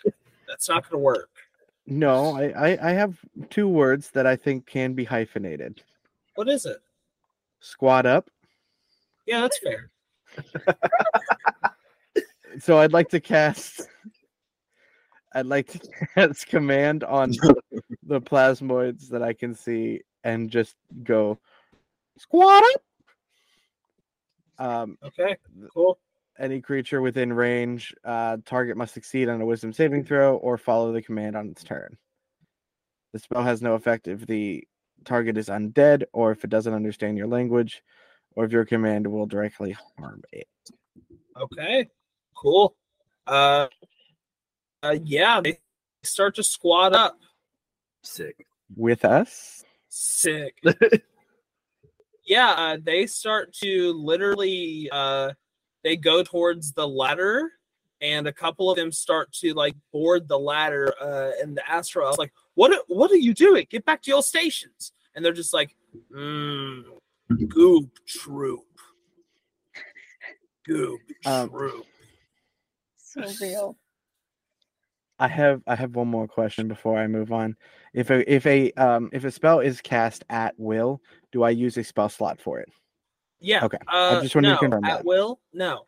That's 0.47 0.69
not 0.69 0.89
going 0.89 1.01
to 1.01 1.05
work. 1.05 1.31
No, 1.87 2.37
I, 2.37 2.71
I 2.71 2.91
I 2.91 2.93
have 2.93 3.19
two 3.49 3.69
words 3.69 4.11
that 4.11 4.27
I 4.27 4.35
think 4.35 4.67
can 4.67 4.95
be 4.95 5.05
hyphenated. 5.05 5.83
What 6.35 6.49
is 6.49 6.67
it? 6.67 6.79
Squad 7.61 8.07
up. 8.07 8.29
Yeah, 9.25 9.41
that's 9.41 9.59
fair. 9.59 9.91
So 12.59 12.79
I'd 12.79 12.93
like 12.93 13.09
to 13.11 13.21
cast. 13.21 13.89
I'd 15.35 15.47
like 15.47 15.67
to 15.69 15.79
cast 16.15 16.47
command 16.47 17.05
on 17.05 17.33
the 18.03 18.21
plasmoids 18.21 19.09
that 19.09 19.23
I 19.23 19.33
can 19.33 19.55
see 19.55 20.01
and 20.25 20.51
just 20.51 20.75
go 21.03 21.39
squad 22.19 22.63
up. 22.75 22.83
Um, 24.59 24.99
Okay, 25.05 25.37
cool. 25.73 25.99
any 26.39 26.61
creature 26.61 27.01
within 27.01 27.33
range, 27.33 27.95
uh, 28.05 28.39
target 28.45 28.77
must 28.77 28.95
succeed 28.95 29.29
on 29.29 29.41
a 29.41 29.47
wisdom 29.47 29.73
saving 29.73 30.05
throw 30.05 30.37
or 30.37 30.59
follow 30.59 30.93
the 30.93 31.03
command 31.03 31.37
on 31.37 31.49
its 31.49 31.63
turn. 31.63 31.97
The 33.13 33.19
spell 33.19 33.43
has 33.43 33.63
no 33.63 33.75
effect 33.75 34.09
if 34.09 34.27
the 34.27 34.67
target 35.05 35.39
is 35.39 35.49
undead 35.49 36.05
or 36.13 36.33
if 36.33 36.45
it 36.45 36.51
doesn't 36.51 36.75
understand 36.75 37.17
your 37.17 37.29
language 37.29 37.83
or 38.35 38.45
if 38.45 38.53
your 38.53 38.65
command 38.65 39.07
will 39.07 39.27
directly 39.27 39.77
harm 39.99 40.23
it. 40.33 40.49
Okay, 41.41 41.89
cool. 42.35 42.77
Uh, 43.27 43.69
uh, 44.83 44.97
yeah, 45.05 45.41
they 45.41 45.59
start 46.03 46.35
to 46.37 46.45
squat 46.45 46.93
up. 46.95 47.19
Sick. 48.03 48.47
With 48.75 49.05
us? 49.05 49.65
Sick. 49.89 50.63
yeah, 52.27 52.51
uh, 52.51 52.79
they 52.83 53.07
start 53.07 53.53
to 53.63 53.93
literally 53.93 54.89
uh 54.93 55.33
they 55.85 55.97
go 55.97 56.23
towards 56.23 56.73
the 56.73 56.87
ladder 56.87 57.53
and 58.01 58.27
a 58.27 58.33
couple 58.33 58.71
of 58.71 58.77
them 58.77 58.93
start 58.93 59.33
to 59.33 59.55
like 59.55 59.75
board 59.93 60.29
the 60.29 60.39
ladder 60.39 60.93
uh 61.01 61.31
and 61.41 61.57
the 61.57 61.71
astro 61.71 62.05
I 62.05 62.09
was 62.09 62.19
like, 62.19 62.33
"What 62.55 62.85
what 62.89 63.11
are 63.11 63.17
you 63.17 63.33
doing? 63.35 63.67
Get 63.71 63.85
back 63.85 64.03
to 64.03 64.11
your 64.11 64.23
stations." 64.23 64.93
And 65.15 65.25
they're 65.25 65.33
just 65.33 65.55
like, 65.55 65.75
mm, 66.15 66.83
"Goop 67.49 67.91
troop." 68.07 68.65
Goop 70.67 71.01
Um, 71.25 71.49
troop. 71.51 71.87
So 72.99 73.23
real. 73.41 73.79
I 75.19 75.29
have 75.29 75.63
I 75.67 75.75
have 75.75 75.95
one 75.95 76.09
more 76.09 76.29
question 76.29 76.69
before 76.69 76.99
I 76.99 77.07
move 77.07 77.33
on. 77.33 77.57
If 77.95 78.11
a 78.11 78.31
if 78.33 78.45
a 78.47 78.73
um 78.73 79.09
if 79.13 79.25
a 79.25 79.31
spell 79.31 79.61
is 79.61 79.81
cast 79.81 80.25
at 80.29 80.55
will, 80.59 81.01
do 81.33 81.43
I 81.43 81.51
use 81.51 81.77
a 81.79 81.85
spell 81.85 82.09
slot 82.09 82.41
for 82.41 82.61
it? 82.61 82.69
Yeah. 83.41 83.65
Okay, 83.65 83.79
I 83.89 84.17
Uh, 84.17 84.23
just 84.23 84.35
wanted 84.35 84.49
to 84.49 84.55
no, 84.55 84.59
confirm 84.61 84.85
at 84.85 84.99
that. 84.99 85.05
will. 85.05 85.41
No. 85.53 85.85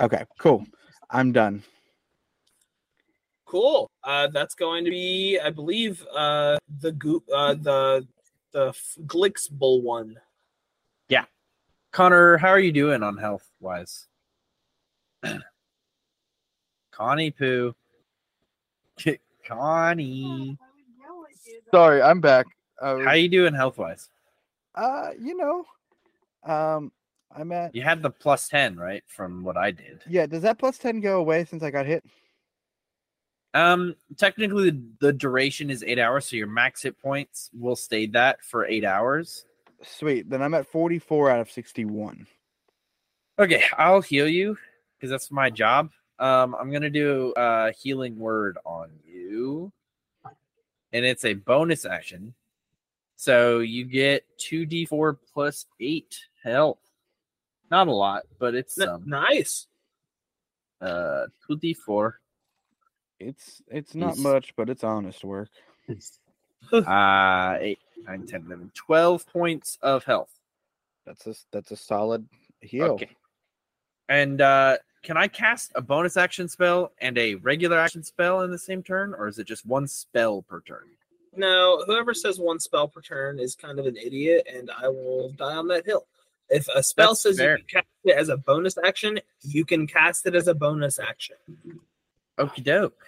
Okay, 0.00 0.24
cool. 0.38 0.64
I'm 1.10 1.32
done. 1.32 1.62
Cool. 3.46 3.90
Uh, 4.04 4.28
that's 4.28 4.54
going 4.54 4.84
to 4.84 4.90
be, 4.90 5.38
I 5.42 5.48
believe, 5.50 6.04
uh, 6.14 6.58
the 6.80 6.92
goop, 6.92 7.24
uh, 7.34 7.54
the 7.54 8.06
the 8.52 8.72
Glixbull 9.06 9.82
one. 9.82 10.20
Yeah. 11.08 11.24
Connor, 11.92 12.36
how 12.36 12.48
are 12.48 12.58
you 12.60 12.72
doing 12.72 13.02
on 13.02 13.16
health 13.16 13.48
wise? 13.60 14.06
Connie 16.92 17.30
Poo. 17.30 17.74
Connie. 19.46 20.58
Sorry, 21.72 22.02
I'm 22.02 22.20
back. 22.20 22.46
Uh, 22.80 22.98
How 23.00 23.12
you 23.12 23.28
doing 23.28 23.54
health 23.54 23.78
wise? 23.78 24.08
uh 24.74 25.10
you 25.18 25.36
know, 25.36 25.64
um 26.44 26.92
I'm 27.34 27.50
at 27.52 27.74
You 27.74 27.82
had 27.82 28.02
the 28.02 28.10
plus 28.10 28.48
10, 28.48 28.76
right? 28.76 29.02
From 29.06 29.42
what 29.42 29.56
I 29.56 29.70
did. 29.70 30.02
yeah, 30.08 30.26
does 30.26 30.42
that 30.42 30.58
plus 30.58 30.78
10 30.78 31.00
go 31.00 31.18
away 31.18 31.44
since 31.44 31.62
I 31.62 31.70
got 31.70 31.84
hit? 31.86 32.04
Um, 33.54 33.94
technically, 34.16 34.70
the, 34.70 34.82
the 35.00 35.12
duration 35.12 35.68
is 35.70 35.82
eight 35.82 35.98
hours, 35.98 36.26
so 36.26 36.36
your 36.36 36.46
max 36.46 36.82
hit 36.82 36.98
points 37.00 37.50
will 37.58 37.76
stay 37.76 38.06
that 38.08 38.42
for 38.44 38.66
eight 38.66 38.84
hours. 38.84 39.44
Sweet. 39.82 40.28
Then 40.30 40.42
I'm 40.42 40.54
at 40.54 40.66
44 40.66 41.30
out 41.30 41.40
of 41.40 41.50
61. 41.50 42.26
Okay, 43.38 43.64
I'll 43.76 44.00
heal 44.02 44.28
you 44.28 44.56
because 44.96 45.10
that's 45.10 45.30
my 45.30 45.50
job. 45.50 45.90
Um, 46.18 46.54
I'm 46.58 46.70
gonna 46.72 46.90
do 46.90 47.32
a 47.36 47.72
healing 47.72 48.18
word 48.18 48.58
on 48.64 48.90
you, 49.06 49.72
and 50.92 51.04
it's 51.04 51.24
a 51.24 51.34
bonus 51.34 51.84
action. 51.84 52.34
So 53.16 53.58
you 53.60 53.84
get 53.84 54.24
two 54.38 54.66
d4 54.66 55.16
plus 55.32 55.66
eight 55.80 56.18
health. 56.42 56.78
Not 57.70 57.88
a 57.88 57.92
lot, 57.92 58.22
but 58.38 58.54
it's 58.54 58.78
N- 58.80 58.86
some. 58.86 59.02
nice. 59.08 59.66
Uh, 60.80 61.26
two 61.46 61.56
d4. 61.56 62.12
It's 63.20 63.60
it's 63.68 63.94
not 63.94 64.14
Is- 64.14 64.20
much, 64.20 64.54
but 64.56 64.70
it's 64.70 64.84
honest 64.84 65.24
work. 65.24 65.48
Uh, 66.72 67.56
8, 67.60 67.78
9, 68.04 68.26
10, 68.26 68.42
11, 68.46 68.72
12 68.74 69.26
points 69.28 69.78
of 69.80 70.02
health. 70.04 70.30
That's 71.06 71.24
a 71.28 71.34
that's 71.52 71.70
a 71.70 71.76
solid 71.76 72.28
heal. 72.60 72.92
Okay. 72.94 73.08
And 74.08 74.40
uh, 74.40 74.76
can 75.02 75.16
I 75.16 75.28
cast 75.28 75.72
a 75.74 75.80
bonus 75.80 76.16
action 76.16 76.48
spell 76.48 76.92
and 77.00 77.16
a 77.18 77.36
regular 77.36 77.78
action 77.78 78.02
spell 78.02 78.42
in 78.42 78.50
the 78.50 78.58
same 78.58 78.82
turn, 78.82 79.14
or 79.14 79.28
is 79.28 79.38
it 79.38 79.46
just 79.46 79.66
one 79.66 79.86
spell 79.86 80.42
per 80.42 80.60
turn? 80.60 80.84
No, 81.36 81.84
whoever 81.86 82.14
says 82.14 82.38
one 82.38 82.58
spell 82.58 82.88
per 82.88 83.00
turn 83.00 83.38
is 83.38 83.54
kind 83.54 83.78
of 83.78 83.86
an 83.86 83.96
idiot, 83.96 84.46
and 84.52 84.70
I 84.76 84.88
will 84.88 85.30
die 85.30 85.54
on 85.54 85.68
that 85.68 85.86
hill. 85.86 86.06
If 86.48 86.66
a 86.74 86.82
spell 86.82 87.10
That's 87.10 87.22
says 87.22 87.36
fair. 87.38 87.58
you 87.58 87.64
can 87.64 87.82
cast 87.82 87.86
it 88.04 88.16
as 88.16 88.28
a 88.28 88.36
bonus 88.36 88.78
action, 88.84 89.20
you 89.42 89.64
can 89.64 89.86
cast 89.86 90.26
it 90.26 90.34
as 90.34 90.48
a 90.48 90.54
bonus 90.54 90.98
action. 90.98 91.36
Okie 92.38 92.64
doke. 92.64 93.04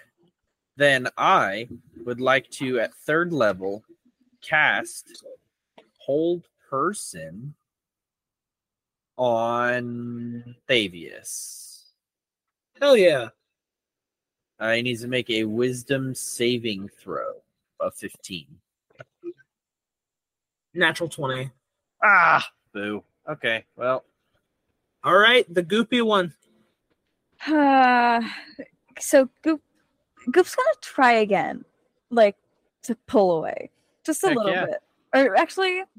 Then 0.77 1.09
I 1.17 1.67
would 2.05 2.21
like 2.21 2.49
to, 2.51 2.79
at 2.79 2.93
third 2.93 3.33
level, 3.33 3.83
cast 4.41 5.23
Hold 5.97 6.47
Person 6.69 7.55
on 9.17 10.55
Thavius. 10.69 11.60
Hell 12.81 12.97
yeah. 12.97 13.29
Uh, 14.59 14.73
he 14.73 14.81
needs 14.81 15.01
to 15.01 15.07
make 15.07 15.29
a 15.29 15.43
Wisdom 15.43 16.15
saving 16.15 16.89
throw 16.89 17.35
of 17.79 17.93
15. 17.95 18.47
Natural 20.73 21.09
20. 21.09 21.51
Ah, 22.03 22.47
boo. 22.73 23.03
Okay, 23.29 23.65
well, 23.75 24.03
All 25.03 25.17
right, 25.17 25.51
the 25.53 25.63
goopy 25.63 26.03
one. 26.03 26.33
Uh, 27.47 28.21
so 28.99 29.29
Guup, 29.43 29.61
Guup's 30.31 30.55
gonna 30.55 30.69
try 30.81 31.13
again, 31.13 31.65
like 32.09 32.35
to 32.83 32.95
pull 33.07 33.37
away 33.37 33.69
just 34.05 34.23
a 34.23 34.27
Heck 34.27 34.37
little 34.37 34.51
yeah. 34.51 34.65
bit. 34.65 34.79
Or 35.13 35.35
actually, 35.35 35.77
let's 35.77 35.89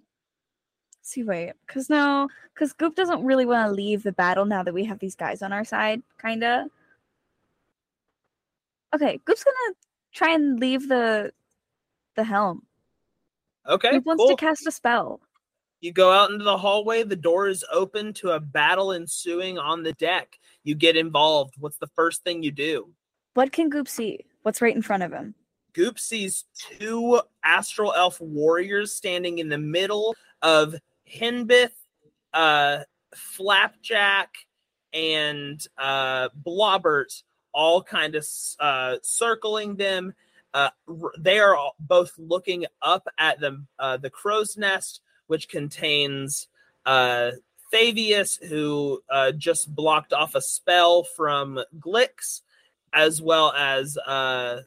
see, 1.02 1.22
wait, 1.22 1.52
because 1.66 1.90
no, 1.90 2.28
because 2.54 2.72
Guup 2.72 2.94
doesn't 2.94 3.24
really 3.24 3.44
want 3.44 3.68
to 3.68 3.72
leave 3.72 4.02
the 4.02 4.12
battle 4.12 4.44
now 4.44 4.62
that 4.62 4.72
we 4.72 4.84
have 4.84 4.98
these 4.98 5.16
guys 5.16 5.42
on 5.42 5.52
our 5.52 5.64
side, 5.64 6.02
kinda. 6.20 6.68
Okay, 8.94 9.18
Guup's 9.26 9.44
gonna 9.44 9.74
try 10.12 10.30
and 10.34 10.58
leave 10.58 10.88
the 10.88 11.32
the 12.14 12.24
helm. 12.24 12.66
Okay, 13.68 13.92
Guup 13.92 14.04
wants 14.04 14.22
cool. 14.22 14.28
to 14.30 14.36
cast 14.36 14.66
a 14.66 14.72
spell. 14.72 15.20
You 15.80 15.92
go 15.92 16.12
out 16.12 16.30
into 16.30 16.44
the 16.44 16.56
hallway. 16.56 17.02
The 17.02 17.16
door 17.16 17.48
is 17.48 17.64
open 17.72 18.12
to 18.14 18.30
a 18.30 18.40
battle 18.40 18.92
ensuing 18.92 19.58
on 19.58 19.82
the 19.82 19.92
deck. 19.94 20.38
You 20.62 20.76
get 20.76 20.96
involved. 20.96 21.54
What's 21.58 21.78
the 21.78 21.88
first 21.96 22.22
thing 22.22 22.42
you 22.42 22.52
do? 22.52 22.88
What 23.34 23.50
can 23.50 23.68
Guup 23.68 23.88
see? 23.88 24.20
What's 24.42 24.62
right 24.62 24.76
in 24.76 24.82
front 24.82 25.02
of 25.02 25.12
him? 25.12 25.34
Guup 25.72 25.98
sees 25.98 26.44
two 26.54 27.20
astral 27.42 27.92
elf 27.94 28.20
warriors 28.20 28.92
standing 28.92 29.38
in 29.38 29.48
the 29.48 29.58
middle 29.58 30.14
of 30.42 30.76
Hinbith, 31.12 31.72
uh, 32.32 32.80
Flapjack, 33.14 34.34
and 34.92 35.64
uh, 35.78 36.28
Blobbert, 36.44 37.22
all 37.52 37.82
kind 37.82 38.14
of 38.14 38.26
uh, 38.60 38.96
circling 39.02 39.76
them. 39.76 40.14
Uh, 40.54 40.70
they 41.18 41.38
are 41.38 41.56
both 41.80 42.12
looking 42.18 42.66
up 42.82 43.06
at 43.18 43.40
the 43.40 43.64
uh, 43.78 43.96
the 43.96 44.10
crow's 44.10 44.56
nest, 44.56 45.00
which 45.26 45.48
contains 45.48 46.48
uh, 46.84 47.30
Thavius, 47.72 48.42
who 48.44 49.02
uh, 49.10 49.32
just 49.32 49.74
blocked 49.74 50.12
off 50.12 50.34
a 50.34 50.42
spell 50.42 51.04
from 51.04 51.58
Glix, 51.78 52.42
as 52.92 53.22
well 53.22 53.52
as 53.52 53.96
uh, 54.06 54.60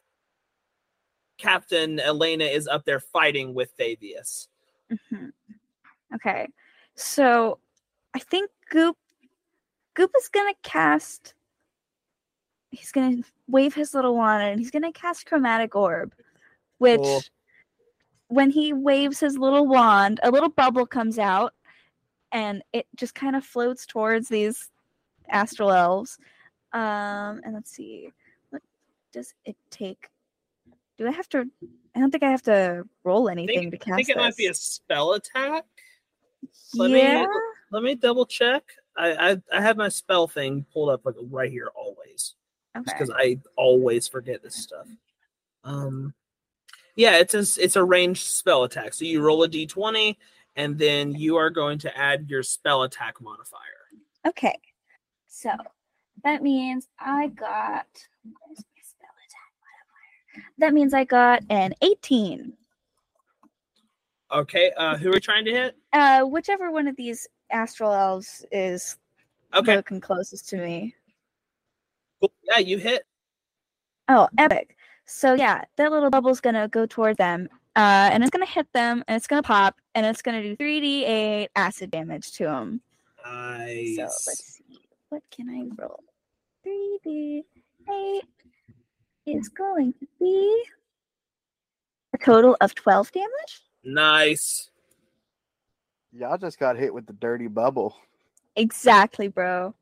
Captain 1.37 1.99
Elena 1.99 2.45
is 2.45 2.67
up 2.67 2.85
there 2.85 2.99
fighting 2.99 3.53
with 3.53 3.75
Thavius. 3.77 4.47
Mhm. 4.91 5.33
Okay, 6.16 6.47
so 6.95 7.59
I 8.13 8.20
think 8.20 8.49
Guup 8.72 8.95
Guup 9.95 10.11
is 10.18 10.30
gonna 10.30 10.53
cast. 10.63 11.34
He's 12.72 12.91
gonna 12.91 13.22
wave 13.47 13.74
his 13.74 13.93
little 13.93 14.16
wand 14.16 14.43
and 14.43 14.59
he's 14.59 14.72
gonna 14.72 14.91
cast 14.91 15.26
Chromatic 15.26 15.76
Orb, 15.76 16.13
which, 16.78 16.99
Cool. 16.99 17.22
when 18.28 18.49
he 18.49 18.74
waves 18.74 19.20
his 19.20 19.38
little 19.38 19.68
wand, 19.68 20.20
a 20.24 20.32
little 20.32 20.49
bubble 20.49 20.86
comes 20.86 21.20
out, 21.20 21.53
and 22.32 22.63
it 22.74 22.88
just 22.95 23.16
kind 23.16 23.36
of 23.36 23.45
floats 23.45 23.86
towards 23.86 24.28
these 24.28 24.70
astral 25.30 25.72
elves. 25.72 26.18
Um, 26.74 27.41
and 27.43 27.53
let's 27.53 27.72
see, 27.72 28.11
what 28.49 28.61
does 29.13 29.34
it 29.45 29.55
take? 29.70 30.09
Do 30.97 31.07
I 31.07 31.11
have 31.11 31.30
to? 31.30 31.49
I 31.95 31.99
don't 31.99 32.11
think 32.11 32.24
I 32.24 32.32
have 32.32 32.43
to 32.43 32.84
roll 33.05 33.30
anything 33.30 33.72
to 33.72 33.78
cast 33.78 33.93
I 33.93 33.95
think 33.95 34.09
it 34.09 34.18
might 34.18 34.36
be 34.36 34.47
a 34.47 34.53
spell 34.53 35.13
attack. 35.13 35.63
Let 36.75 36.91
me- 36.91 37.27
Let 37.71 37.83
me 37.83 37.95
double 37.95 38.25
check. 38.25 38.63
I, 38.97 39.31
I 39.31 39.37
I 39.51 39.61
have 39.61 39.75
my 39.75 39.89
spell 39.89 40.27
thing 40.27 40.65
pulled 40.71 40.89
up 40.89 41.05
like 41.05 41.15
right 41.29 41.51
here 41.51 41.69
always, 41.75 42.35
Okay. 42.77 42.83
because 42.85 43.09
I 43.13 43.39
always 43.57 44.07
forget 44.07 44.41
this 44.41 44.55
stuff. 44.55 44.87
Um, 45.65 46.13
yeah, 46.95 47.17
it's 47.17 47.33
a 47.33 47.39
it's 47.61 47.75
a 47.75 47.83
ranged 47.83 48.25
spell 48.25 48.63
attack. 48.63 48.93
So 48.93 49.03
you 49.03 49.21
roll 49.21 49.43
a 49.43 49.49
d20, 49.49 50.15
and 50.55 50.77
then 50.77 51.13
you 51.13 51.35
are 51.35 51.49
going 51.49 51.79
to 51.79 51.97
add 51.97 52.29
your 52.29 52.43
spell 52.43 52.83
attack 52.83 53.19
modifier. 53.19 53.59
Okay. 54.25 54.57
So 55.27 55.49
that 56.23 56.41
means 56.41 56.87
I 56.97 57.27
got 57.27 57.87
where's 58.23 58.59
my 58.59 58.81
spell 58.83 59.09
attack 59.27 59.51
modifier? 59.59 60.51
That 60.59 60.73
means 60.73 60.93
I 60.93 61.03
got 61.03 61.43
an 61.49 61.73
18. 61.81 62.53
Okay, 64.36 64.71
uh, 64.75 64.97
who 64.97 65.09
are 65.09 65.13
we 65.13 65.19
trying 65.21 65.45
to 65.45 65.51
hit? 65.51 65.77
Uh 65.93 66.23
whichever 66.23 66.69
one 66.71 66.88
of 66.88 66.95
these 66.97 67.25
astral 67.51 67.93
elves 67.93 68.45
is 68.51 68.97
Okay, 69.53 69.77
looking 69.77 70.01
closest 70.01 70.49
to 70.49 70.57
me. 70.57 70.93
cool. 72.19 72.31
yeah, 72.43 72.57
you 72.57 72.77
hit. 72.77 73.03
Oh, 74.09 74.27
epic. 74.38 74.75
So 75.05 75.33
yeah, 75.36 75.63
that 75.77 75.91
little 75.91 76.09
bubble's 76.09 76.41
gonna 76.41 76.67
go 76.67 76.86
toward 76.86 77.15
them. 77.17 77.47
Uh, 77.77 78.09
and 78.11 78.23
it's 78.23 78.29
gonna 78.29 78.45
hit 78.45 78.67
them, 78.73 79.03
and 79.07 79.15
it's 79.15 79.27
gonna 79.27 79.41
pop, 79.43 79.75
and 79.95 80.05
it's 80.05 80.21
gonna 80.21 80.41
do 80.41 80.55
3d8 80.57 81.47
acid 81.55 81.91
damage 81.91 82.31
to 82.33 82.43
them. 82.43 82.81
Nice. 83.25 83.95
So 83.95 84.01
let's 84.03 84.55
see. 84.67 84.79
What 85.09 85.23
can 85.31 85.49
I 85.49 85.81
roll? 85.81 86.03
3d8 86.65 88.21
is 89.27 89.47
going 89.49 89.93
to 89.93 90.07
be 90.19 90.63
a 92.13 92.17
total 92.17 92.57
of 92.61 92.75
12 92.75 93.11
damage. 93.13 93.61
Nice. 93.86 94.69
Y'all 96.11 96.38
just 96.38 96.59
got 96.59 96.77
hit 96.77 96.93
with 96.93 97.05
the 97.05 97.13
dirty 97.13 97.47
bubble. 97.47 97.95
Exactly, 98.55 99.27
bro. 99.27 99.73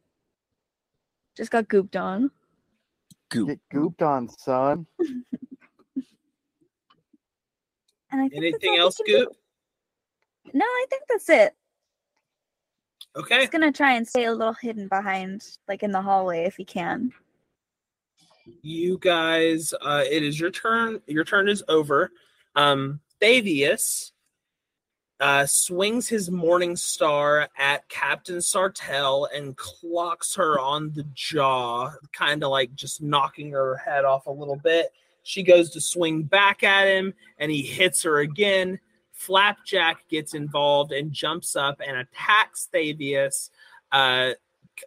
Just 1.36 1.52
got 1.52 1.68
gooped 1.68 2.00
on. 2.00 2.30
Goop. 3.30 3.48
Get 3.48 3.60
gooped 3.74 4.02
on, 4.02 4.30
son. 4.30 4.86
And 8.12 8.22
I 8.22 8.30
think 8.30 8.44
Anything 8.44 8.78
else, 8.78 8.98
can 8.98 9.06
do. 9.08 9.26
Guup? 9.26 9.36
No, 10.54 10.66
I 10.66 10.86
think 10.88 11.02
that's 11.10 11.30
it. 11.30 11.56
Okay. 13.16 13.40
He's 13.40 13.50
gonna 13.50 13.72
try 13.72 13.94
and 13.94 14.08
stay 14.08 14.26
a 14.26 14.32
little 14.32 14.54
hidden 14.54 14.88
behind, 14.88 15.44
like 15.68 15.82
in 15.82 15.92
the 15.92 16.00
hallway, 16.02 16.44
if 16.44 16.56
he 16.56 16.64
can. 16.64 17.12
you 18.62 19.00
guys 19.00 19.74
uh 19.82 20.04
it 20.08 20.22
is 20.22 20.40
your 20.40 20.52
turn 20.52 21.02
your 21.08 21.24
turn 21.24 21.48
is 21.50 21.64
over 21.70 22.12
um 22.56 23.00
Thavius 23.24 24.12
uh 25.22 25.46
swings 25.46 26.10
his 26.10 26.30
morning 26.30 26.76
star 26.76 27.48
at 27.58 27.88
captain 27.88 28.38
sartell 28.38 29.28
and 29.34 29.56
clocks 29.56 30.36
her 30.36 30.60
on 30.60 30.92
the 30.92 31.06
jaw 31.14 31.90
kind 32.12 32.44
of 32.44 32.50
like 32.50 32.74
just 32.76 33.02
knocking 33.02 33.52
her 33.52 33.78
head 33.78 34.04
off 34.04 34.26
a 34.26 34.32
little 34.32 34.58
bit. 34.58 34.92
She 35.22 35.42
goes 35.42 35.70
to 35.70 35.80
swing 35.80 36.24
back 36.24 36.64
at 36.64 36.88
him 36.88 37.14
and 37.38 37.50
he 37.50 37.62
hits 37.62 38.04
her 38.04 38.20
again. 38.20 38.80
Flapjack 39.14 40.10
gets 40.10 40.34
involved 40.34 40.92
and 40.92 41.14
jumps 41.14 41.56
up 41.56 41.80
and 41.86 41.96
attacks 41.96 42.68
Thavius 42.74 43.52
uh, 43.94 44.32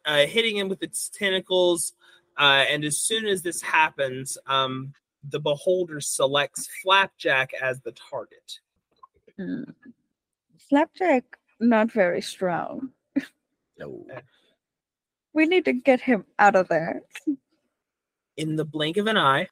uh 0.05 0.27
hitting 0.27 0.59
him 0.59 0.69
with 0.69 0.83
its 0.83 1.09
tentacles. 1.09 1.95
Uh, 2.37 2.67
and 2.69 2.85
as 2.85 2.99
soon 2.99 3.25
as 3.25 3.41
this 3.41 3.63
happens, 3.63 4.37
um, 4.47 4.93
the 5.31 5.41
beholder 5.41 6.01
selects 6.01 6.69
Flapjack 6.83 7.53
as 7.61 7.81
the 7.81 7.93
target. 7.93 8.61
Mm. 9.39 9.75
Flapjack, 10.69 11.25
not 11.61 11.93
very 11.93 12.23
strong. 12.23 12.91
No. 13.79 14.07
We 15.33 15.47
need 15.47 15.67
to 15.67 15.73
get 15.73 16.01
him 16.01 16.25
out 16.39 16.57
of 16.57 16.69
there. 16.69 17.03
In 18.37 18.57
the 18.57 18.65
blink 18.65 18.97
of 18.97 19.07
an 19.07 19.17
eye, 19.17 19.49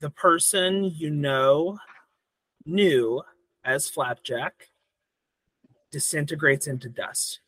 the 0.00 0.10
person 0.10 0.84
you 0.84 1.10
know 1.10 1.78
knew 2.64 3.22
as 3.64 3.88
Flapjack 3.88 4.68
disintegrates 5.90 6.66
into 6.66 6.88
dust. 6.88 7.40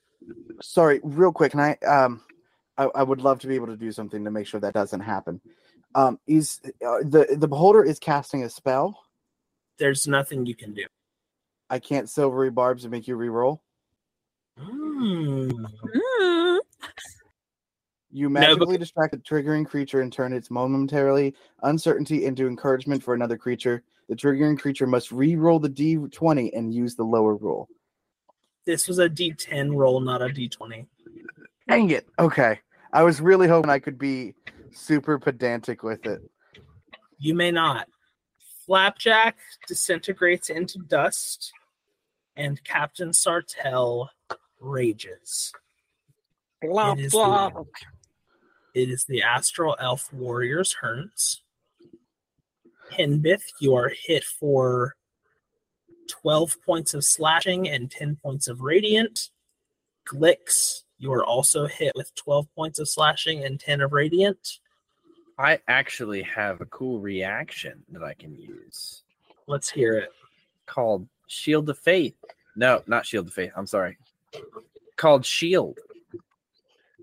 Sorry, 0.61 1.01
real 1.03 1.33
quick, 1.33 1.55
and 1.55 1.63
I 1.63 1.73
um 1.87 2.23
I, 2.77 2.85
I 2.95 3.03
would 3.03 3.21
love 3.21 3.41
to 3.41 3.47
be 3.47 3.55
able 3.55 3.67
to 3.69 3.77
do 3.77 3.93
something 3.93 4.25
to 4.25 4.31
make 4.31 4.47
sure 4.47 4.61
that 4.61 4.75
doesn't 4.75 5.01
happen. 5.01 5.41
Um 5.95 6.19
is 6.27 6.61
uh, 6.65 6.99
the 7.03 7.37
the 7.39 7.49
beholder 7.49 7.85
is 7.85 7.99
casting 7.99 8.43
a 8.43 8.51
spell. 8.51 8.99
There's 9.79 10.07
nothing 10.07 10.47
you 10.47 10.55
can 10.55 10.75
do. 10.75 10.85
I 11.71 11.79
can't 11.79 12.09
silvery 12.09 12.51
barbs 12.51 12.85
and 12.85 12.93
make 12.93 13.09
you 13.09 13.17
reroll. 13.17 13.61
Hmm. 14.59 15.51
Mm. 15.51 16.59
You 18.13 18.29
No, 18.29 18.41
magically 18.41 18.79
distract 18.79 19.13
the 19.13 19.19
triggering 19.19 19.67
creature 19.67 20.01
and 20.01 20.13
turn 20.13 20.33
its 20.33 20.49
momentarily 20.49 21.35
uncertainty 21.65 22.27
into 22.27 22.47
encouragement 22.47 23.03
for 23.03 23.15
another 23.15 23.37
creature. 23.37 23.83
The 24.09 24.15
triggering 24.15 24.57
creature 24.57 24.87
must 24.87 25.11
re-roll 25.11 25.59
the 25.59 25.69
d20 25.69 26.57
and 26.57 26.73
use 26.73 26.95
the 26.95 27.03
lower 27.03 27.35
roll. 27.35 27.69
This 28.67 28.89
was 28.89 28.99
a 28.99 29.09
D10 29.09 29.75
roll, 29.75 30.01
not 30.01 30.23
a 30.23 30.27
D20. 30.27 30.87
Dang 31.69 31.91
it. 31.91 32.07
Okay. 32.19 32.61
I 32.93 33.03
was 33.03 33.21
really 33.21 33.49
hoping 33.49 33.71
I 33.71 33.79
could 33.79 33.99
be 33.99 34.35
super 34.75 35.19
pedantic 35.19 35.83
with 35.83 36.07
it. 36.07 36.21
You 37.19 37.35
may 37.35 37.51
not. 37.51 37.89
Flapjack 38.67 39.37
disintegrates 39.69 40.51
into 40.51 40.79
dust, 40.79 41.53
and 42.37 42.63
Captain 42.65 43.11
Sartell 43.11 44.09
rages. 44.61 45.53
Blah, 46.63 46.93
It 46.93 47.01
is 47.01 47.13
blah. 47.13 47.51
the- 47.51 47.65
It 48.75 48.91
is 48.91 49.05
the 49.05 49.23
Astral 49.23 49.77
Elf 49.79 50.13
Warrior's 50.13 50.75
turns. 50.81 51.43
Hinbith, 52.93 53.45
you 53.61 53.75
are 53.75 53.89
hit 53.91 54.25
for 54.25 54.97
12 56.09 56.61
points 56.63 56.93
of 56.93 57.05
slashing 57.05 57.69
and 57.69 57.91
10 57.91 58.17
points 58.17 58.49
of 58.49 58.61
radiant. 58.63 59.31
Glix, 60.09 60.83
you 60.99 61.13
are 61.13 61.25
also 61.25 61.67
hit 61.67 61.93
with 61.95 62.15
12 62.17 62.53
points 62.55 62.79
of 62.79 62.89
slashing 62.89 63.45
and 63.45 63.61
10 63.61 63.81
of 63.81 63.93
radiant. 63.93 64.59
I 65.39 65.59
actually 65.69 66.23
have 66.23 66.61
a 66.61 66.67
cool 66.67 67.01
reaction 67.01 67.83
that 67.91 68.03
I 68.05 68.15
can 68.15 68.37
use 68.37 69.03
Let's 69.47 69.69
hear 69.71 69.99
it. 69.99 70.11
called 70.67 71.07
Shield 71.27 71.69
of 71.69 71.79
Faith. 71.79 72.15
No, 72.57 72.83
not 72.87 73.05
Shield 73.07 73.27
of 73.29 73.35
Faith. 73.35 73.53
I'm 73.57 73.67
sorry. 73.67 73.99
Called 74.97 75.27
Shield 75.27 75.79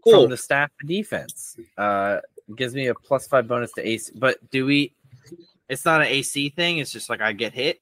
Cool. 0.04 0.22
from 0.24 0.30
the 0.32 0.38
staff 0.38 0.72
of 0.82 0.88
defense. 0.88 1.58
Uh, 1.78 2.20
gives 2.56 2.74
me 2.74 2.88
a 2.88 2.96
plus 2.96 3.28
five 3.28 3.48
bonus 3.48 3.72
to 3.74 3.88
AC. 3.88 4.12
But 4.16 4.50
do 4.50 4.66
we? 4.66 4.94
It's 5.70 5.86
not 5.86 6.02
an 6.02 6.08
AC 6.08 6.50
thing. 6.50 6.80
It's 6.80 6.92
just 6.92 7.10
like 7.10 7.22
I 7.22 7.34
get 7.34 7.54
hit. 7.54 7.80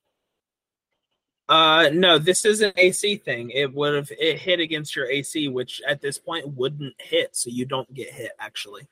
Uh, 1.47 1.89
no, 1.93 2.19
this 2.19 2.45
is 2.45 2.61
an 2.61 2.73
AC 2.75 3.17
thing. 3.17 3.49
It 3.51 3.73
would 3.73 3.95
have 3.95 4.11
it 4.19 4.37
hit 4.37 4.59
against 4.59 4.95
your 4.95 5.09
AC, 5.09 5.47
which 5.47 5.81
at 5.87 6.01
this 6.01 6.17
point 6.17 6.47
wouldn't 6.55 6.93
hit, 6.99 7.35
so 7.35 7.49
you 7.49 7.65
don't 7.65 7.91
get 7.93 8.11
hit 8.11 8.31
actually. 8.39 8.87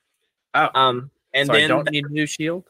Oh. 0.56 0.70
Um, 0.74 1.12
and 1.34 1.48
so 1.48 1.54
I 1.54 1.60
then 1.60 1.70
don't 1.70 1.92
need 1.92 2.06
a 2.06 2.10
new 2.10 2.26
shield. 2.26 2.66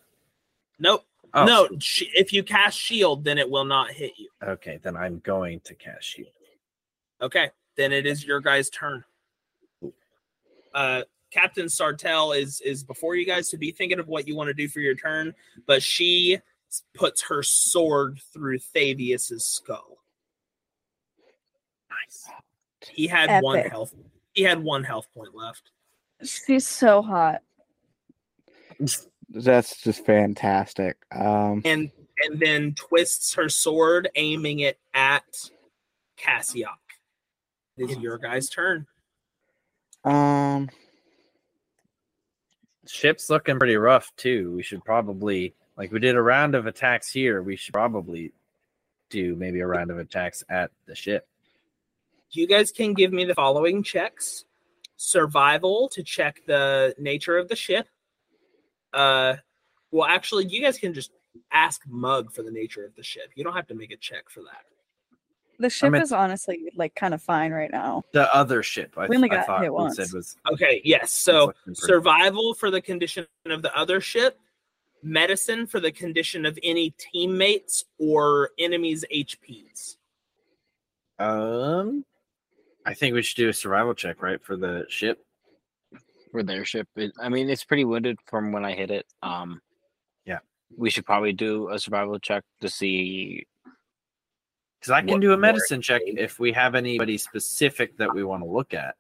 nope, 0.80 1.04
Oh, 1.34 1.46
no. 1.46 1.70
sh- 1.80 2.04
If 2.16 2.32
you 2.34 2.42
cast 2.44 2.78
shield, 2.80 3.24
then 3.24 3.38
it 3.38 3.50
will 3.50 3.66
not 3.66 3.92
hit 3.92 4.14
you. 4.18 4.30
Okay, 4.44 4.80
then 4.82 4.96
I'm 4.96 5.20
going 5.20 5.60
to 5.66 5.76
cast 5.76 6.04
shield. 6.06 6.32
Okay, 7.22 7.50
then 7.76 7.92
it 7.92 8.06
is 8.06 8.26
your 8.26 8.40
guys' 8.40 8.70
turn. 8.70 9.04
Uh, 10.74 11.04
Captain 11.32 11.66
Sartell 11.66 12.38
is 12.38 12.62
is 12.62 12.84
before 12.84 13.16
you 13.16 13.26
guys 13.26 13.50
to 13.50 13.58
be 13.58 13.72
thinking 13.72 14.00
of 14.00 14.08
what 14.08 14.28
you 14.28 14.36
want 14.36 14.48
to 14.48 14.54
do 14.54 14.68
for 14.70 14.80
your 14.80 14.96
turn, 14.96 15.34
but 15.66 15.84
she 15.84 16.40
puts 16.94 17.24
her 17.24 17.44
sword 17.44 18.20
through 18.34 18.60
Thavius's 18.60 19.44
skull. 19.46 19.98
Nice. 21.90 22.30
He 22.90 23.08
had 23.08 23.42
one 23.44 23.60
health. 23.60 23.94
He 24.34 24.44
had 24.44 24.64
one 24.64 24.84
health 24.84 25.08
point 25.14 25.36
left. 25.36 25.72
She's 26.24 26.68
so 26.68 27.02
hot. 27.02 27.42
That's 29.30 29.82
just 29.82 30.06
fantastic. 30.06 30.98
Um, 31.12 31.62
and 31.66 31.92
and 32.24 32.40
then 32.40 32.74
twists 32.76 33.34
her 33.36 33.50
sword, 33.50 34.10
aiming 34.16 34.60
it 34.60 34.80
at 34.94 35.26
Cassiok. 36.18 36.66
It 37.78 37.92
is 37.92 37.98
your 37.98 38.18
guys' 38.18 38.50
turn. 38.50 38.88
um, 40.04 40.70
Ship's 42.88 43.30
looking 43.30 43.60
pretty 43.60 43.76
rough 43.76 44.12
too. 44.16 44.54
We 44.56 44.64
should 44.64 44.84
probably, 44.84 45.54
like 45.76 45.92
we 45.92 46.00
did 46.00 46.16
a 46.16 46.22
round 46.22 46.56
of 46.56 46.66
attacks 46.66 47.12
here. 47.12 47.42
We 47.44 47.56
should 47.56 47.74
probably 47.74 48.32
do 49.10 49.36
maybe 49.36 49.60
a 49.60 49.68
round 49.68 49.92
of 49.92 50.00
attacks 50.00 50.44
at 50.50 50.72
the 50.88 50.96
ship. 50.96 51.28
You 52.32 52.48
guys 52.48 52.72
can 52.72 52.94
give 52.94 53.12
me 53.14 53.26
the 53.26 53.36
following 53.36 53.84
checks: 53.84 54.46
survival 54.96 55.90
to 55.90 56.02
check 56.02 56.42
the 56.48 56.96
nature 56.98 57.38
of 57.38 57.50
the 57.50 57.56
ship. 57.56 57.88
Uh, 58.98 59.36
well, 59.92 60.10
actually, 60.10 60.48
you 60.48 60.60
guys 60.60 60.80
can 60.80 60.94
just 60.94 61.12
ask 61.52 61.84
Mug 61.88 62.34
for 62.34 62.42
the 62.42 62.50
nature 62.52 62.84
of 62.84 62.96
the 62.96 63.04
ship. 63.04 63.30
You 63.36 63.44
don't 63.44 63.54
have 63.54 63.68
to 63.68 63.76
make 63.76 63.92
a 63.92 63.98
check 63.98 64.28
for 64.28 64.42
that. 64.42 64.66
The 65.60 65.70
ship 65.70 65.92
meant- 65.92 66.04
is 66.04 66.12
honestly 66.12 66.72
like 66.76 66.96
kind 66.96 67.14
of 67.14 67.22
fine 67.22 67.52
right 67.52 67.72
now. 67.72 68.04
The 68.12 68.34
other 68.36 68.64
ship. 68.64 68.94
I, 68.98 69.08
We 69.08 69.16
only 69.16 69.30
I 69.30 69.36
got 69.36 69.46
thought 69.46 69.62
hit 69.62 69.74
once. 69.74 69.96
said 69.98 70.08
was 70.14 70.36
Okay, 70.52 70.82
yes. 70.84 71.12
So 71.12 71.54
survival 71.74 72.54
for 72.54 72.72
the 72.72 72.82
condition 72.82 73.28
of 73.46 73.62
the 73.62 73.76
other 73.78 74.02
ship, 74.02 74.40
medicine 75.04 75.68
for 75.68 75.80
the 75.80 75.92
condition 75.92 76.46
of 76.46 76.58
any 76.64 76.92
teammates 76.98 77.86
or 78.00 78.52
enemies' 78.58 79.06
HPs. 79.14 79.98
Um, 81.20 82.04
I 82.86 82.94
think 82.94 83.14
we 83.16 83.22
should 83.22 83.38
do 83.38 83.50
a 83.50 83.54
survival 83.54 83.94
check, 83.94 84.22
right, 84.22 84.44
for 84.44 84.58
the 84.58 84.86
ship. 84.90 85.24
For 86.38 86.44
their 86.44 86.64
ship. 86.66 86.88
It, 86.96 87.12
I 87.20 87.30
mean, 87.30 87.50
it's 87.50 87.64
pretty 87.64 87.84
wounded 87.84 88.20
from 88.26 88.52
when 88.52 88.64
I 88.64 88.74
hit 88.74 88.92
it. 88.92 89.08
Um, 89.24 89.60
Yeah. 90.26 90.40
we 90.78 90.90
should 90.92 91.06
probably 91.06 91.34
do 91.34 91.70
a 91.70 91.80
survival 91.80 92.20
check 92.20 92.44
to 92.62 92.70
see. 92.70 93.48
Because 94.80 94.92
I 94.92 95.02
can 95.02 95.20
do 95.20 95.34
a 95.34 95.38
medicine 95.38 95.82
check 95.82 96.04
aid? 96.06 96.20
if 96.20 96.38
we 96.40 96.52
have 96.52 96.76
anybody 96.76 97.18
specific 97.18 97.98
that 97.98 98.14
we 98.14 98.24
want 98.24 98.44
to 98.44 98.50
look 98.50 98.76
at. 98.76 98.94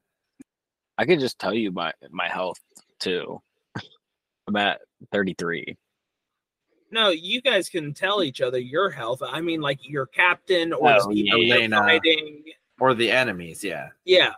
I 0.98 1.06
could 1.06 1.20
just 1.20 1.38
tell 1.38 1.54
you 1.54 1.72
my 1.72 1.94
my 2.10 2.28
health 2.28 2.60
too. 3.00 3.40
I'm 4.48 4.56
at 4.56 4.80
33. 5.12 5.78
No, 6.90 7.10
you 7.10 7.42
guys 7.42 7.70
can 7.70 7.94
tell 7.94 8.24
each 8.24 8.42
other 8.42 8.58
your 8.58 8.90
health. 8.90 9.22
I 9.22 9.42
mean, 9.42 9.62
like 9.62 9.78
your 9.88 10.08
captain 10.08 10.74
or 10.74 10.90
Oh, 10.90 11.10
yeah. 11.12 11.34
Elena. 11.36 11.78
fighting. 11.82 12.44
Or 12.80 12.96
the 12.96 13.12
enemies, 13.12 13.64
yeah. 13.64 13.90
Yeah, 14.06 14.32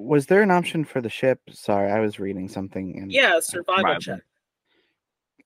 was 0.00 0.26
there 0.26 0.42
an 0.42 0.50
option 0.50 0.84
for 0.84 1.00
the 1.00 1.08
ship? 1.10 1.40
Sorry, 1.50 1.90
I 1.90 2.00
was 2.00 2.18
reading 2.18 2.48
something. 2.48 2.98
And 2.98 3.12
yeah, 3.12 3.38
survival 3.40 3.82
Survival. 3.82 4.00
check. 4.00 4.20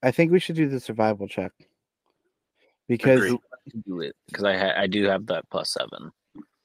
I 0.03 0.11
think 0.11 0.31
we 0.31 0.39
should 0.39 0.57
do 0.57 0.69
the 0.69 0.79
survival 0.81 1.27
check 1.27 1.53
because 2.89 3.19
Agreed. 3.25 3.41
Do 3.87 4.01
it 4.03 4.15
because 4.27 4.45
I 4.45 4.57
ha- 4.57 4.75
I 4.77 4.87
do 4.87 5.05
have 5.05 5.27
that 5.27 5.49
plus 5.51 5.73
seven. 5.73 6.13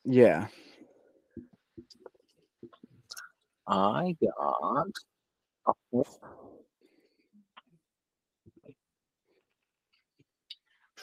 yeah, 0.03 0.47
I 3.67 4.15
got. 4.21 4.87
a- 5.93 6.03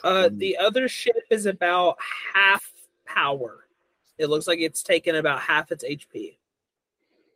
Uh, 0.03 0.29
the 0.31 0.57
other 0.57 0.87
ship 0.87 1.15
is 1.29 1.45
about 1.45 1.97
half 2.33 2.71
power. 3.05 3.67
It 4.17 4.27
looks 4.27 4.47
like 4.47 4.59
it's 4.59 4.83
taken 4.83 5.15
about 5.15 5.41
half 5.41 5.71
its 5.71 5.83
HP. 5.83 6.37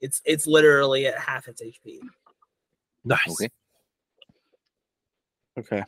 It's 0.01 0.21
it's 0.25 0.47
literally 0.47 1.05
at 1.07 1.17
half 1.17 1.47
its 1.47 1.61
HP. 1.61 1.99
Nice. 3.05 3.19
Okay. 3.29 3.49
okay, 5.57 5.83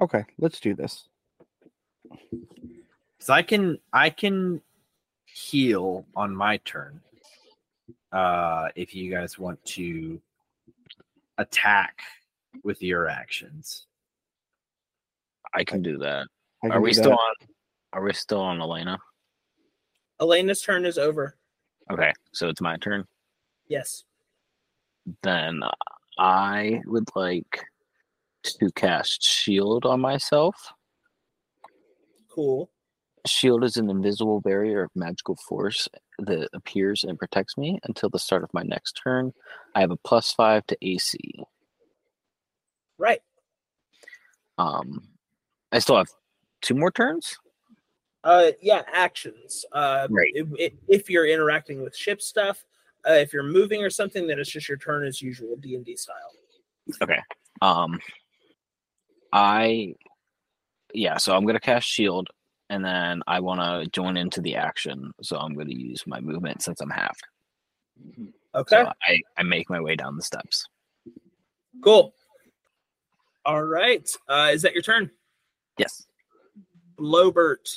okay. 0.00 0.24
Let's 0.38 0.60
do 0.60 0.74
this. 0.74 1.08
So 3.18 3.32
I 3.32 3.42
can 3.42 3.78
I 3.92 4.10
can 4.10 4.60
heal 5.24 6.06
on 6.16 6.34
my 6.34 6.56
turn. 6.58 7.00
Uh 8.12 8.68
if 8.74 8.94
you 8.94 9.10
guys 9.10 9.38
want 9.38 9.62
to 9.66 10.20
attack 11.38 12.00
with 12.64 12.82
your 12.82 13.08
actions. 13.08 13.86
I 15.54 15.64
can 15.64 15.82
do 15.82 15.98
that. 15.98 16.26
I 16.62 16.68
Are 16.68 16.72
can 16.72 16.82
we 16.82 16.90
do 16.90 16.94
still 16.94 17.10
that. 17.10 17.18
on? 17.18 17.34
Are 17.92 18.02
we 18.02 18.12
still 18.12 18.40
on 18.40 18.60
Elena? 18.60 18.98
Elena's 20.20 20.62
turn 20.62 20.84
is 20.84 20.98
over. 20.98 21.36
Okay, 21.90 22.12
so 22.32 22.48
it's 22.48 22.60
my 22.60 22.76
turn. 22.76 23.04
Yes. 23.68 24.04
Then 25.22 25.62
I 26.18 26.80
would 26.86 27.08
like 27.14 27.64
to 28.42 28.70
cast 28.72 29.22
Shield 29.22 29.84
on 29.84 30.00
myself. 30.00 30.72
Cool. 32.28 32.70
Shield 33.26 33.64
is 33.64 33.76
an 33.76 33.90
invisible 33.90 34.40
barrier 34.40 34.82
of 34.82 34.90
magical 34.94 35.36
force 35.48 35.88
that 36.18 36.48
appears 36.52 37.04
and 37.04 37.18
protects 37.18 37.56
me 37.56 37.78
until 37.84 38.08
the 38.08 38.18
start 38.18 38.44
of 38.44 38.52
my 38.52 38.62
next 38.62 39.00
turn. 39.02 39.32
I 39.74 39.80
have 39.80 39.90
a 39.90 39.96
plus 39.96 40.32
five 40.32 40.66
to 40.66 40.76
AC. 40.82 41.18
Right. 42.98 43.20
Um, 44.58 45.08
I 45.72 45.80
still 45.80 45.96
have 45.96 46.08
two 46.62 46.74
more 46.74 46.90
turns. 46.90 47.36
Uh, 48.26 48.50
yeah, 48.60 48.82
actions. 48.92 49.64
Uh, 49.70 50.08
Right. 50.10 50.32
If, 50.34 50.48
if, 50.58 50.72
if 50.88 51.08
you're 51.10 51.26
interacting 51.26 51.80
with 51.80 51.96
ship 51.96 52.20
stuff, 52.20 52.64
uh, 53.08 53.12
if 53.12 53.32
you're 53.32 53.44
moving 53.44 53.84
or 53.84 53.90
something, 53.90 54.26
then 54.26 54.40
it's 54.40 54.50
just 54.50 54.68
your 54.68 54.78
turn 54.78 55.06
as 55.06 55.22
usual, 55.22 55.54
D 55.60 55.76
and 55.76 55.84
D 55.84 55.94
style. 55.94 56.32
Okay. 57.00 57.20
Um, 57.62 58.00
I 59.32 59.94
yeah. 60.92 61.18
So 61.18 61.36
I'm 61.36 61.46
gonna 61.46 61.60
cast 61.60 61.86
Shield, 61.86 62.28
and 62.68 62.84
then 62.84 63.22
I 63.28 63.38
want 63.38 63.60
to 63.60 63.88
join 63.90 64.16
into 64.16 64.40
the 64.40 64.56
action. 64.56 65.12
So 65.22 65.36
I'm 65.36 65.54
gonna 65.54 65.72
use 65.72 66.02
my 66.04 66.20
movement 66.20 66.62
since 66.62 66.80
I'm 66.80 66.90
half. 66.90 67.16
Okay. 68.56 68.82
So 68.82 68.92
I 69.06 69.20
I 69.36 69.44
make 69.44 69.70
my 69.70 69.80
way 69.80 69.94
down 69.94 70.16
the 70.16 70.22
steps. 70.22 70.66
Cool. 71.82 72.12
All 73.44 73.62
right. 73.62 74.08
Uh, 74.28 74.50
is 74.52 74.62
that 74.62 74.74
your 74.74 74.82
turn? 74.82 75.12
Yes. 75.78 76.06
Lobert, 76.98 77.68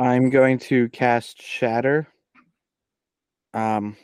I'm 0.00 0.30
going 0.30 0.58
to 0.60 0.88
cast 0.88 1.42
Shatter. 1.42 2.08
Um, 3.52 3.98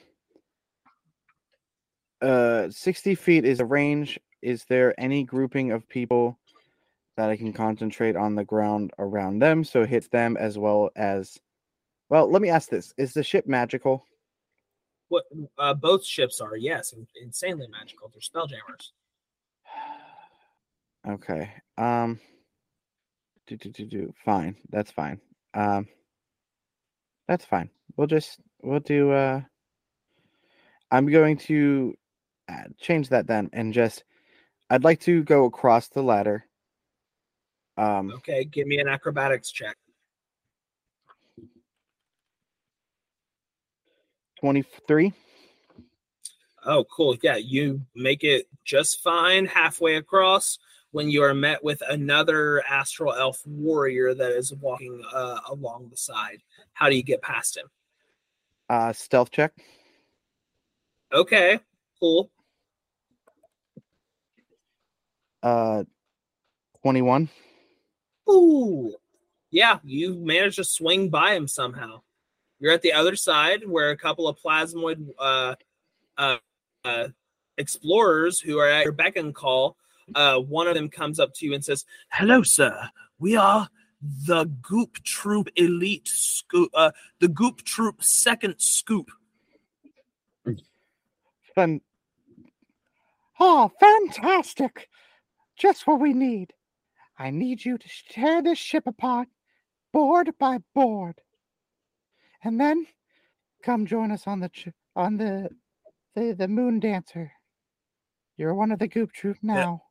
uh, 2.21 2.69
60 2.69 3.15
feet 3.15 3.47
is 3.47 3.61
a 3.61 3.65
range. 3.65 4.21
Is 4.43 4.67
there 4.69 4.95
any 5.01 5.25
grouping 5.25 5.73
of 5.73 5.89
people 5.89 6.39
that 7.17 7.31
I 7.31 7.37
can 7.39 7.55
concentrate 7.55 8.15
on 8.15 8.35
the 8.35 8.45
ground 8.45 8.91
around 8.99 9.39
them 9.39 9.65
so 9.65 9.81
it 9.83 9.89
hits 9.89 10.09
them 10.09 10.37
as 10.37 10.59
well 10.59 10.91
as? 10.97 11.39
Well, 12.11 12.31
let 12.31 12.43
me 12.43 12.51
ask 12.51 12.69
this: 12.69 12.93
Is 12.99 13.15
the 13.15 13.25
ship 13.25 13.47
magical? 13.47 14.05
What 15.09 15.25
uh, 15.57 15.73
both 15.73 16.05
ships 16.05 16.43
are, 16.43 16.57
yes, 16.57 16.93
insanely 17.23 17.69
magical. 17.69 18.13
They're 18.13 18.21
spelljammers. 18.21 18.91
Okay. 21.09 21.53
Um. 21.79 22.19
Do 23.47 23.57
do 23.57 23.71
do 23.71 23.87
do. 23.87 24.15
Fine. 24.25 24.57
That's 24.71 24.91
fine. 24.91 25.21
Um. 25.57 25.89
That's 27.27 27.45
fine. 27.45 27.71
We'll 27.97 28.07
just 28.07 28.39
we'll 28.63 28.79
do. 28.79 29.11
Uh. 29.11 29.41
I'm 30.91 31.11
going 31.11 31.39
to 31.39 31.97
uh, 32.49 32.69
change 32.79 33.09
that 33.09 33.27
then, 33.27 33.51
and 33.53 33.73
just. 33.73 34.05
I'd 34.69 34.83
like 34.85 35.01
to 35.03 35.23
go 35.23 35.45
across 35.45 35.89
the 35.89 36.03
ladder. 36.03 36.45
Um. 37.77 38.13
Okay, 38.17 38.45
give 38.45 38.67
me 38.67 38.79
an 38.79 38.89
acrobatics 38.89 39.51
check. 39.51 39.77
Twenty-three. 44.41 45.13
Oh, 46.65 46.85
cool. 46.85 47.17
Yeah, 47.23 47.37
you 47.37 47.81
make 47.95 48.25
it 48.25 48.49
just 48.65 49.03
fine 49.03 49.47
halfway 49.47 49.97
across 49.97 50.59
when 50.93 51.11
you 51.11 51.23
are 51.23 51.35
met 51.35 51.63
with 51.63 51.83
another 51.89 52.63
astral 52.69 53.13
elf 53.13 53.43
warrior 53.47 54.15
that 54.15 54.33
is 54.33 54.55
walking 54.55 55.03
uh, 55.13 55.41
along 55.49 55.89
the 55.91 55.97
side. 55.97 56.43
How 56.73 56.89
do 56.89 56.97
you 56.97 57.03
get 57.03 57.23
past 57.23 57.57
him? 57.57 57.67
Uh. 58.69 58.93
Stealth 58.93 59.31
check. 59.31 59.53
Okay, 61.13 61.61
cool. 62.01 62.31
Uh. 65.43 65.85
Twenty-one. 66.83 67.29
Ooh. 68.31 68.95
Yeah, 69.51 69.79
you 69.85 70.15
managed 70.17 70.57
to 70.57 70.65
swing 70.65 71.09
by 71.09 71.35
him 71.35 71.49
somehow. 71.49 72.03
You're 72.59 72.73
at 72.73 72.83
the 72.83 72.93
other 72.93 73.17
side 73.17 73.67
where 73.67 73.91
a 73.91 73.97
couple 73.97 74.29
of 74.29 74.39
plasmoid 74.39 75.09
uh, 75.19 75.55
uh, 76.17 76.37
uh, 76.85 77.09
explorers 77.57 78.41
who 78.41 78.59
are 78.59 78.69
at 78.69 78.85
your 78.85 78.93
beck 78.93 79.17
and 79.17 79.35
call. 79.35 79.77
Uh, 80.15 80.39
one 80.39 80.67
of 80.69 80.75
them 80.75 80.89
comes 80.89 81.19
up 81.19 81.35
to 81.35 81.47
you 81.47 81.55
and 81.55 81.65
says, 81.65 81.85
"Hello, 82.11 82.43
sir. 82.43 82.91
We 83.19 83.37
are 83.37 83.69
the 84.27 84.45
Goop 84.63 85.03
Troop 85.03 85.49
Elite 85.57 86.07
Scoop. 86.07 86.71
Uh, 86.75 86.93
the 87.19 87.29
Goop 87.29 87.63
Troop 87.63 88.03
Second 88.03 88.55
Scoop. 88.59 89.11
Fan- 91.55 91.81
oh, 93.41 93.71
fantastic! 93.81 94.89
Just 95.57 95.87
what 95.87 96.01
we 96.01 96.13
need. 96.13 96.53
I 97.19 97.31
need 97.31 97.65
you 97.65 97.79
to 97.79 97.89
tear 98.11 98.43
this 98.43 98.59
ship 98.59 98.87
apart, 98.87 99.29
board 99.93 100.31
by 100.39 100.59
board, 100.75 101.21
and 102.45 102.61
then 102.61 102.87
come 103.63 103.87
join 103.87 104.11
us 104.13 104.27
on 104.27 104.41
the 104.41 104.51
ch- 104.51 104.69
on 104.95 105.17
the 105.17 105.49
the 106.15 106.35
the 106.35 106.47
Moon 106.47 106.79
Dancer. 106.79 107.33
You're 108.37 108.55
one 108.55 108.71
of 108.71 108.79
the 108.79 108.89
Goop 108.89 109.13
Troop 109.13 109.39
now. 109.43 109.83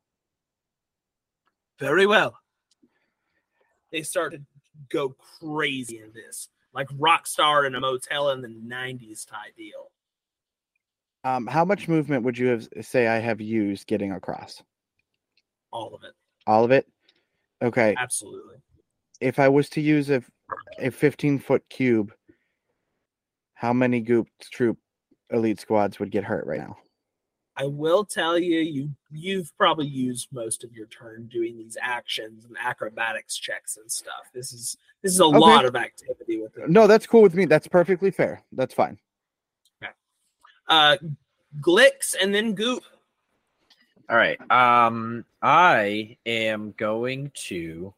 Very 1.79 2.05
well." 2.05 2.39
They 3.91 4.03
start 4.03 4.33
to 4.33 4.41
go 4.89 5.09
crazy 5.39 5.99
in 5.99 6.11
this, 6.13 6.49
like 6.73 6.87
rock 6.97 7.27
star 7.27 7.65
in 7.65 7.75
a 7.75 7.79
motel 7.79 8.31
in 8.31 8.41
the 8.41 8.47
'90s 8.49 9.25
type 9.25 9.55
deal. 9.55 9.91
Um, 11.23 11.47
how 11.47 11.65
much 11.65 11.87
movement 11.87 12.23
would 12.23 12.37
you 12.37 12.47
have 12.47 12.67
say 12.81 13.07
I 13.07 13.17
have 13.17 13.41
used 13.41 13.87
getting 13.87 14.11
across? 14.11 14.61
All 15.71 15.95
of 15.95 16.03
it, 16.03 16.13
All 16.45 16.63
of 16.63 16.71
it. 16.71 16.87
Okay. 17.61 17.95
absolutely. 17.97 18.57
If 19.21 19.39
I 19.39 19.49
was 19.49 19.69
to 19.71 19.81
use 19.81 20.09
a 20.09 20.21
a 20.77 20.91
15 20.91 21.39
foot 21.39 21.63
cube, 21.69 22.13
how 23.55 23.73
many 23.73 24.01
Goop 24.01 24.27
Troop 24.39 24.77
elite 25.31 25.59
squads 25.59 25.99
would 25.99 26.11
get 26.11 26.23
hurt 26.23 26.45
right 26.45 26.59
now? 26.59 26.77
I 27.57 27.65
will 27.65 28.03
tell 28.03 28.37
you, 28.37 28.59
you 28.59 28.89
you've 29.11 29.55
probably 29.57 29.87
used 29.87 30.27
most 30.31 30.63
of 30.63 30.73
your 30.73 30.87
turn 30.87 31.27
doing 31.27 31.57
these 31.57 31.77
actions 31.81 32.45
and 32.45 32.57
acrobatics 32.61 33.37
checks 33.37 33.77
and 33.77 33.89
stuff. 33.89 34.29
This 34.33 34.51
is 34.51 34.77
this 35.01 35.13
is 35.13 35.19
a 35.19 35.25
Okay. 35.25 35.37
lot 35.37 35.65
of 35.65 35.75
activity 35.75 36.41
with 36.41 36.57
it. 36.57 36.69
No, 36.69 36.85
that's 36.87 37.07
cool 37.07 37.21
with 37.21 37.33
me. 37.33 37.45
That's 37.45 37.67
perfectly 37.67 38.11
fair. 38.11 38.43
That's 38.51 38.73
fine. 38.73 38.99
Uh, 40.67 40.97
Glix 41.61 42.15
and 42.19 42.33
then 42.33 42.55
Guup. 42.55 42.81
All 44.09 44.17
right. 44.17 44.39
Um, 44.51 45.23
I 45.41 46.17
am 46.25 46.73
going 46.77 47.31
to. 47.45 47.93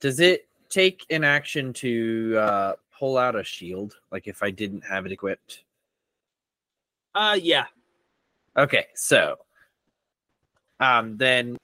Does 0.00 0.20
it 0.20 0.46
take 0.68 1.06
an 1.08 1.24
action 1.24 1.72
to 1.74 2.36
uh, 2.38 2.72
pull 2.96 3.16
out 3.16 3.36
a 3.36 3.42
shield? 3.42 3.96
Like 4.12 4.26
if 4.28 4.42
I 4.42 4.50
didn't 4.50 4.82
have 4.82 5.06
it 5.06 5.12
equipped? 5.12 5.64
Uh, 7.14 7.38
yeah. 7.40 7.66
Okay, 8.56 8.86
so 8.94 9.36
um, 10.80 11.16
then 11.16 11.56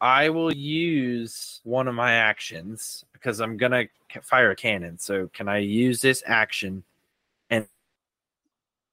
I 0.00 0.28
will 0.30 0.52
use 0.54 1.60
one 1.64 1.88
of 1.88 1.94
my 1.94 2.12
actions 2.12 3.04
because 3.12 3.40
I'm 3.40 3.56
gonna 3.56 3.84
fire 4.22 4.50
a 4.50 4.56
cannon. 4.56 4.98
So 4.98 5.28
can 5.32 5.48
I 5.48 5.58
use 5.58 6.00
this 6.00 6.22
action 6.26 6.84
and 7.50 7.66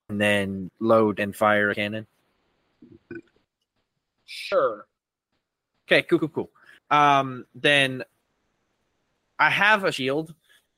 and 0.10 0.20
then 0.20 0.72
load 0.80 1.20
and 1.20 1.36
fire 1.36 1.72
a 1.72 1.76
cannon? 1.76 2.08
Sure. 4.26 4.86
Okay, 5.88 6.04
cool, 6.04 6.20
cool, 6.20 6.30
cool. 6.30 6.50
Um, 6.90 7.46
then 7.56 8.04
I 9.40 9.50
have 9.50 9.84
a 9.84 9.92
shield, 9.92 10.34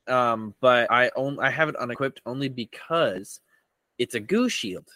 um, 0.08 0.56
but 0.60 0.90
I 0.92 1.12
own 1.16 1.40
I 1.40 1.50
have 1.50 1.70
it 1.70 1.76
unequipped 1.76 2.22
only 2.26 2.50
because 2.50 3.42
it's 4.00 4.16
a 4.16 4.20
goo 4.20 4.50
shield. 4.50 4.90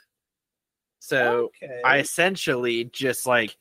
So 1.00 1.52
okay. 1.64 1.82
I 1.84 2.00
essentially 2.00 2.86
just 2.86 3.26
like 3.26 3.56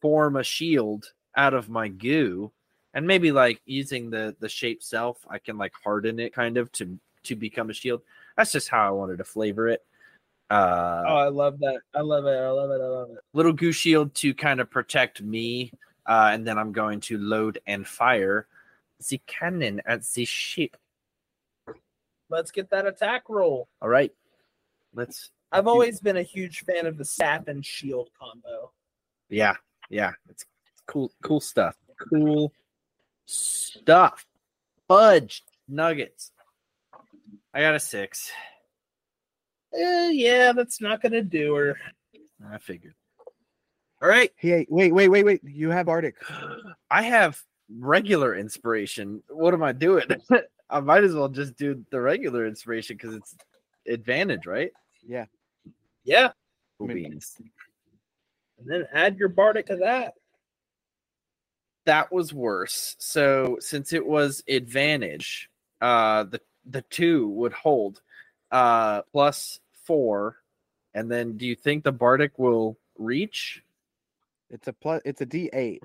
form 0.00 0.36
a 0.36 0.44
shield 0.44 1.12
out 1.36 1.54
of 1.54 1.68
my 1.68 1.88
goo, 1.88 2.52
and 2.94 3.06
maybe 3.06 3.32
like 3.32 3.60
using 3.64 4.10
the 4.10 4.36
the 4.40 4.48
shape 4.48 4.82
self, 4.82 5.18
I 5.28 5.38
can 5.38 5.58
like 5.58 5.72
harden 5.82 6.18
it 6.20 6.34
kind 6.34 6.56
of 6.56 6.70
to 6.72 6.98
to 7.24 7.36
become 7.36 7.70
a 7.70 7.74
shield. 7.74 8.02
That's 8.36 8.52
just 8.52 8.68
how 8.68 8.86
I 8.86 8.90
wanted 8.90 9.18
to 9.18 9.24
flavor 9.24 9.68
it. 9.68 9.84
Uh, 10.50 11.04
oh, 11.06 11.16
I 11.16 11.28
love 11.28 11.60
that. 11.60 11.80
I 11.94 12.00
love 12.00 12.26
it. 12.26 12.36
I 12.36 12.50
love 12.50 12.70
it. 12.70 12.82
I 12.82 12.86
love 12.86 13.10
it. 13.10 13.18
little 13.32 13.52
goo 13.52 13.70
shield 13.70 14.14
to 14.16 14.34
kind 14.34 14.60
of 14.60 14.68
protect 14.68 15.22
me, 15.22 15.72
uh, 16.06 16.30
and 16.32 16.46
then 16.46 16.58
I'm 16.58 16.72
going 16.72 17.00
to 17.02 17.18
load 17.18 17.60
and 17.66 17.86
fire 17.86 18.46
the 19.08 19.20
cannon 19.26 19.80
at 19.86 20.04
the 20.04 20.24
ship. 20.24 20.76
Let's 22.28 22.50
get 22.50 22.70
that 22.70 22.86
attack 22.86 23.24
roll. 23.28 23.68
All 23.80 23.88
right, 23.88 24.12
let's. 24.94 25.30
I've 25.52 25.66
always 25.66 26.00
been 26.00 26.16
a 26.16 26.22
huge 26.22 26.64
fan 26.64 26.86
of 26.86 26.96
the 26.96 27.04
sap 27.04 27.48
and 27.48 27.64
shield 27.64 28.10
combo. 28.18 28.72
Yeah, 29.28 29.54
yeah, 29.88 30.12
it's 30.28 30.44
cool, 30.86 31.12
cool 31.22 31.40
stuff. 31.40 31.76
Cool 32.10 32.52
stuff. 33.26 34.26
Fudge 34.88 35.44
nuggets. 35.68 36.32
I 37.52 37.60
got 37.60 37.74
a 37.74 37.80
six. 37.80 38.30
Eh, 39.74 40.10
yeah, 40.10 40.52
that's 40.52 40.80
not 40.80 41.00
gonna 41.00 41.22
do 41.22 41.54
her. 41.54 41.76
I 42.48 42.58
figured. 42.58 42.94
All 44.02 44.08
right. 44.08 44.30
Hey, 44.36 44.66
wait, 44.70 44.92
wait, 44.92 45.08
wait, 45.08 45.24
wait. 45.24 45.42
You 45.44 45.70
have 45.70 45.86
Bardic. 45.86 46.16
I 46.90 47.02
have 47.02 47.40
regular 47.78 48.34
inspiration. 48.34 49.22
What 49.28 49.52
am 49.52 49.62
I 49.62 49.72
doing? 49.72 50.06
I 50.70 50.80
might 50.80 51.04
as 51.04 51.14
well 51.14 51.28
just 51.28 51.56
do 51.56 51.84
the 51.90 52.00
regular 52.00 52.46
inspiration 52.46 52.96
because 52.96 53.14
it's 53.14 53.36
advantage, 53.86 54.46
right? 54.46 54.70
Yeah. 55.06 55.26
Yeah. 56.10 56.32
Cool 56.78 56.88
mean- 56.88 57.10
beans. 57.10 57.36
And 58.58 58.68
then 58.68 58.86
add 58.92 59.16
your 59.16 59.28
bardic 59.28 59.66
to 59.66 59.76
that. 59.76 60.14
that 61.86 62.12
was 62.12 62.34
worse. 62.34 62.94
So 62.98 63.56
since 63.60 63.92
it 63.92 64.04
was 64.04 64.42
advantage, 64.48 65.48
uh 65.80 66.24
the 66.24 66.40
the 66.66 66.82
two 66.82 67.28
would 67.28 67.52
hold 67.54 68.02
uh 68.50 69.02
plus 69.12 69.60
four. 69.84 70.36
And 70.94 71.10
then 71.10 71.36
do 71.38 71.46
you 71.46 71.54
think 71.54 71.84
the 71.84 71.92
Bardic 71.92 72.38
will 72.38 72.76
reach? 72.98 73.62
It's 74.50 74.66
a 74.68 74.72
plus. 74.72 75.00
It's 75.04 75.20
a 75.20 75.26
D 75.26 75.48
eight. 75.52 75.82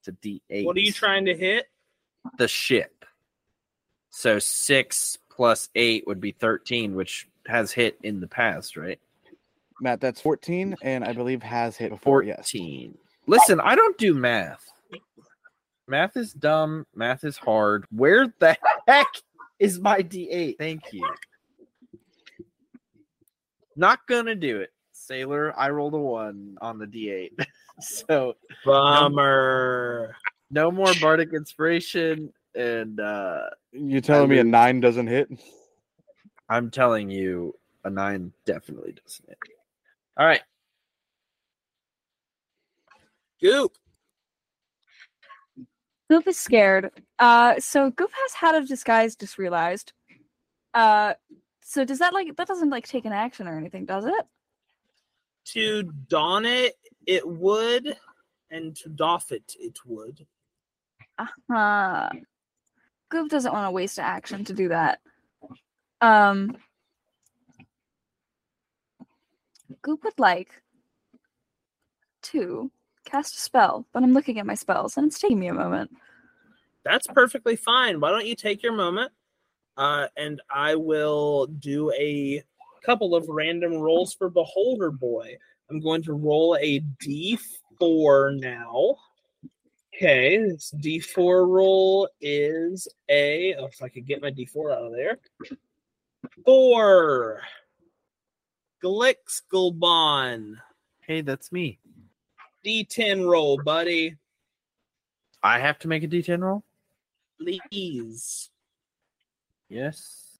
It's 0.00 0.08
a 0.08 0.12
D 0.12 0.42
eight. 0.50 0.66
What 0.66 0.76
are 0.76 0.80
you 0.80 0.92
trying 0.92 1.24
to 1.24 1.34
hit? 1.36 1.66
The 2.36 2.46
ship. 2.48 3.04
So 4.10 4.38
six 4.38 5.16
plus 5.30 5.70
eight 5.74 6.06
would 6.06 6.20
be 6.20 6.32
thirteen, 6.32 6.94
which 6.94 7.26
has 7.46 7.72
hit 7.72 7.98
in 8.02 8.20
the 8.20 8.28
past, 8.28 8.76
right? 8.76 9.00
Matt, 9.82 10.00
that's 10.00 10.20
fourteen, 10.20 10.76
and 10.82 11.04
I 11.04 11.12
believe 11.12 11.42
has 11.42 11.76
hit 11.76 11.90
before. 11.90 12.22
Yes. 12.22 12.36
Fourteen. 12.50 12.96
Listen, 13.26 13.60
I 13.60 13.74
don't 13.74 13.98
do 13.98 14.14
math. 14.14 14.64
math 15.88 16.16
is 16.16 16.32
dumb. 16.32 16.86
Math 16.94 17.24
is 17.24 17.36
hard. 17.36 17.84
Where 17.90 18.32
the 18.38 18.56
heck 18.88 19.08
is 19.58 19.78
my 19.80 19.98
D8? 19.98 20.56
Thank 20.58 20.92
you. 20.92 21.08
Not 23.76 24.00
gonna 24.06 24.34
do 24.34 24.60
it, 24.60 24.70
Sailor. 24.92 25.52
I 25.58 25.70
rolled 25.70 25.94
a 25.94 25.98
one 25.98 26.56
on 26.60 26.78
the 26.78 26.86
D8, 26.86 27.30
so 27.80 28.34
Bummer. 28.64 30.14
no 30.50 30.70
more 30.70 30.92
bardic 31.00 31.32
inspiration. 31.32 32.32
And 32.54 33.00
uh 33.00 33.44
You 33.72 34.00
telling 34.02 34.28
me 34.28 34.38
a 34.38 34.44
nine 34.44 34.80
doesn't 34.80 35.06
hit? 35.06 35.28
I'm 36.50 36.70
telling 36.70 37.10
you, 37.10 37.54
a 37.84 37.88
nine 37.90 38.30
definitely 38.44 38.92
doesn't 38.92 39.26
hit. 39.28 39.38
All 40.16 40.26
right, 40.26 40.42
Guup. 43.42 43.72
Guup 46.10 46.26
is 46.26 46.38
scared. 46.38 46.90
Uh, 47.18 47.58
so 47.58 47.90
Guup 47.90 48.10
has 48.12 48.34
had 48.34 48.54
of 48.54 48.68
disguise. 48.68 49.16
Just 49.16 49.38
realized. 49.38 49.92
Uh, 50.74 51.14
so 51.62 51.84
does 51.84 51.98
that 52.00 52.12
like 52.12 52.36
that 52.36 52.46
doesn't 52.48 52.70
like 52.70 52.86
take 52.86 53.04
an 53.04 53.12
action 53.12 53.48
or 53.48 53.56
anything, 53.56 53.86
does 53.86 54.04
it? 54.04 54.26
To 55.46 55.90
don 56.08 56.44
it, 56.44 56.74
it 57.06 57.26
would, 57.26 57.96
and 58.50 58.76
to 58.76 58.88
doff 58.90 59.32
it, 59.32 59.54
it 59.58 59.78
would. 59.86 60.26
Uh, 61.18 61.26
huh. 61.50 62.10
Guup 63.10 63.28
doesn't 63.28 63.52
want 63.52 63.66
to 63.66 63.70
waste 63.70 63.98
an 63.98 64.04
action 64.04 64.44
to 64.44 64.52
do 64.52 64.68
that. 64.68 65.00
Um, 66.00 66.56
Guup 69.82 70.04
would 70.04 70.18
like 70.18 70.50
to 72.22 72.70
cast 73.04 73.34
a 73.34 73.40
spell, 73.40 73.86
but 73.92 74.02
I'm 74.02 74.12
looking 74.12 74.38
at 74.38 74.46
my 74.46 74.54
spells 74.54 74.96
and 74.96 75.06
it's 75.06 75.18
taking 75.18 75.38
me 75.38 75.48
a 75.48 75.54
moment. 75.54 75.90
That's 76.84 77.06
perfectly 77.08 77.56
fine. 77.56 78.00
Why 78.00 78.10
don't 78.10 78.26
you 78.26 78.34
take 78.34 78.62
your 78.62 78.72
moment? 78.72 79.12
Uh, 79.76 80.08
and 80.16 80.40
I 80.50 80.74
will 80.74 81.46
do 81.46 81.92
a 81.92 82.42
couple 82.84 83.14
of 83.14 83.28
random 83.28 83.74
rolls 83.74 84.14
for 84.14 84.28
Beholder 84.28 84.90
Boy. 84.90 85.36
I'm 85.70 85.80
going 85.80 86.02
to 86.02 86.12
roll 86.12 86.56
a 86.60 86.80
d4 87.02 88.40
now. 88.40 88.96
Okay, 89.94 90.38
this 90.38 90.74
d4 90.82 91.48
roll 91.48 92.08
is 92.20 92.88
a. 93.08 93.54
Oh, 93.58 93.66
if 93.66 93.82
I 93.82 93.88
could 93.88 94.06
get 94.06 94.22
my 94.22 94.30
d4 94.30 94.72
out 94.72 94.86
of 94.86 94.92
there. 94.92 95.18
Four. 96.44 97.42
Glixglbon. 98.82 100.56
hey, 101.00 101.20
that's 101.20 101.52
me. 101.52 101.78
D10 102.64 103.28
roll, 103.28 103.58
buddy. 103.62 104.16
I 105.42 105.58
have 105.58 105.78
to 105.80 105.88
make 105.88 106.02
a 106.02 106.08
D10 106.08 106.40
roll. 106.40 106.62
Please. 107.40 108.50
Yes. 109.68 110.38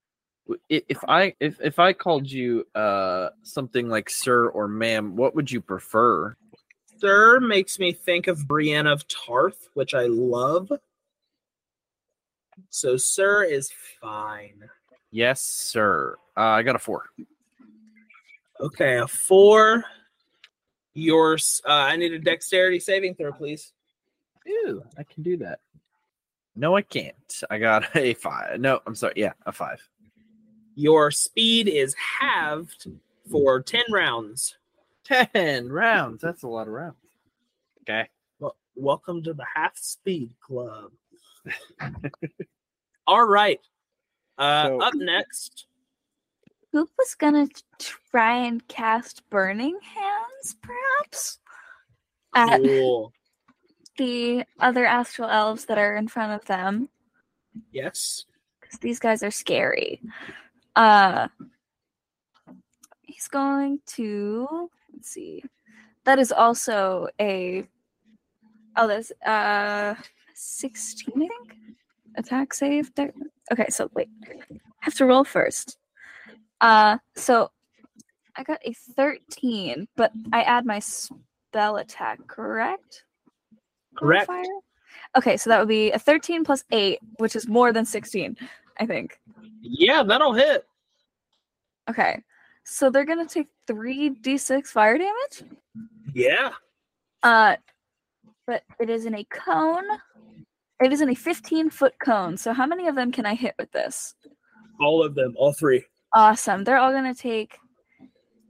If 0.68 0.98
I 1.08 1.34
if 1.40 1.60
if 1.60 1.78
I 1.78 1.92
called 1.92 2.30
you 2.30 2.66
uh 2.74 3.30
something 3.42 3.88
like 3.88 4.10
sir 4.10 4.48
or 4.48 4.68
ma'am, 4.68 5.16
what 5.16 5.34
would 5.34 5.50
you 5.50 5.60
prefer? 5.60 6.36
Sir 6.98 7.40
makes 7.40 7.78
me 7.78 7.92
think 7.92 8.26
of 8.26 8.46
Brienne 8.46 8.86
of 8.86 9.06
Tarth, 9.08 9.68
which 9.74 9.94
I 9.94 10.06
love. 10.06 10.70
So 12.70 12.96
Sir 12.96 13.44
is 13.44 13.72
fine. 14.00 14.68
Yes, 15.10 15.42
sir. 15.42 16.16
Uh, 16.36 16.40
I 16.40 16.62
got 16.62 16.76
a 16.76 16.78
four. 16.78 17.06
Okay, 18.62 18.98
a 18.98 19.06
four. 19.08 19.84
Yours. 20.94 21.60
Uh, 21.66 21.72
I 21.72 21.96
need 21.96 22.12
a 22.12 22.18
dexterity 22.18 22.78
saving 22.78 23.14
throw, 23.14 23.32
please. 23.32 23.72
Ew, 24.46 24.84
I 24.98 25.02
can 25.04 25.22
do 25.22 25.36
that. 25.38 25.60
No, 26.54 26.76
I 26.76 26.82
can't. 26.82 27.42
I 27.50 27.58
got 27.58 27.84
a 27.96 28.14
five. 28.14 28.60
No, 28.60 28.80
I'm 28.86 28.94
sorry. 28.94 29.14
Yeah, 29.16 29.32
a 29.46 29.52
five. 29.52 29.80
Your 30.74 31.10
speed 31.10 31.68
is 31.68 31.94
halved 31.94 32.86
for 33.30 33.60
ten 33.62 33.84
rounds. 33.90 34.56
Ten 35.04 35.68
rounds. 35.68 36.22
That's 36.22 36.42
a 36.44 36.48
lot 36.48 36.68
of 36.68 36.74
rounds. 36.74 36.96
Okay. 37.82 38.08
Well, 38.38 38.56
welcome 38.76 39.22
to 39.24 39.34
the 39.34 39.46
half 39.54 39.76
speed 39.76 40.34
club. 40.40 40.92
All 43.06 43.26
right. 43.26 43.60
Uh, 44.38 44.66
So- 44.68 44.80
up 44.82 44.94
next, 44.94 45.66
Guup 46.74 46.88
was 46.98 47.14
gonna 47.14 47.46
try 48.10 48.34
and 48.46 48.66
cast 48.68 49.28
Burning 49.30 49.78
Hands, 49.82 50.56
perhaps, 50.62 51.38
at 52.34 52.62
cool. 52.62 53.12
the 53.98 54.44
other 54.58 54.86
astral 54.86 55.28
elves 55.28 55.66
that 55.66 55.78
are 55.78 55.96
in 55.96 56.08
front 56.08 56.32
of 56.32 56.46
them. 56.46 56.88
Yes. 57.72 58.24
because 58.60 58.78
these 58.78 58.98
guys 58.98 59.22
are 59.22 59.30
scary. 59.30 60.00
Uh, 60.74 61.28
he's 63.02 63.28
going 63.28 63.78
to 63.86 64.70
let's 64.94 65.10
see. 65.10 65.44
That 66.04 66.18
is 66.18 66.32
also 66.32 67.08
a 67.20 67.68
oh, 68.76 68.88
that's 68.88 69.12
uh 69.26 69.94
sixteen, 70.34 71.14
I 71.16 71.28
think. 71.28 71.58
Attack 72.16 72.54
save. 72.54 72.90
Okay, 73.52 73.66
so 73.68 73.90
wait, 73.94 74.08
I 74.50 74.56
have 74.80 74.94
to 74.94 75.04
roll 75.04 75.24
first. 75.24 75.76
Uh, 76.62 76.96
so 77.14 77.50
I 78.36 78.42
got 78.42 78.60
a 78.64 78.72
thirteen, 78.72 79.86
but 79.96 80.12
I 80.32 80.42
add 80.42 80.64
my 80.64 80.78
spell 80.78 81.76
attack, 81.76 82.26
correct? 82.26 83.04
Correct. 83.96 84.30
Okay, 85.16 85.36
so 85.36 85.50
that 85.50 85.58
would 85.58 85.68
be 85.68 85.90
a 85.90 85.98
13 85.98 86.44
plus 86.44 86.64
8, 86.70 86.98
which 87.18 87.36
is 87.36 87.46
more 87.46 87.72
than 87.72 87.84
16, 87.84 88.36
I 88.78 88.86
think. 88.86 89.18
Yeah, 89.60 90.02
that'll 90.02 90.32
hit. 90.32 90.64
Okay. 91.90 92.22
So 92.64 92.90
they're 92.90 93.04
going 93.04 93.26
to 93.26 93.32
take 93.32 93.48
3d6 93.68 94.66
fire 94.68 94.96
damage. 94.98 95.56
Yeah. 96.14 96.52
Uh 97.22 97.56
but 98.46 98.64
it 98.80 98.90
is 98.90 99.06
in 99.06 99.14
a 99.14 99.24
cone. 99.24 99.84
It 100.82 100.92
is 100.92 101.00
in 101.00 101.10
a 101.10 101.14
15 101.14 101.70
foot 101.70 101.94
cone. 102.04 102.36
So 102.36 102.52
how 102.52 102.66
many 102.66 102.88
of 102.88 102.96
them 102.96 103.12
can 103.12 103.24
I 103.24 103.34
hit 103.34 103.54
with 103.58 103.70
this? 103.70 104.14
All 104.80 105.04
of 105.04 105.14
them, 105.14 105.34
all 105.36 105.52
three. 105.52 105.84
Awesome. 106.14 106.64
They're 106.64 106.78
all 106.78 106.92
going 106.92 107.12
to 107.12 107.20
take 107.20 107.58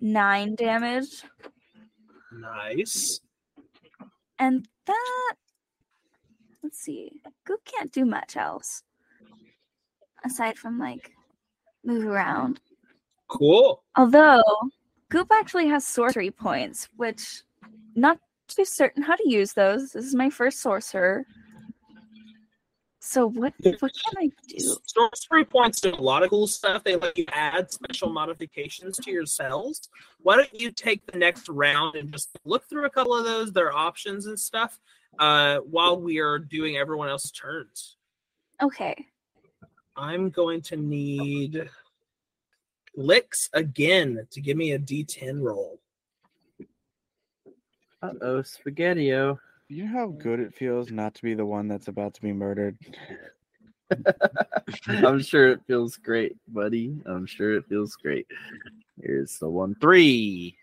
9 0.01 0.55
damage 0.57 1.23
Nice. 2.33 3.21
and 4.39 4.67
that 4.87 5.35
let's 6.63 6.79
see. 6.79 7.21
Guup 7.47 7.61
can't 7.65 7.93
do 7.93 8.05
much 8.05 8.37
else 8.37 8.83
aside 10.25 10.59
from 10.59 10.79
like 10.79 11.13
move 11.85 12.05
around. 12.05 12.61
Cool. 13.29 13.83
Although 13.97 14.43
Guup 15.11 15.29
actually 15.33 15.69
has 15.69 15.87
sorcery 15.87 16.31
points, 16.31 16.89
which 16.97 17.43
not 17.95 18.19
too 18.49 18.65
certain 18.65 19.03
how 19.03 19.15
to 19.17 19.29
use 19.29 19.53
those. 19.53 19.93
This 19.93 20.05
is 20.05 20.15
my 20.15 20.31
first 20.31 20.61
sorcerer. 20.61 21.25
So 23.05 23.27
what 23.27 23.53
what 23.81 23.81
can 23.81 24.15
I 24.17 24.31
do? 24.47 24.77
Sorcery 24.87 25.45
points 25.45 25.81
do 25.81 25.93
a 25.93 25.97
lot 25.97 26.23
of 26.23 26.31
cool 26.31 26.47
stuff. 26.47 26.85
They 26.85 26.95
let 26.95 27.19
you 27.19 27.25
add 27.33 27.69
special 27.73 28.11
modifications 28.11 28.97
to 28.99 29.11
your 29.11 29.27
cells. 29.27 29.89
Why 30.21 30.37
don't 30.37 30.55
you 30.55 30.71
take 30.71 31.05
the 31.11 31.19
next 31.19 31.49
round 31.49 31.97
and 31.97 32.13
just 32.13 32.31
look 32.45 32.69
through 32.69 32.85
a 32.85 32.91
couple 32.91 33.17
of 33.17 33.25
those, 33.25 33.53
their 33.53 33.73
options 33.73 34.27
and 34.27 34.39
stuff, 34.39 34.79
uh, 35.19 35.59
while 35.59 36.01
we 36.01 36.21
are 36.21 36.39
doing 36.39 36.77
everyone 36.77 37.09
else's 37.09 37.33
turns. 37.33 37.97
Okay. 38.63 38.95
I'm 39.97 40.31
going 40.31 40.63
to 40.63 40.77
need 40.77 41.69
Glix 42.97 43.49
again 43.53 44.29
to 44.31 44.41
give 44.41 44.57
me 44.57 44.73
a 44.73 44.79
D10 44.79 45.43
roll. 45.43 45.81
Uh 48.01 48.13
oh, 48.21 48.43
spaghettio. 48.43 49.41
You 49.73 49.87
know 49.87 49.91
how 49.93 50.07
good 50.09 50.39
it 50.39 50.53
feels 50.53 50.91
not 50.91 51.14
to 51.14 51.23
be 51.23 51.33
the 51.33 51.47
one 51.47 51.66
that's 51.66 51.89
about 51.89 52.12
to 52.12 52.20
be 52.20 52.31
murdered. 52.31 52.77
I'm 54.89 55.23
sure 55.23 55.49
it 55.49 55.62
feels 55.66 55.97
great, 55.97 56.37
buddy. 56.49 56.95
I'm 57.07 57.25
sure 57.25 57.57
it 57.57 57.64
feels 57.70 57.97
great. 57.97 58.27
Here's 59.01 59.39
the 59.39 59.49
one 59.49 59.75
three. 59.81 60.59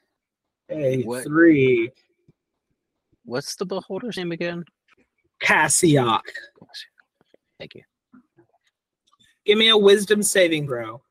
Hey, 0.67 1.01
What? 1.01 1.23
three. 1.23 1.89
What's 3.25 3.55
the 3.55 3.65
beholder's 3.65 4.17
name 4.17 4.31
again? 4.31 4.63
Cassiok. 5.41 6.21
Thank 7.57 7.73
you. 7.73 7.81
Give 9.43 9.57
me 9.57 9.69
a 9.69 9.77
wisdom 9.77 10.21
saving 10.21 10.67
throw. 10.67 11.01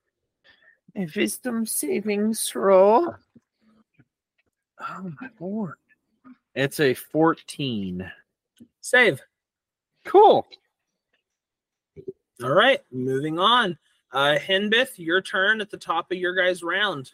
A 0.94 1.08
wisdom 1.16 1.66
saving 1.66 2.36
roll. 2.54 3.16
Oh 4.78 5.12
my 5.20 5.30
lord. 5.40 5.74
It's 6.58 6.80
a 6.80 6.92
14. 6.92 8.10
Save. 8.80 9.20
Cool. 10.04 10.44
All 12.42 12.50
right, 12.50 12.80
moving 12.90 13.38
on. 13.38 13.78
Uh 14.12 14.36
Hinbith, 14.40 14.92
your 14.96 15.20
turn 15.20 15.60
at 15.60 15.70
the 15.70 15.76
top 15.76 16.10
of 16.10 16.18
your 16.18 16.34
guys' 16.34 16.64
round. 16.64 17.12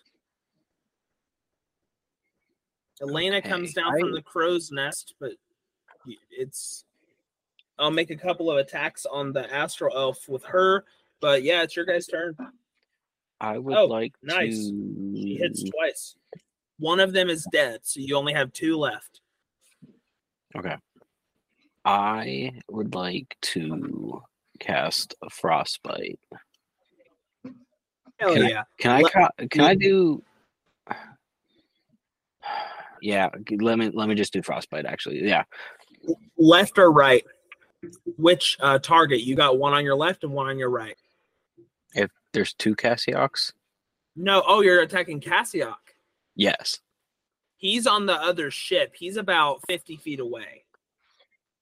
Elena 3.03 3.43
comes 3.43 3.77
Okay, 3.77 3.83
down 3.83 4.01
from 4.01 4.13
the 4.13 4.23
crow's 4.23 4.71
nest, 4.71 5.15
but 5.21 5.33
it's 6.31 6.87
I'll 7.79 7.91
make 7.91 8.09
a 8.11 8.17
couple 8.17 8.51
of 8.51 8.57
attacks 8.57 9.05
on 9.05 9.35
the 9.35 9.53
astral 9.53 9.95
elf 9.95 10.27
with 10.27 10.45
her. 10.45 10.87
But 11.21 11.43
yeah, 11.43 11.63
it's 11.65 11.77
your 11.77 11.85
guys' 11.85 12.07
turn. 12.07 12.35
I 13.43 13.59
would 13.59 13.77
Oh, 13.77 13.85
like 13.85 14.15
nice. 14.23 14.71
to. 14.71 15.13
She 15.17 15.37
hits 15.37 15.65
twice. 15.65 16.17
One 16.79 16.99
of 16.99 17.13
them 17.13 17.29
is 17.29 17.47
dead, 17.53 17.81
so 17.83 18.01
you 18.01 18.17
only 18.17 18.33
have 18.33 18.55
two 18.55 18.79
left. 18.79 19.21
Okay. 20.57 20.77
I 21.85 22.53
would 22.71 22.95
like 22.95 23.37
to 23.43 24.23
cast 24.61 25.15
a 25.23 25.29
frostbite. 25.31 26.21
Hell 28.19 28.35
Can 28.35 28.43
I- 28.45 28.65
Can 28.79 28.91
I 28.93 29.01
Let- 29.03 29.51
can 29.51 29.61
I 29.63 29.75
do? 29.75 30.23
Yeah, 33.03 33.29
let 33.61 33.79
me 33.79 33.91
let 33.91 34.09
me 34.09 34.15
just 34.15 34.33
do 34.33 34.43
frostbite. 34.43 34.87
Actually, 34.87 35.27
yeah. 35.29 35.45
Left 36.39 36.79
or 36.79 36.91
right? 36.91 37.25
Which 38.17 38.57
uh, 38.61 38.79
target? 38.79 39.21
You 39.23 39.35
got 39.37 39.59
one 39.59 39.75
on 39.75 39.85
your 39.85 39.95
left 39.97 40.25
and 40.25 40.33
one 40.33 40.47
on 40.47 40.59
your 40.59 40.71
right. 40.71 40.97
If 41.93 42.11
there's 42.33 42.55
two 42.55 42.75
Cassioks, 42.75 43.53
No, 44.17 44.43
oh, 44.47 44.63
you're 44.63 44.81
attacking 44.81 45.21
Cassiok. 45.21 45.75
yes, 46.35 46.81
He's 47.57 47.87
on 47.87 48.07
the 48.07 48.15
other 48.15 48.51
ship. 48.51 48.95
He's 48.97 49.17
about 49.17 49.61
50 49.69 49.97
feet 49.97 50.21
away. 50.21 50.65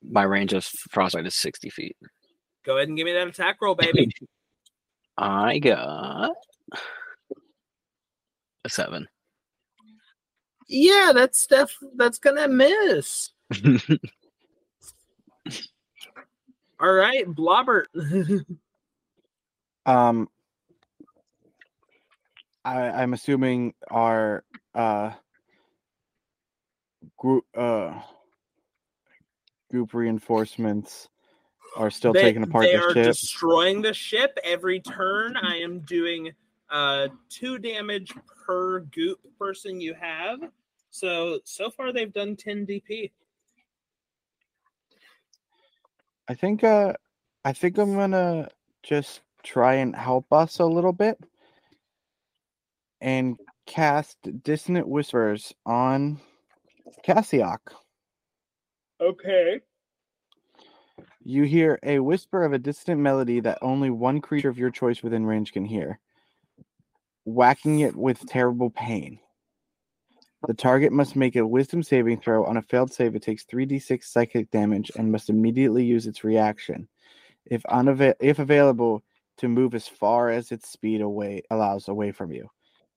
my 0.02 0.22
range 0.22 0.52
of 0.52 0.64
frostbite 0.90 1.26
is 1.26 1.34
sixty 1.34 1.70
feet. 1.70 1.96
Go 2.64 2.76
ahead 2.76 2.88
and 2.88 2.96
give 2.96 3.04
me 3.06 3.12
that 3.12 3.28
attack 3.28 3.58
roll, 3.60 3.74
baby. 3.74 4.12
I 5.18 5.58
got 5.58 6.32
a 8.64 8.68
seven. 8.68 9.06
yeah, 10.68 11.12
that's 11.14 11.46
def- 11.46 11.76
that's 11.96 12.18
gonna 12.18 12.48
miss. 12.48 13.30
All 16.80 16.92
right, 16.92 17.26
Blobbert. 17.26 17.84
Um, 19.84 20.28
I, 22.64 22.78
I'm 22.90 23.14
assuming 23.14 23.74
our 23.90 24.44
uh 24.76 25.10
group 27.18 27.44
uh 27.56 28.00
group 29.70 29.94
reinforcements 29.94 31.08
are 31.76 31.90
still 31.90 32.12
they, 32.12 32.20
taking 32.20 32.42
apart 32.42 32.64
they 32.64 32.74
are 32.76 32.92
ship. 32.92 33.04
destroying 33.04 33.80
the 33.80 33.94
ship 33.94 34.36
every 34.44 34.80
turn. 34.80 35.36
I 35.36 35.56
am 35.56 35.80
doing 35.80 36.32
uh 36.70 37.08
two 37.28 37.58
damage 37.58 38.12
per 38.46 38.80
goop 38.80 39.18
person 39.38 39.80
you 39.80 39.94
have. 39.94 40.40
So 40.90 41.40
so 41.44 41.70
far 41.70 41.92
they've 41.92 42.12
done 42.12 42.36
10 42.36 42.66
DP. 42.66 43.10
I 46.28 46.34
think 46.34 46.62
uh 46.64 46.92
I 47.44 47.52
think 47.52 47.78
I'm 47.78 47.94
gonna 47.94 48.48
just 48.82 49.22
try 49.42 49.74
and 49.74 49.96
help 49.96 50.32
us 50.32 50.58
a 50.58 50.66
little 50.66 50.92
bit 50.92 51.18
and 53.00 53.36
cast 53.66 54.16
dissonant 54.44 54.86
whispers 54.86 55.52
on 55.66 56.20
Cassiok. 57.06 57.58
Okay. 59.00 59.60
You 61.24 61.44
hear 61.44 61.78
a 61.82 62.00
whisper 62.00 62.44
of 62.44 62.52
a 62.52 62.58
distant 62.58 63.00
melody 63.00 63.40
that 63.40 63.58
only 63.62 63.90
one 63.90 64.20
creature 64.20 64.48
of 64.48 64.58
your 64.58 64.70
choice 64.70 65.02
within 65.02 65.24
range 65.24 65.52
can 65.52 65.64
hear, 65.64 66.00
whacking 67.24 67.80
it 67.80 67.94
with 67.94 68.26
terrible 68.26 68.70
pain. 68.70 69.20
The 70.48 70.54
target 70.54 70.92
must 70.92 71.14
make 71.14 71.36
a 71.36 71.46
wisdom 71.46 71.84
saving 71.84 72.20
throw. 72.20 72.44
On 72.44 72.56
a 72.56 72.62
failed 72.62 72.92
save, 72.92 73.14
it 73.14 73.22
takes 73.22 73.44
3d6 73.44 74.02
psychic 74.04 74.50
damage 74.50 74.90
and 74.96 75.12
must 75.12 75.30
immediately 75.30 75.84
use 75.84 76.08
its 76.08 76.24
reaction. 76.24 76.88
If, 77.46 77.62
unava- 77.64 78.14
if 78.20 78.40
available, 78.40 79.04
to 79.38 79.48
move 79.48 79.74
as 79.74 79.88
far 79.88 80.30
as 80.30 80.52
its 80.52 80.70
speed 80.70 81.00
away 81.00 81.42
allows 81.50 81.88
away 81.88 82.12
from 82.12 82.32
you. 82.32 82.48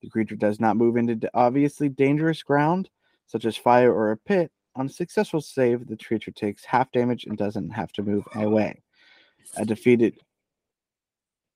The 0.01 0.09
creature 0.09 0.35
does 0.35 0.59
not 0.59 0.77
move 0.77 0.97
into 0.97 1.29
obviously 1.33 1.89
dangerous 1.89 2.43
ground, 2.43 2.89
such 3.27 3.45
as 3.45 3.57
fire 3.57 3.93
or 3.93 4.11
a 4.11 4.17
pit, 4.17 4.51
on 4.75 4.87
a 4.87 4.89
successful 4.89 5.41
save, 5.41 5.87
the 5.87 5.97
creature 5.97 6.31
takes 6.31 6.65
half 6.65 6.91
damage 6.91 7.25
and 7.25 7.37
doesn't 7.37 7.69
have 7.69 7.91
to 7.93 8.03
move 8.03 8.25
away. 8.35 8.81
A 9.57 9.65
defeated, 9.65 10.19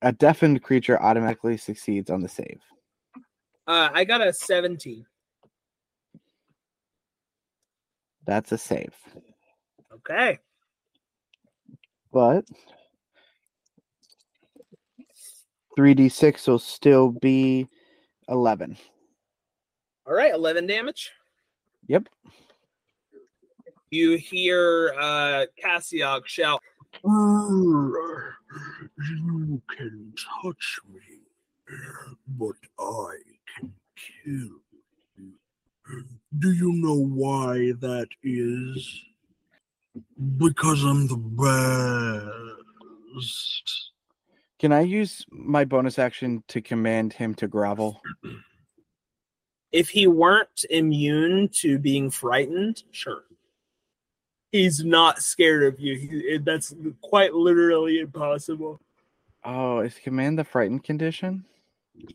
a 0.02 0.12
deafened 0.12 0.62
creature 0.62 1.00
automatically 1.00 1.56
succeeds 1.56 2.10
on 2.10 2.20
the 2.20 2.28
save. 2.28 2.60
Uh 3.66 3.90
I 3.92 4.04
got 4.04 4.26
a 4.26 4.32
17. 4.32 5.04
That's 8.26 8.52
a 8.52 8.58
save. 8.58 8.94
Okay. 9.92 10.38
But 12.12 12.44
3d6 15.78 16.48
will 16.48 16.58
still 16.58 17.10
be 17.10 17.66
11. 18.28 18.76
All 20.06 20.14
right, 20.14 20.34
11 20.34 20.66
damage. 20.66 21.10
Yep. 21.90 22.08
You 23.90 24.16
hear 24.16 24.94
uh 24.96 25.46
Cassiok 25.60 26.24
shout, 26.26 26.62
You 27.02 27.92
can 29.76 30.14
touch 30.40 30.78
me, 30.94 31.18
but 32.28 32.54
I 32.78 33.16
can 33.52 33.72
kill 33.96 34.60
you. 35.16 35.32
Do 36.38 36.52
you 36.52 36.74
know 36.74 36.94
why 36.94 37.72
that 37.80 38.06
is? 38.22 39.02
Because 40.36 40.84
I'm 40.84 41.08
the 41.08 41.16
best. 43.16 43.90
Can 44.60 44.72
I 44.72 44.82
use 44.82 45.26
my 45.32 45.64
bonus 45.64 45.98
action 45.98 46.44
to 46.46 46.60
command 46.60 47.14
him 47.14 47.34
to 47.34 47.48
grovel? 47.48 48.00
If 49.72 49.88
he 49.88 50.06
weren't 50.06 50.64
immune 50.70 51.48
to 51.60 51.78
being 51.78 52.10
frightened, 52.10 52.82
sure. 52.90 53.24
He's 54.52 54.84
not 54.84 55.22
scared 55.22 55.62
of 55.62 55.78
you. 55.78 55.96
He, 55.96 56.38
that's 56.38 56.74
quite 57.02 57.34
literally 57.34 58.00
impossible. 58.00 58.80
Oh, 59.44 59.80
is 59.80 59.94
command 59.94 60.38
the 60.38 60.44
frightened 60.44 60.84
condition? 60.84 61.44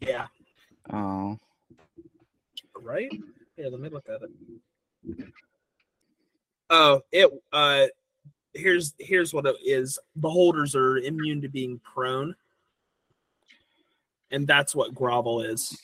Yeah. 0.01 0.27
Oh, 0.91 1.39
Right? 2.81 3.09
Yeah, 3.57 3.67
let 3.69 3.79
me 3.79 3.89
look 3.89 4.05
at 4.09 4.21
it. 4.21 5.27
Oh, 6.69 7.01
it 7.11 7.31
uh 7.51 7.85
here's 8.53 8.93
here's 8.99 9.33
what 9.33 9.45
it 9.45 9.55
is. 9.65 9.97
Beholders 10.19 10.75
are 10.75 10.97
immune 10.97 11.41
to 11.41 11.49
being 11.49 11.79
prone. 11.79 12.35
And 14.31 14.45
that's 14.45 14.75
what 14.75 14.93
grovel 14.93 15.41
is. 15.41 15.77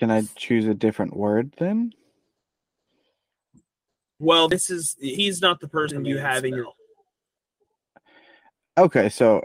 Can 0.00 0.10
I 0.10 0.22
choose 0.34 0.66
a 0.66 0.72
different 0.72 1.14
word 1.14 1.54
then? 1.58 1.92
Well, 4.18 4.48
this 4.48 4.70
is 4.70 4.96
he's 4.98 5.42
not 5.42 5.60
the 5.60 5.68
person 5.68 6.06
you 6.06 6.16
have 6.16 6.44
in 6.46 6.54
your 6.54 6.68
Okay, 8.78 9.10
so 9.10 9.42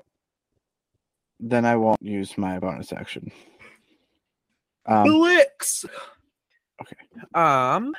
then 1.41 1.65
I 1.65 1.75
won't 1.75 2.01
use 2.01 2.37
my 2.37 2.57
bonus 2.57 2.93
action. 2.93 3.29
Um, 4.85 5.03
Blix. 5.03 5.85
Um, 7.33 7.93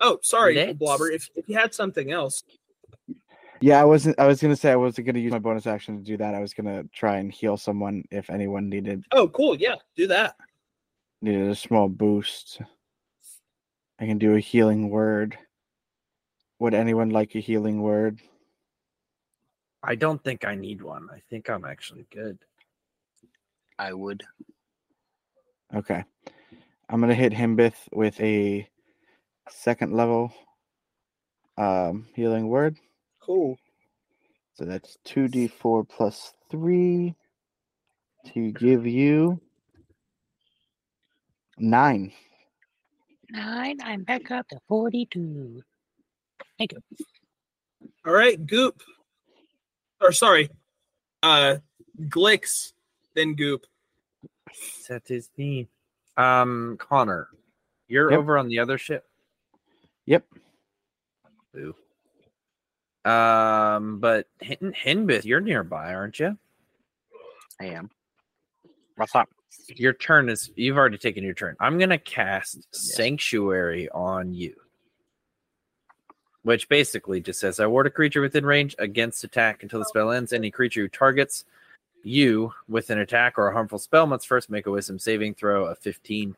Oh, 0.00 0.18
sorry, 0.22 0.56
Let's- 0.56 0.78
Blobber. 0.78 1.10
If, 1.10 1.30
if 1.34 1.48
you 1.48 1.56
had 1.56 1.72
something 1.72 2.12
else, 2.12 2.42
yeah, 3.62 3.80
I 3.80 3.84
wasn't. 3.84 4.18
I 4.18 4.26
was 4.26 4.42
gonna 4.42 4.56
say 4.56 4.70
I 4.70 4.76
wasn't 4.76 5.06
gonna 5.06 5.20
use 5.20 5.32
my 5.32 5.38
bonus 5.38 5.66
action 5.66 5.96
to 5.96 6.04
do 6.04 6.18
that. 6.18 6.34
I 6.34 6.40
was 6.40 6.52
gonna 6.52 6.84
try 6.92 7.16
and 7.16 7.32
heal 7.32 7.56
someone 7.56 8.04
if 8.10 8.28
anyone 8.28 8.68
needed 8.68 9.04
oh, 9.12 9.28
cool, 9.28 9.56
yeah, 9.56 9.76
do 9.96 10.06
that. 10.08 10.36
Needed 11.24 11.48
a 11.48 11.54
small 11.54 11.88
boost. 11.88 12.60
I 13.98 14.04
can 14.04 14.18
do 14.18 14.34
a 14.34 14.40
healing 14.40 14.90
word. 14.90 15.38
Would 16.58 16.74
anyone 16.74 17.08
like 17.08 17.34
a 17.34 17.38
healing 17.40 17.80
word? 17.80 18.20
I 19.82 19.94
don't 19.94 20.22
think 20.22 20.44
I 20.44 20.54
need 20.54 20.82
one. 20.82 21.08
I 21.10 21.22
think 21.30 21.48
I'm 21.48 21.64
actually 21.64 22.06
good. 22.12 22.36
I 23.78 23.94
would. 23.94 24.22
Okay. 25.74 26.04
I'm 26.90 27.00
gonna 27.00 27.14
hit 27.14 27.32
Hinbith 27.32 27.88
with 27.90 28.20
a 28.20 28.68
second 29.48 29.94
level 29.94 30.30
um 31.56 32.06
healing 32.14 32.48
word. 32.48 32.76
Cool. 33.22 33.56
So 34.52 34.66
that's 34.66 34.98
2d4 35.06 35.88
plus 35.88 36.34
3 36.50 37.14
to 38.34 38.52
give 38.52 38.86
you 38.86 39.40
9. 41.58 42.12
Nine. 43.30 43.78
I'm 43.82 44.02
back 44.04 44.30
up 44.30 44.48
to 44.48 44.58
42. 44.68 45.62
Thank 46.58 46.72
you. 46.72 46.78
All 48.06 48.12
right, 48.12 48.44
Guup. 48.46 48.80
Or 50.00 50.12
sorry, 50.12 50.50
uh, 51.22 51.56
Glix, 52.02 52.72
then 53.14 53.34
Guup. 53.34 53.62
That 54.88 55.10
is 55.10 55.30
me. 55.36 55.68
Um, 56.16 56.76
Connor, 56.78 57.28
you're 57.88 58.10
Yep. 58.10 58.18
over 58.18 58.38
on 58.38 58.48
the 58.48 58.58
other 58.58 58.78
ship. 58.78 59.08
Yep. 60.06 60.26
Boo. 61.52 61.74
Um, 63.10 63.98
but 64.00 64.28
Hin- 64.40 64.74
Hinbith, 64.76 65.24
you're 65.24 65.40
nearby, 65.40 65.92
aren't 65.94 66.18
you? 66.20 66.38
I 67.60 67.66
am. 67.66 67.90
What's 68.96 69.14
up? 69.14 69.28
Your 69.68 69.92
turn 69.92 70.28
is. 70.28 70.50
You've 70.56 70.76
already 70.76 70.98
taken 70.98 71.24
your 71.24 71.34
turn. 71.34 71.56
I'm 71.60 71.78
gonna 71.78 71.98
cast 71.98 72.66
Sanctuary 72.74 73.88
on 73.90 74.32
you, 74.34 74.54
which 76.42 76.68
basically 76.68 77.20
just 77.20 77.40
says, 77.40 77.60
"I 77.60 77.66
ward 77.66 77.86
a 77.86 77.90
creature 77.90 78.20
within 78.20 78.44
range 78.44 78.74
against 78.78 79.24
attack 79.24 79.62
until 79.62 79.80
the 79.80 79.86
spell 79.86 80.10
ends. 80.10 80.32
Any 80.32 80.50
creature 80.50 80.82
who 80.82 80.88
targets 80.88 81.44
you 82.02 82.52
with 82.68 82.90
an 82.90 82.98
attack 82.98 83.38
or 83.38 83.48
a 83.48 83.52
harmful 83.52 83.78
spell 83.78 84.06
must 84.06 84.26
first 84.26 84.50
make 84.50 84.66
a 84.66 84.70
Wisdom 84.70 84.98
saving 84.98 85.34
throw 85.34 85.66
of 85.66 85.78
15. 85.78 86.36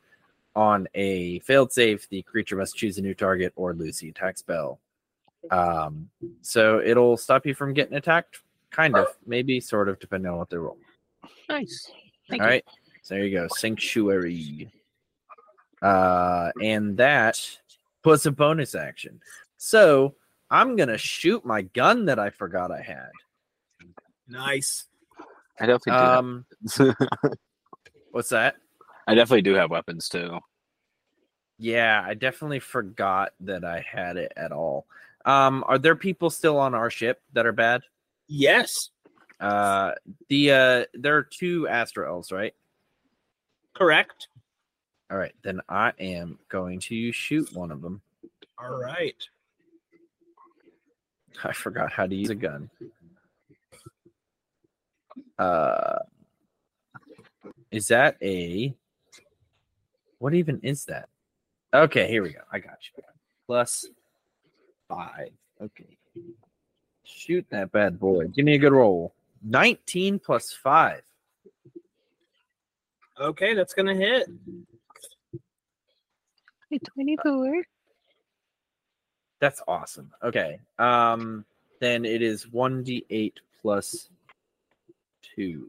On 0.55 0.89
a 0.95 1.41
failed 1.41 1.71
save, 1.71 2.09
the 2.09 2.23
creature 2.23 2.57
must 2.57 2.77
choose 2.77 2.97
a 2.97 3.03
new 3.03 3.15
target 3.15 3.53
or 3.57 3.75
lose 3.75 3.99
the 3.99 4.09
attack 4.09 4.39
spell. 4.39 4.81
Um, 5.51 6.09
so 6.41 6.81
it'll 6.81 7.19
stop 7.19 7.45
you 7.45 7.55
from 7.55 7.75
getting 7.75 7.97
attacked, 7.97 8.41
kind 8.71 8.97
of, 8.97 9.07
maybe, 9.27 9.61
sort 9.61 9.89
of, 9.89 9.99
depending 9.99 10.31
on 10.33 10.39
what 10.39 10.49
they 10.49 10.57
roll. 10.57 10.79
Nice. 11.49 11.91
Thank 12.31 12.43
All 12.43 12.49
you. 12.49 12.55
right. 12.55 12.65
So 13.07 13.15
there 13.15 13.25
you 13.25 13.39
go. 13.39 13.47
Sanctuary. 13.57 14.69
Uh, 15.81 16.51
and 16.61 16.97
that 16.97 17.41
was 18.05 18.27
a 18.27 18.33
bonus 18.33 18.75
action. 18.75 19.21
So 19.59 20.17
I'm 20.51 20.75
gonna 20.75 20.99
shoot 20.99 21.47
my 21.47 21.63
gun 21.63 22.07
that 22.07 22.19
I 22.19 22.31
forgot 22.31 22.73
I 22.73 22.81
had. 22.83 23.11
Nice. 24.27 24.87
I 25.61 25.67
definitely 25.67 25.93
do. 25.93 25.99
Um, 25.99 26.47
have, 26.79 26.95
what's 28.11 28.31
that? 28.31 28.57
I 29.07 29.15
definitely 29.15 29.43
do 29.43 29.55
have 29.55 29.71
weapons 29.71 30.09
too. 30.09 30.41
Yeah, 31.61 32.03
I 32.05 32.15
definitely 32.15 32.59
forgot 32.59 33.35
that 33.39 33.65
I 33.65 33.87
had 33.89 34.17
it 34.17 34.33
at 34.37 34.51
all. 34.51 34.85
Um, 35.25 35.63
are 35.69 35.79
there 35.79 35.95
people 35.95 36.29
still 36.29 36.59
on 36.59 36.75
our 36.75 36.91
ship 36.91 37.23
that 37.35 37.47
are 37.47 37.53
bad? 37.53 37.83
Yes. 38.27 38.91
Uh, 39.39 39.93
the 40.29 40.51
uh, 40.51 40.85
there 40.95 41.17
are 41.17 41.23
two 41.23 41.69
Astral 41.69 42.13
Elves, 42.13 42.33
right? 42.33 42.53
Correct. 43.77 44.29
All 45.11 45.19
right, 45.19 45.35
then 45.43 45.61
I 45.69 45.93
am 46.01 46.39
going 46.49 46.81
to 46.81 47.13
shoot 47.13 47.53
one 47.53 47.71
of 47.71 47.83
them. 47.83 48.01
All 48.59 48.75
right. 48.75 49.23
I 51.45 51.53
forgot 51.53 51.93
how 51.93 52.07
to 52.07 52.15
use 52.15 52.31
a 52.31 52.35
gun. 52.35 52.71
Uh, 55.39 55.99
is 57.71 57.89
that 57.89 58.17
a 58.23 58.75
what 60.19 60.33
even 60.33 60.59
is 60.63 60.87
that? 60.87 61.11
Okay, 61.75 62.09
here 62.09 62.23
we 62.23 62.31
go. 62.31 62.41
I 62.51 62.59
got 62.59 62.79
you. 62.97 63.03
Plus 63.47 63.87
five. 64.89 65.29
Okay. 65.61 65.99
Shoot 67.05 67.45
that 67.51 67.71
bad 67.71 68.01
boy. 68.01 68.29
Give 68.29 68.47
me 68.47 68.55
a 68.55 68.59
good 68.59 68.73
roll. 68.73 69.13
19 69.43 70.19
plus 70.19 70.53
five. 70.53 71.03
Okay, 73.21 73.55
that's 73.55 73.73
gonna 73.75 73.95
hit. 73.95 74.29
Hey, 76.71 76.79
24. 76.79 77.63
That's 79.41 79.63
awesome. 79.69 80.11
Okay. 80.23 80.59
Um, 80.79 81.45
then 81.81 82.05
it 82.05 82.23
is 82.23 82.47
1d8 82.47 83.33
plus 83.63 84.09
two. 85.23 85.67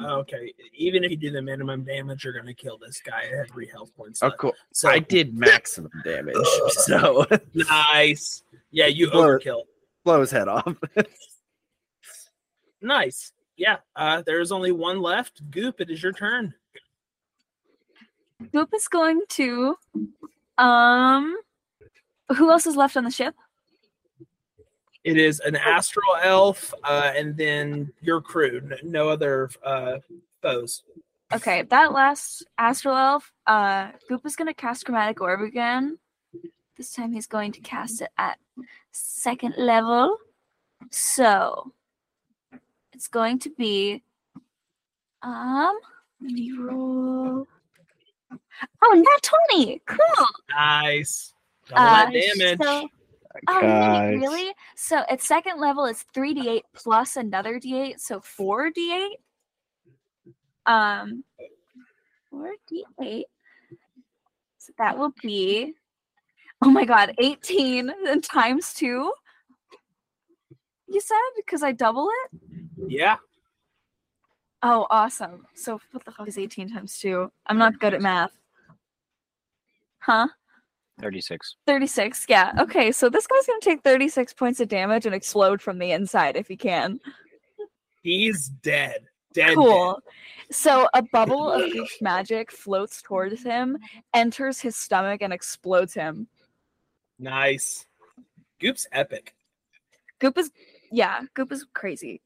Okay, 0.00 0.52
even 0.74 1.04
if 1.04 1.10
you 1.10 1.16
do 1.18 1.30
the 1.30 1.42
minimum 1.42 1.84
damage, 1.84 2.24
you're 2.24 2.32
gonna 2.32 2.54
kill 2.54 2.78
this 2.78 3.00
guy 3.04 3.24
at 3.38 3.50
three 3.50 3.68
health 3.68 3.94
points. 3.94 4.22
Oh, 4.22 4.28
left. 4.28 4.38
cool. 4.38 4.54
So 4.72 4.88
I 4.88 4.98
did 5.00 5.36
maximum 5.36 5.90
damage. 6.04 6.34
So 6.70 7.26
nice. 7.54 8.42
Yeah, 8.70 8.86
you 8.86 9.10
Blow- 9.10 9.38
overkill. 9.38 9.62
blow 10.04 10.20
his 10.20 10.30
head 10.30 10.48
off. 10.48 10.74
Nice. 12.84 13.30
Yeah. 13.56 13.76
Uh, 13.94 14.22
there's 14.24 14.52
only 14.52 14.72
one 14.72 15.00
left. 15.00 15.48
Guup, 15.50 15.80
it 15.80 15.90
is 15.90 16.02
your 16.02 16.12
turn. 16.12 16.54
Guup 18.52 18.72
is 18.74 18.88
going 18.88 19.22
to. 19.30 19.76
Um, 20.58 21.36
who 22.36 22.50
else 22.50 22.66
is 22.66 22.76
left 22.76 22.96
on 22.96 23.04
the 23.04 23.10
ship? 23.10 23.34
It 25.04 25.16
is 25.16 25.40
an 25.40 25.56
astral 25.56 26.16
elf, 26.22 26.72
uh, 26.84 27.12
and 27.16 27.36
then 27.36 27.92
your 28.00 28.20
crew. 28.20 28.62
No 28.84 29.08
other 29.08 29.50
uh, 29.64 29.98
foes. 30.40 30.84
Okay, 31.32 31.62
that 31.62 31.92
last 31.92 32.44
astral 32.58 32.96
elf. 32.96 33.32
Uh, 33.46 33.90
Guup 34.08 34.24
is 34.24 34.36
going 34.36 34.48
to 34.48 34.54
cast 34.54 34.84
chromatic 34.84 35.20
orb 35.20 35.40
again. 35.40 35.98
This 36.76 36.92
time 36.92 37.12
he's 37.12 37.26
going 37.26 37.52
to 37.52 37.60
cast 37.60 38.00
it 38.00 38.10
at 38.16 38.38
second 38.92 39.54
level. 39.56 40.18
So 40.90 41.72
it's 43.02 43.08
going 43.08 43.40
to 43.40 43.50
be 43.58 44.00
um. 45.22 45.76
Let 46.20 46.30
me 46.32 46.52
roll. 46.56 47.48
Oh, 48.84 48.92
not 48.94 49.22
twenty. 49.24 49.82
Cool. 49.88 50.26
Nice. 50.56 51.34
Double 51.68 51.82
Uh, 51.82 52.04
that 52.04 52.12
damage. 52.12 52.58
so- 52.62 52.88
Oh, 53.48 53.60
Guys. 53.62 54.10
really? 54.12 54.18
really? 54.20 54.54
So 54.76 54.98
at 55.08 55.20
second 55.22 55.58
level, 55.58 55.86
it's 55.86 56.04
3d8 56.14 56.60
plus 56.74 57.16
another 57.16 57.58
d8, 57.58 57.98
so 57.98 58.20
4d8. 58.20 59.08
Um, 60.66 61.24
4d8. 62.30 63.22
So 64.58 64.72
that 64.76 64.98
will 64.98 65.14
be, 65.22 65.72
oh 66.62 66.68
my 66.70 66.84
god, 66.84 67.14
18 67.18 67.90
and 68.06 68.22
times 68.38 68.74
2. 68.74 69.10
You 70.88 71.00
said 71.00 71.16
because 71.36 71.62
I 71.62 71.72
double 71.72 72.10
it? 72.26 72.40
Yeah. 72.86 73.16
Oh, 74.62 74.86
awesome. 74.90 75.46
So 75.54 75.80
what 75.90 76.04
the 76.04 76.12
fuck 76.12 76.28
is 76.28 76.38
18 76.38 76.68
times 76.68 76.98
2? 76.98 77.30
I'm 77.46 77.58
not 77.58 77.78
good 77.80 77.94
at 77.94 78.02
math. 78.02 78.32
Huh? 79.98 80.28
36. 81.00 81.56
36, 81.66 82.26
yeah. 82.28 82.52
Okay, 82.60 82.92
so 82.92 83.08
this 83.08 83.26
guy's 83.26 83.46
gonna 83.46 83.60
take 83.60 83.82
36 83.82 84.34
points 84.34 84.60
of 84.60 84.68
damage 84.68 85.06
and 85.06 85.14
explode 85.14 85.60
from 85.60 85.78
the 85.78 85.90
inside 85.90 86.36
if 86.36 86.46
he 86.46 86.56
can. 86.56 87.00
He's 88.02 88.48
dead. 88.48 89.06
Dead. 89.32 89.54
Cool. 89.54 90.00
So 90.50 90.88
a 90.92 91.02
bubble 91.02 91.50
of 91.50 91.72
Guup's 91.72 92.02
magic 92.02 92.52
floats 92.52 93.00
towards 93.00 93.42
him, 93.42 93.78
enters 94.12 94.60
his 94.60 94.76
stomach, 94.76 95.22
and 95.22 95.32
explodes 95.32 95.94
him. 95.94 96.28
Nice. 97.18 97.86
Guup's 98.60 98.86
epic. 98.92 99.34
Guup 100.20 100.36
is 100.36 100.50
yeah, 100.90 101.22
Guup 101.34 101.50
is 101.52 101.64
crazy. 101.72 102.20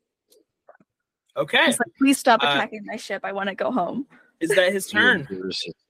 Okay. 1.37 1.67
He's 1.67 1.79
like, 1.79 1.93
please 1.99 2.19
stop 2.19 2.43
Uh, 2.43 2.47
attacking 2.49 2.85
my 2.87 2.97
ship. 2.97 3.21
I 3.25 3.33
want 3.33 3.49
to 3.49 3.55
go 3.55 3.71
home. 3.71 4.07
Is 4.41 4.51
that 4.51 4.73
his 4.73 4.87
turn? 4.91 5.27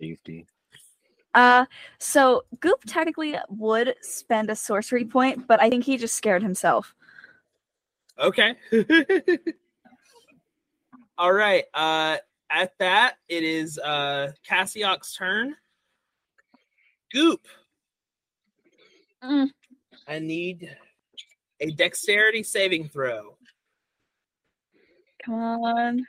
Safety. 0.00 0.46
Uh 1.34 1.66
so 1.98 2.44
Guup 2.60 2.82
technically 2.86 3.36
would 3.50 3.94
spend 4.00 4.48
a 4.48 4.56
sorcery 4.56 5.04
point, 5.04 5.46
but 5.46 5.60
I 5.60 5.68
think 5.68 5.84
he 5.84 5.98
just 5.98 6.14
scared 6.14 6.42
himself. 6.42 6.94
Okay. 8.18 8.54
All 11.18 11.32
right. 11.32 11.64
Uh 11.74 12.16
at 12.50 12.72
that, 12.78 13.16
it 13.28 13.42
is 13.42 13.78
uh 13.78 14.32
Cassiok's 14.48 15.14
turn. 15.14 15.56
Guup. 17.12 17.40
Mm. 19.22 19.50
I 20.08 20.18
need 20.20 20.74
a 21.60 21.70
dexterity 21.70 22.42
saving 22.42 22.88
throw. 22.88 23.35
Come 25.26 25.34
on. 25.34 26.06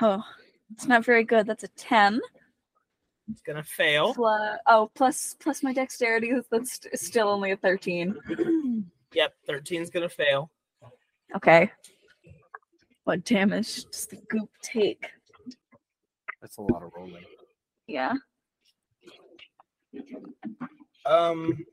Oh, 0.00 0.22
it's 0.72 0.86
not 0.86 1.04
very 1.04 1.24
good. 1.24 1.46
That's 1.46 1.64
a 1.64 1.68
10. 1.68 2.20
It's 3.30 3.40
gonna 3.40 3.64
fail. 3.64 4.14
Plus, 4.14 4.58
oh, 4.66 4.90
plus 4.94 5.34
plus 5.40 5.62
my 5.62 5.72
dexterity. 5.72 6.32
That's 6.50 6.80
still 6.94 7.28
only 7.28 7.50
a 7.50 7.56
13. 7.56 8.16
Yep, 9.14 9.34
13's 9.46 9.90
gonna 9.90 10.08
fail. 10.08 10.50
Okay. 11.36 11.70
What 13.04 13.24
damage 13.26 13.84
does 13.84 14.06
the 14.06 14.16
goop 14.30 14.48
take? 14.62 15.06
That's 16.40 16.56
a 16.56 16.62
lot 16.62 16.82
of 16.82 16.92
rolling. 16.96 17.22
Yeah. 17.86 18.14
Um, 21.04 21.66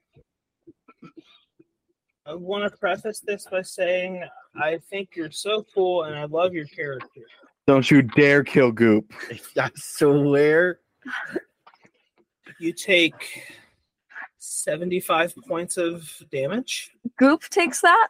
I 2.29 2.35
want 2.35 2.71
to 2.71 2.77
preface 2.77 3.21
this 3.21 3.47
by 3.49 3.63
saying 3.63 4.23
I 4.55 4.77
think 4.77 5.15
you're 5.15 5.31
so 5.31 5.65
cool 5.73 6.03
and 6.03 6.15
I 6.15 6.25
love 6.25 6.53
your 6.53 6.65
character. 6.65 7.21
Don't 7.65 7.89
you 7.89 8.03
dare 8.03 8.43
kill 8.43 8.71
Guup. 8.71 9.05
I 9.57 9.71
swear. 9.75 10.79
You 12.59 12.71
take 12.73 13.47
75 14.37 15.33
points 15.47 15.77
of 15.77 16.07
damage. 16.31 16.91
Guup 17.19 17.41
takes 17.49 17.81
that? 17.81 18.09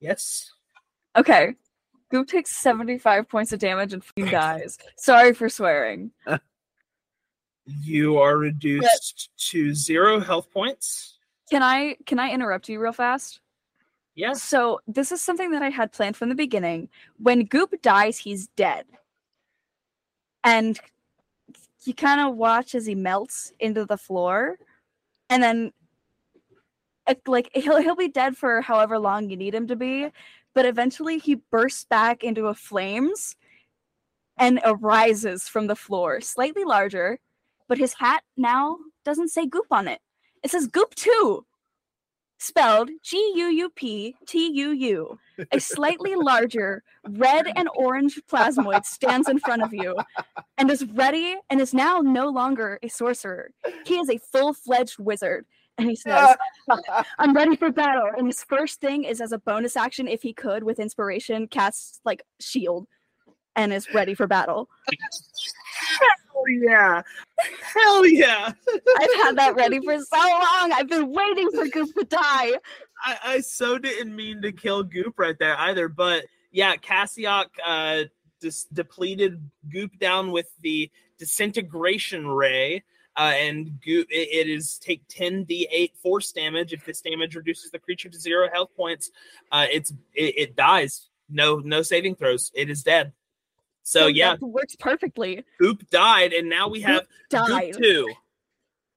Yes. 0.00 0.50
Okay. 1.16 1.54
Guup 2.10 2.26
takes 2.26 2.50
75 2.50 3.28
points 3.28 3.52
of 3.52 3.60
damage 3.60 3.92
and 3.92 4.04
fucking 4.04 4.26
dies. 4.26 4.76
Sorry 4.96 5.32
for 5.34 5.48
swearing. 5.48 6.10
You 7.66 8.18
are 8.18 8.36
reduced 8.36 9.30
to 9.48 9.74
zero 9.74 10.20
health 10.20 10.50
points. 10.52 11.13
Can 11.54 11.62
I 11.62 11.94
can 12.04 12.18
I 12.18 12.32
interrupt 12.32 12.68
you 12.68 12.80
real 12.80 12.90
fast? 12.90 13.38
Yes. 14.16 14.42
So 14.42 14.80
this 14.88 15.12
is 15.12 15.22
something 15.22 15.52
that 15.52 15.62
I 15.62 15.68
had 15.68 15.92
planned 15.92 16.16
from 16.16 16.28
the 16.28 16.34
beginning. 16.34 16.88
When 17.16 17.46
Guup 17.46 17.80
dies, 17.80 18.18
he's 18.18 18.48
dead. 18.56 18.86
And 20.42 20.80
you 21.84 21.94
kind 21.94 22.20
of 22.20 22.34
watch 22.34 22.74
as 22.74 22.86
he 22.86 22.96
melts 22.96 23.52
into 23.60 23.84
the 23.84 23.96
floor. 23.96 24.58
And 25.30 25.44
then 25.44 25.72
uh, 27.06 27.14
like 27.24 27.50
he'll 27.54 27.80
he'll 27.80 27.94
be 27.94 28.08
dead 28.08 28.36
for 28.36 28.60
however 28.60 28.98
long 28.98 29.30
you 29.30 29.36
need 29.36 29.54
him 29.54 29.68
to 29.68 29.76
be, 29.76 30.08
but 30.56 30.66
eventually 30.66 31.18
he 31.18 31.36
bursts 31.52 31.84
back 31.84 32.24
into 32.24 32.48
a 32.48 32.54
flames 32.54 33.36
and 34.36 34.58
arises 34.64 35.46
from 35.46 35.68
the 35.68 35.76
floor, 35.76 36.20
slightly 36.20 36.64
larger, 36.64 37.20
but 37.68 37.78
his 37.78 37.94
hat 37.94 38.24
now 38.36 38.78
doesn't 39.04 39.28
say 39.28 39.46
Guup 39.46 39.70
on 39.70 39.86
it. 39.86 40.00
It 40.44 40.50
says 40.50 40.68
Guup 40.68 40.94
2 40.94 41.44
spelled 42.38 42.90
G 43.02 43.32
U 43.36 43.46
U 43.46 43.70
P 43.70 44.14
T 44.26 44.50
U 44.52 44.70
U. 44.70 45.18
A 45.50 45.58
slightly 45.58 46.14
larger 46.16 46.82
red 47.08 47.50
and 47.56 47.68
orange 47.74 48.20
plasmoid 48.30 48.84
stands 48.84 49.28
in 49.28 49.38
front 49.38 49.62
of 49.62 49.72
you 49.72 49.96
and 50.58 50.70
is 50.70 50.84
ready 50.92 51.36
and 51.48 51.60
is 51.60 51.72
now 51.72 52.00
no 52.00 52.28
longer 52.28 52.78
a 52.82 52.88
sorcerer. 52.88 53.50
He 53.86 53.96
is 53.96 54.10
a 54.10 54.18
full 54.18 54.52
fledged 54.52 54.98
wizard. 54.98 55.46
And 55.78 55.88
he 55.88 55.96
says, 55.96 56.36
I'm 57.18 57.34
ready 57.34 57.56
for 57.56 57.72
battle. 57.72 58.10
And 58.16 58.26
his 58.26 58.44
first 58.44 58.80
thing 58.80 59.02
is 59.04 59.20
as 59.20 59.32
a 59.32 59.38
bonus 59.38 59.76
action, 59.76 60.06
if 60.06 60.22
he 60.22 60.32
could, 60.32 60.62
with 60.62 60.78
inspiration, 60.78 61.48
casts 61.48 62.00
like 62.04 62.22
shield 62.38 62.86
and 63.56 63.72
is 63.72 63.92
ready 63.92 64.14
for 64.14 64.26
battle. 64.26 64.68
Yeah. 66.48 67.02
Hell 67.62 68.06
yeah. 68.06 68.52
I've 68.98 69.22
had 69.22 69.36
that 69.36 69.54
ready 69.56 69.80
for 69.80 69.98
so 69.98 70.16
long. 70.16 70.72
I've 70.72 70.88
been 70.88 71.10
waiting 71.12 71.50
for 71.50 71.66
Guup 71.66 71.92
to 71.94 72.04
die. 72.04 72.52
I, 73.04 73.18
I 73.24 73.40
so 73.40 73.78
didn't 73.78 74.14
mean 74.14 74.42
to 74.42 74.52
kill 74.52 74.82
Guup 74.84 75.18
right 75.18 75.38
there 75.38 75.58
either, 75.58 75.88
but 75.88 76.24
yeah, 76.50 76.76
Cassiok 76.76 77.46
uh 77.64 78.04
just 78.40 78.72
depleted 78.74 79.40
Guup 79.72 79.98
down 79.98 80.30
with 80.30 80.46
the 80.60 80.90
disintegration 81.18 82.26
ray. 82.26 82.82
Uh, 83.16 83.32
and 83.36 83.78
Guup, 83.86 84.06
it, 84.10 84.28
it 84.32 84.50
is 84.50 84.76
take 84.78 85.02
10 85.08 85.46
d8 85.46 85.92
force 86.02 86.32
damage. 86.32 86.72
If 86.72 86.84
this 86.84 87.00
damage 87.00 87.36
reduces 87.36 87.70
the 87.70 87.78
creature 87.78 88.08
to 88.08 88.18
zero 88.18 88.48
health 88.52 88.70
points, 88.76 89.10
uh, 89.52 89.66
it's 89.70 89.92
it, 90.14 90.34
it 90.36 90.56
dies. 90.56 91.08
No, 91.28 91.58
no 91.58 91.82
saving 91.82 92.16
throws. 92.16 92.50
It 92.54 92.70
is 92.70 92.82
dead. 92.82 93.12
So 93.84 94.06
yeah, 94.08 94.30
that 94.36 94.42
works 94.42 94.74
perfectly. 94.76 95.44
Guup 95.60 95.88
died, 95.90 96.32
and 96.32 96.48
now 96.48 96.68
we 96.68 96.80
have 96.80 97.06
died. 97.30 97.74
Guup 97.74 97.82
two. 97.82 98.12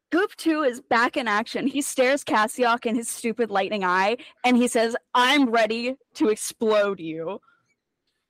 Guup 0.09 0.33
2 0.37 0.63
is 0.63 0.79
back 0.79 1.17
in 1.17 1.27
action. 1.27 1.67
He 1.67 1.81
stares 1.81 2.23
Cassiok 2.23 2.85
in 2.85 2.95
his 2.95 3.09
stupid 3.09 3.49
lightning 3.51 3.83
eye 3.83 4.15
and 4.45 4.55
he 4.55 4.69
says, 4.69 4.95
I'm 5.13 5.49
ready 5.51 5.97
to 6.13 6.29
explode 6.29 7.01
you. 7.01 7.41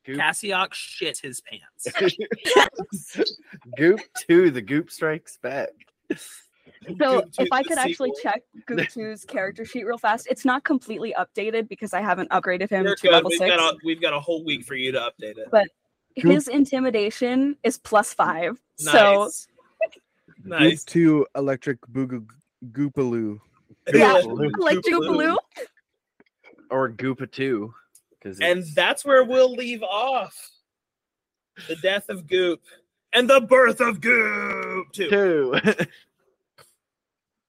Cassiok 0.08 0.74
shit 0.74 1.20
his 1.20 1.40
pants. 1.42 1.88
Guup 3.78 4.00
two, 4.28 4.50
the 4.50 4.62
Guup 4.64 4.90
strikes 4.90 5.38
back. 5.38 5.70
So 6.88 6.96
Guup 6.96 7.30
if 7.38 7.48
I 7.52 7.62
could 7.62 7.78
actually 7.78 8.12
sequel. 8.16 8.32
check 8.34 8.42
Guup 8.66 8.80
2's 8.80 9.26
character 9.26 9.64
sheet 9.64 9.86
real 9.86 10.00
fast, 10.00 10.26
it's 10.32 10.46
not 10.46 10.64
completely 10.64 11.14
updated 11.16 11.68
because 11.70 11.94
I 11.94 12.02
haven't 12.02 12.32
upgraded 12.32 12.72
him 12.72 12.86
You're 12.88 12.96
to 12.96 13.02
good. 13.04 13.12
level 13.12 13.30
We've 13.30 13.38
6. 13.38 13.56
got 13.56 13.74
a, 13.76 13.78
we've 13.84 14.02
got 14.02 14.14
a 14.14 14.20
whole 14.20 14.44
week 14.44 14.66
for 14.66 14.74
you 14.74 14.92
to 14.94 15.00
update 15.00 15.38
it. 15.38 15.50
But 15.52 15.66
Guup- 15.66 15.68
his 16.22 16.48
intimidation 16.48 17.56
is 17.64 17.78
plus 17.78 18.14
5. 18.14 18.60
So 18.78 19.24
Nice. 19.24 19.48
Guup 20.44 20.60
nice. 20.62 20.84
two, 20.84 21.26
electric 21.36 21.80
booga 21.88 22.26
goopaloo. 22.72 23.40
yeah, 23.94 24.22
Goopaloo. 24.22 24.52
like 24.58 24.78
Goopaloo. 24.80 25.36
Goopaloo. 25.36 25.38
Or 26.70 26.90
Goopa 26.92 27.32
2. 27.32 27.74
And 28.42 28.64
that's 28.76 29.06
where 29.06 29.24
we'll 29.24 29.54
leave 29.54 29.84
off. 29.84 30.52
The 31.68 31.76
death 31.78 32.10
of 32.10 32.28
Guup 32.28 32.60
and 33.14 33.30
the 33.30 33.42
birth 33.42 33.80
of 33.82 34.00
Guup 34.02 34.92
too. 34.92 35.10
two. 35.10 35.60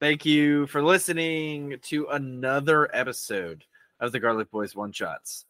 Thank 0.00 0.24
you 0.24 0.66
for 0.68 0.82
listening 0.82 1.76
to 1.82 2.06
another 2.06 2.88
episode 2.94 3.64
of 3.98 4.12
the 4.12 4.20
Garlic 4.20 4.50
Boys 4.50 4.76
One 4.76 4.92
Shots. 4.92 5.44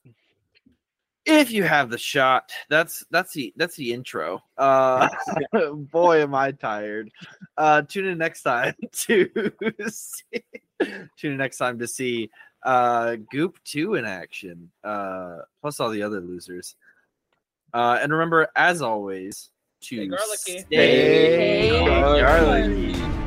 If 1.30 1.50
you 1.50 1.62
have 1.64 1.90
the 1.90 1.98
shot, 1.98 2.50
that's 2.70 3.04
that's 3.10 3.34
the 3.34 3.52
that's 3.56 3.76
the 3.76 3.92
intro. 3.92 4.42
Uh 4.56 5.08
boy 5.74 6.22
am 6.22 6.34
I 6.34 6.52
tired. 6.52 7.10
Uh 7.56 7.82
tune 7.82 8.06
in 8.06 8.16
next 8.16 8.42
time 8.42 8.74
to 8.92 9.52
see, 9.90 10.42
tune 10.80 11.32
in 11.32 11.36
next 11.36 11.58
time 11.58 11.78
to 11.80 11.86
see 11.86 12.30
uh 12.62 13.16
Guup 13.32 13.56
2 13.64 13.96
in 13.96 14.06
action. 14.06 14.70
Uh 14.82 15.40
plus 15.60 15.80
all 15.80 15.90
the 15.90 16.02
other 16.02 16.20
losers. 16.20 16.76
Uh 17.74 17.98
and 18.00 18.10
remember 18.10 18.48
as 18.56 18.80
always 18.80 19.50
to 19.82 19.96
Stay 19.96 20.06
garlicky. 20.06 20.58
stay 20.60 21.68
Stay 21.68 21.84
garlicky. 21.84 23.17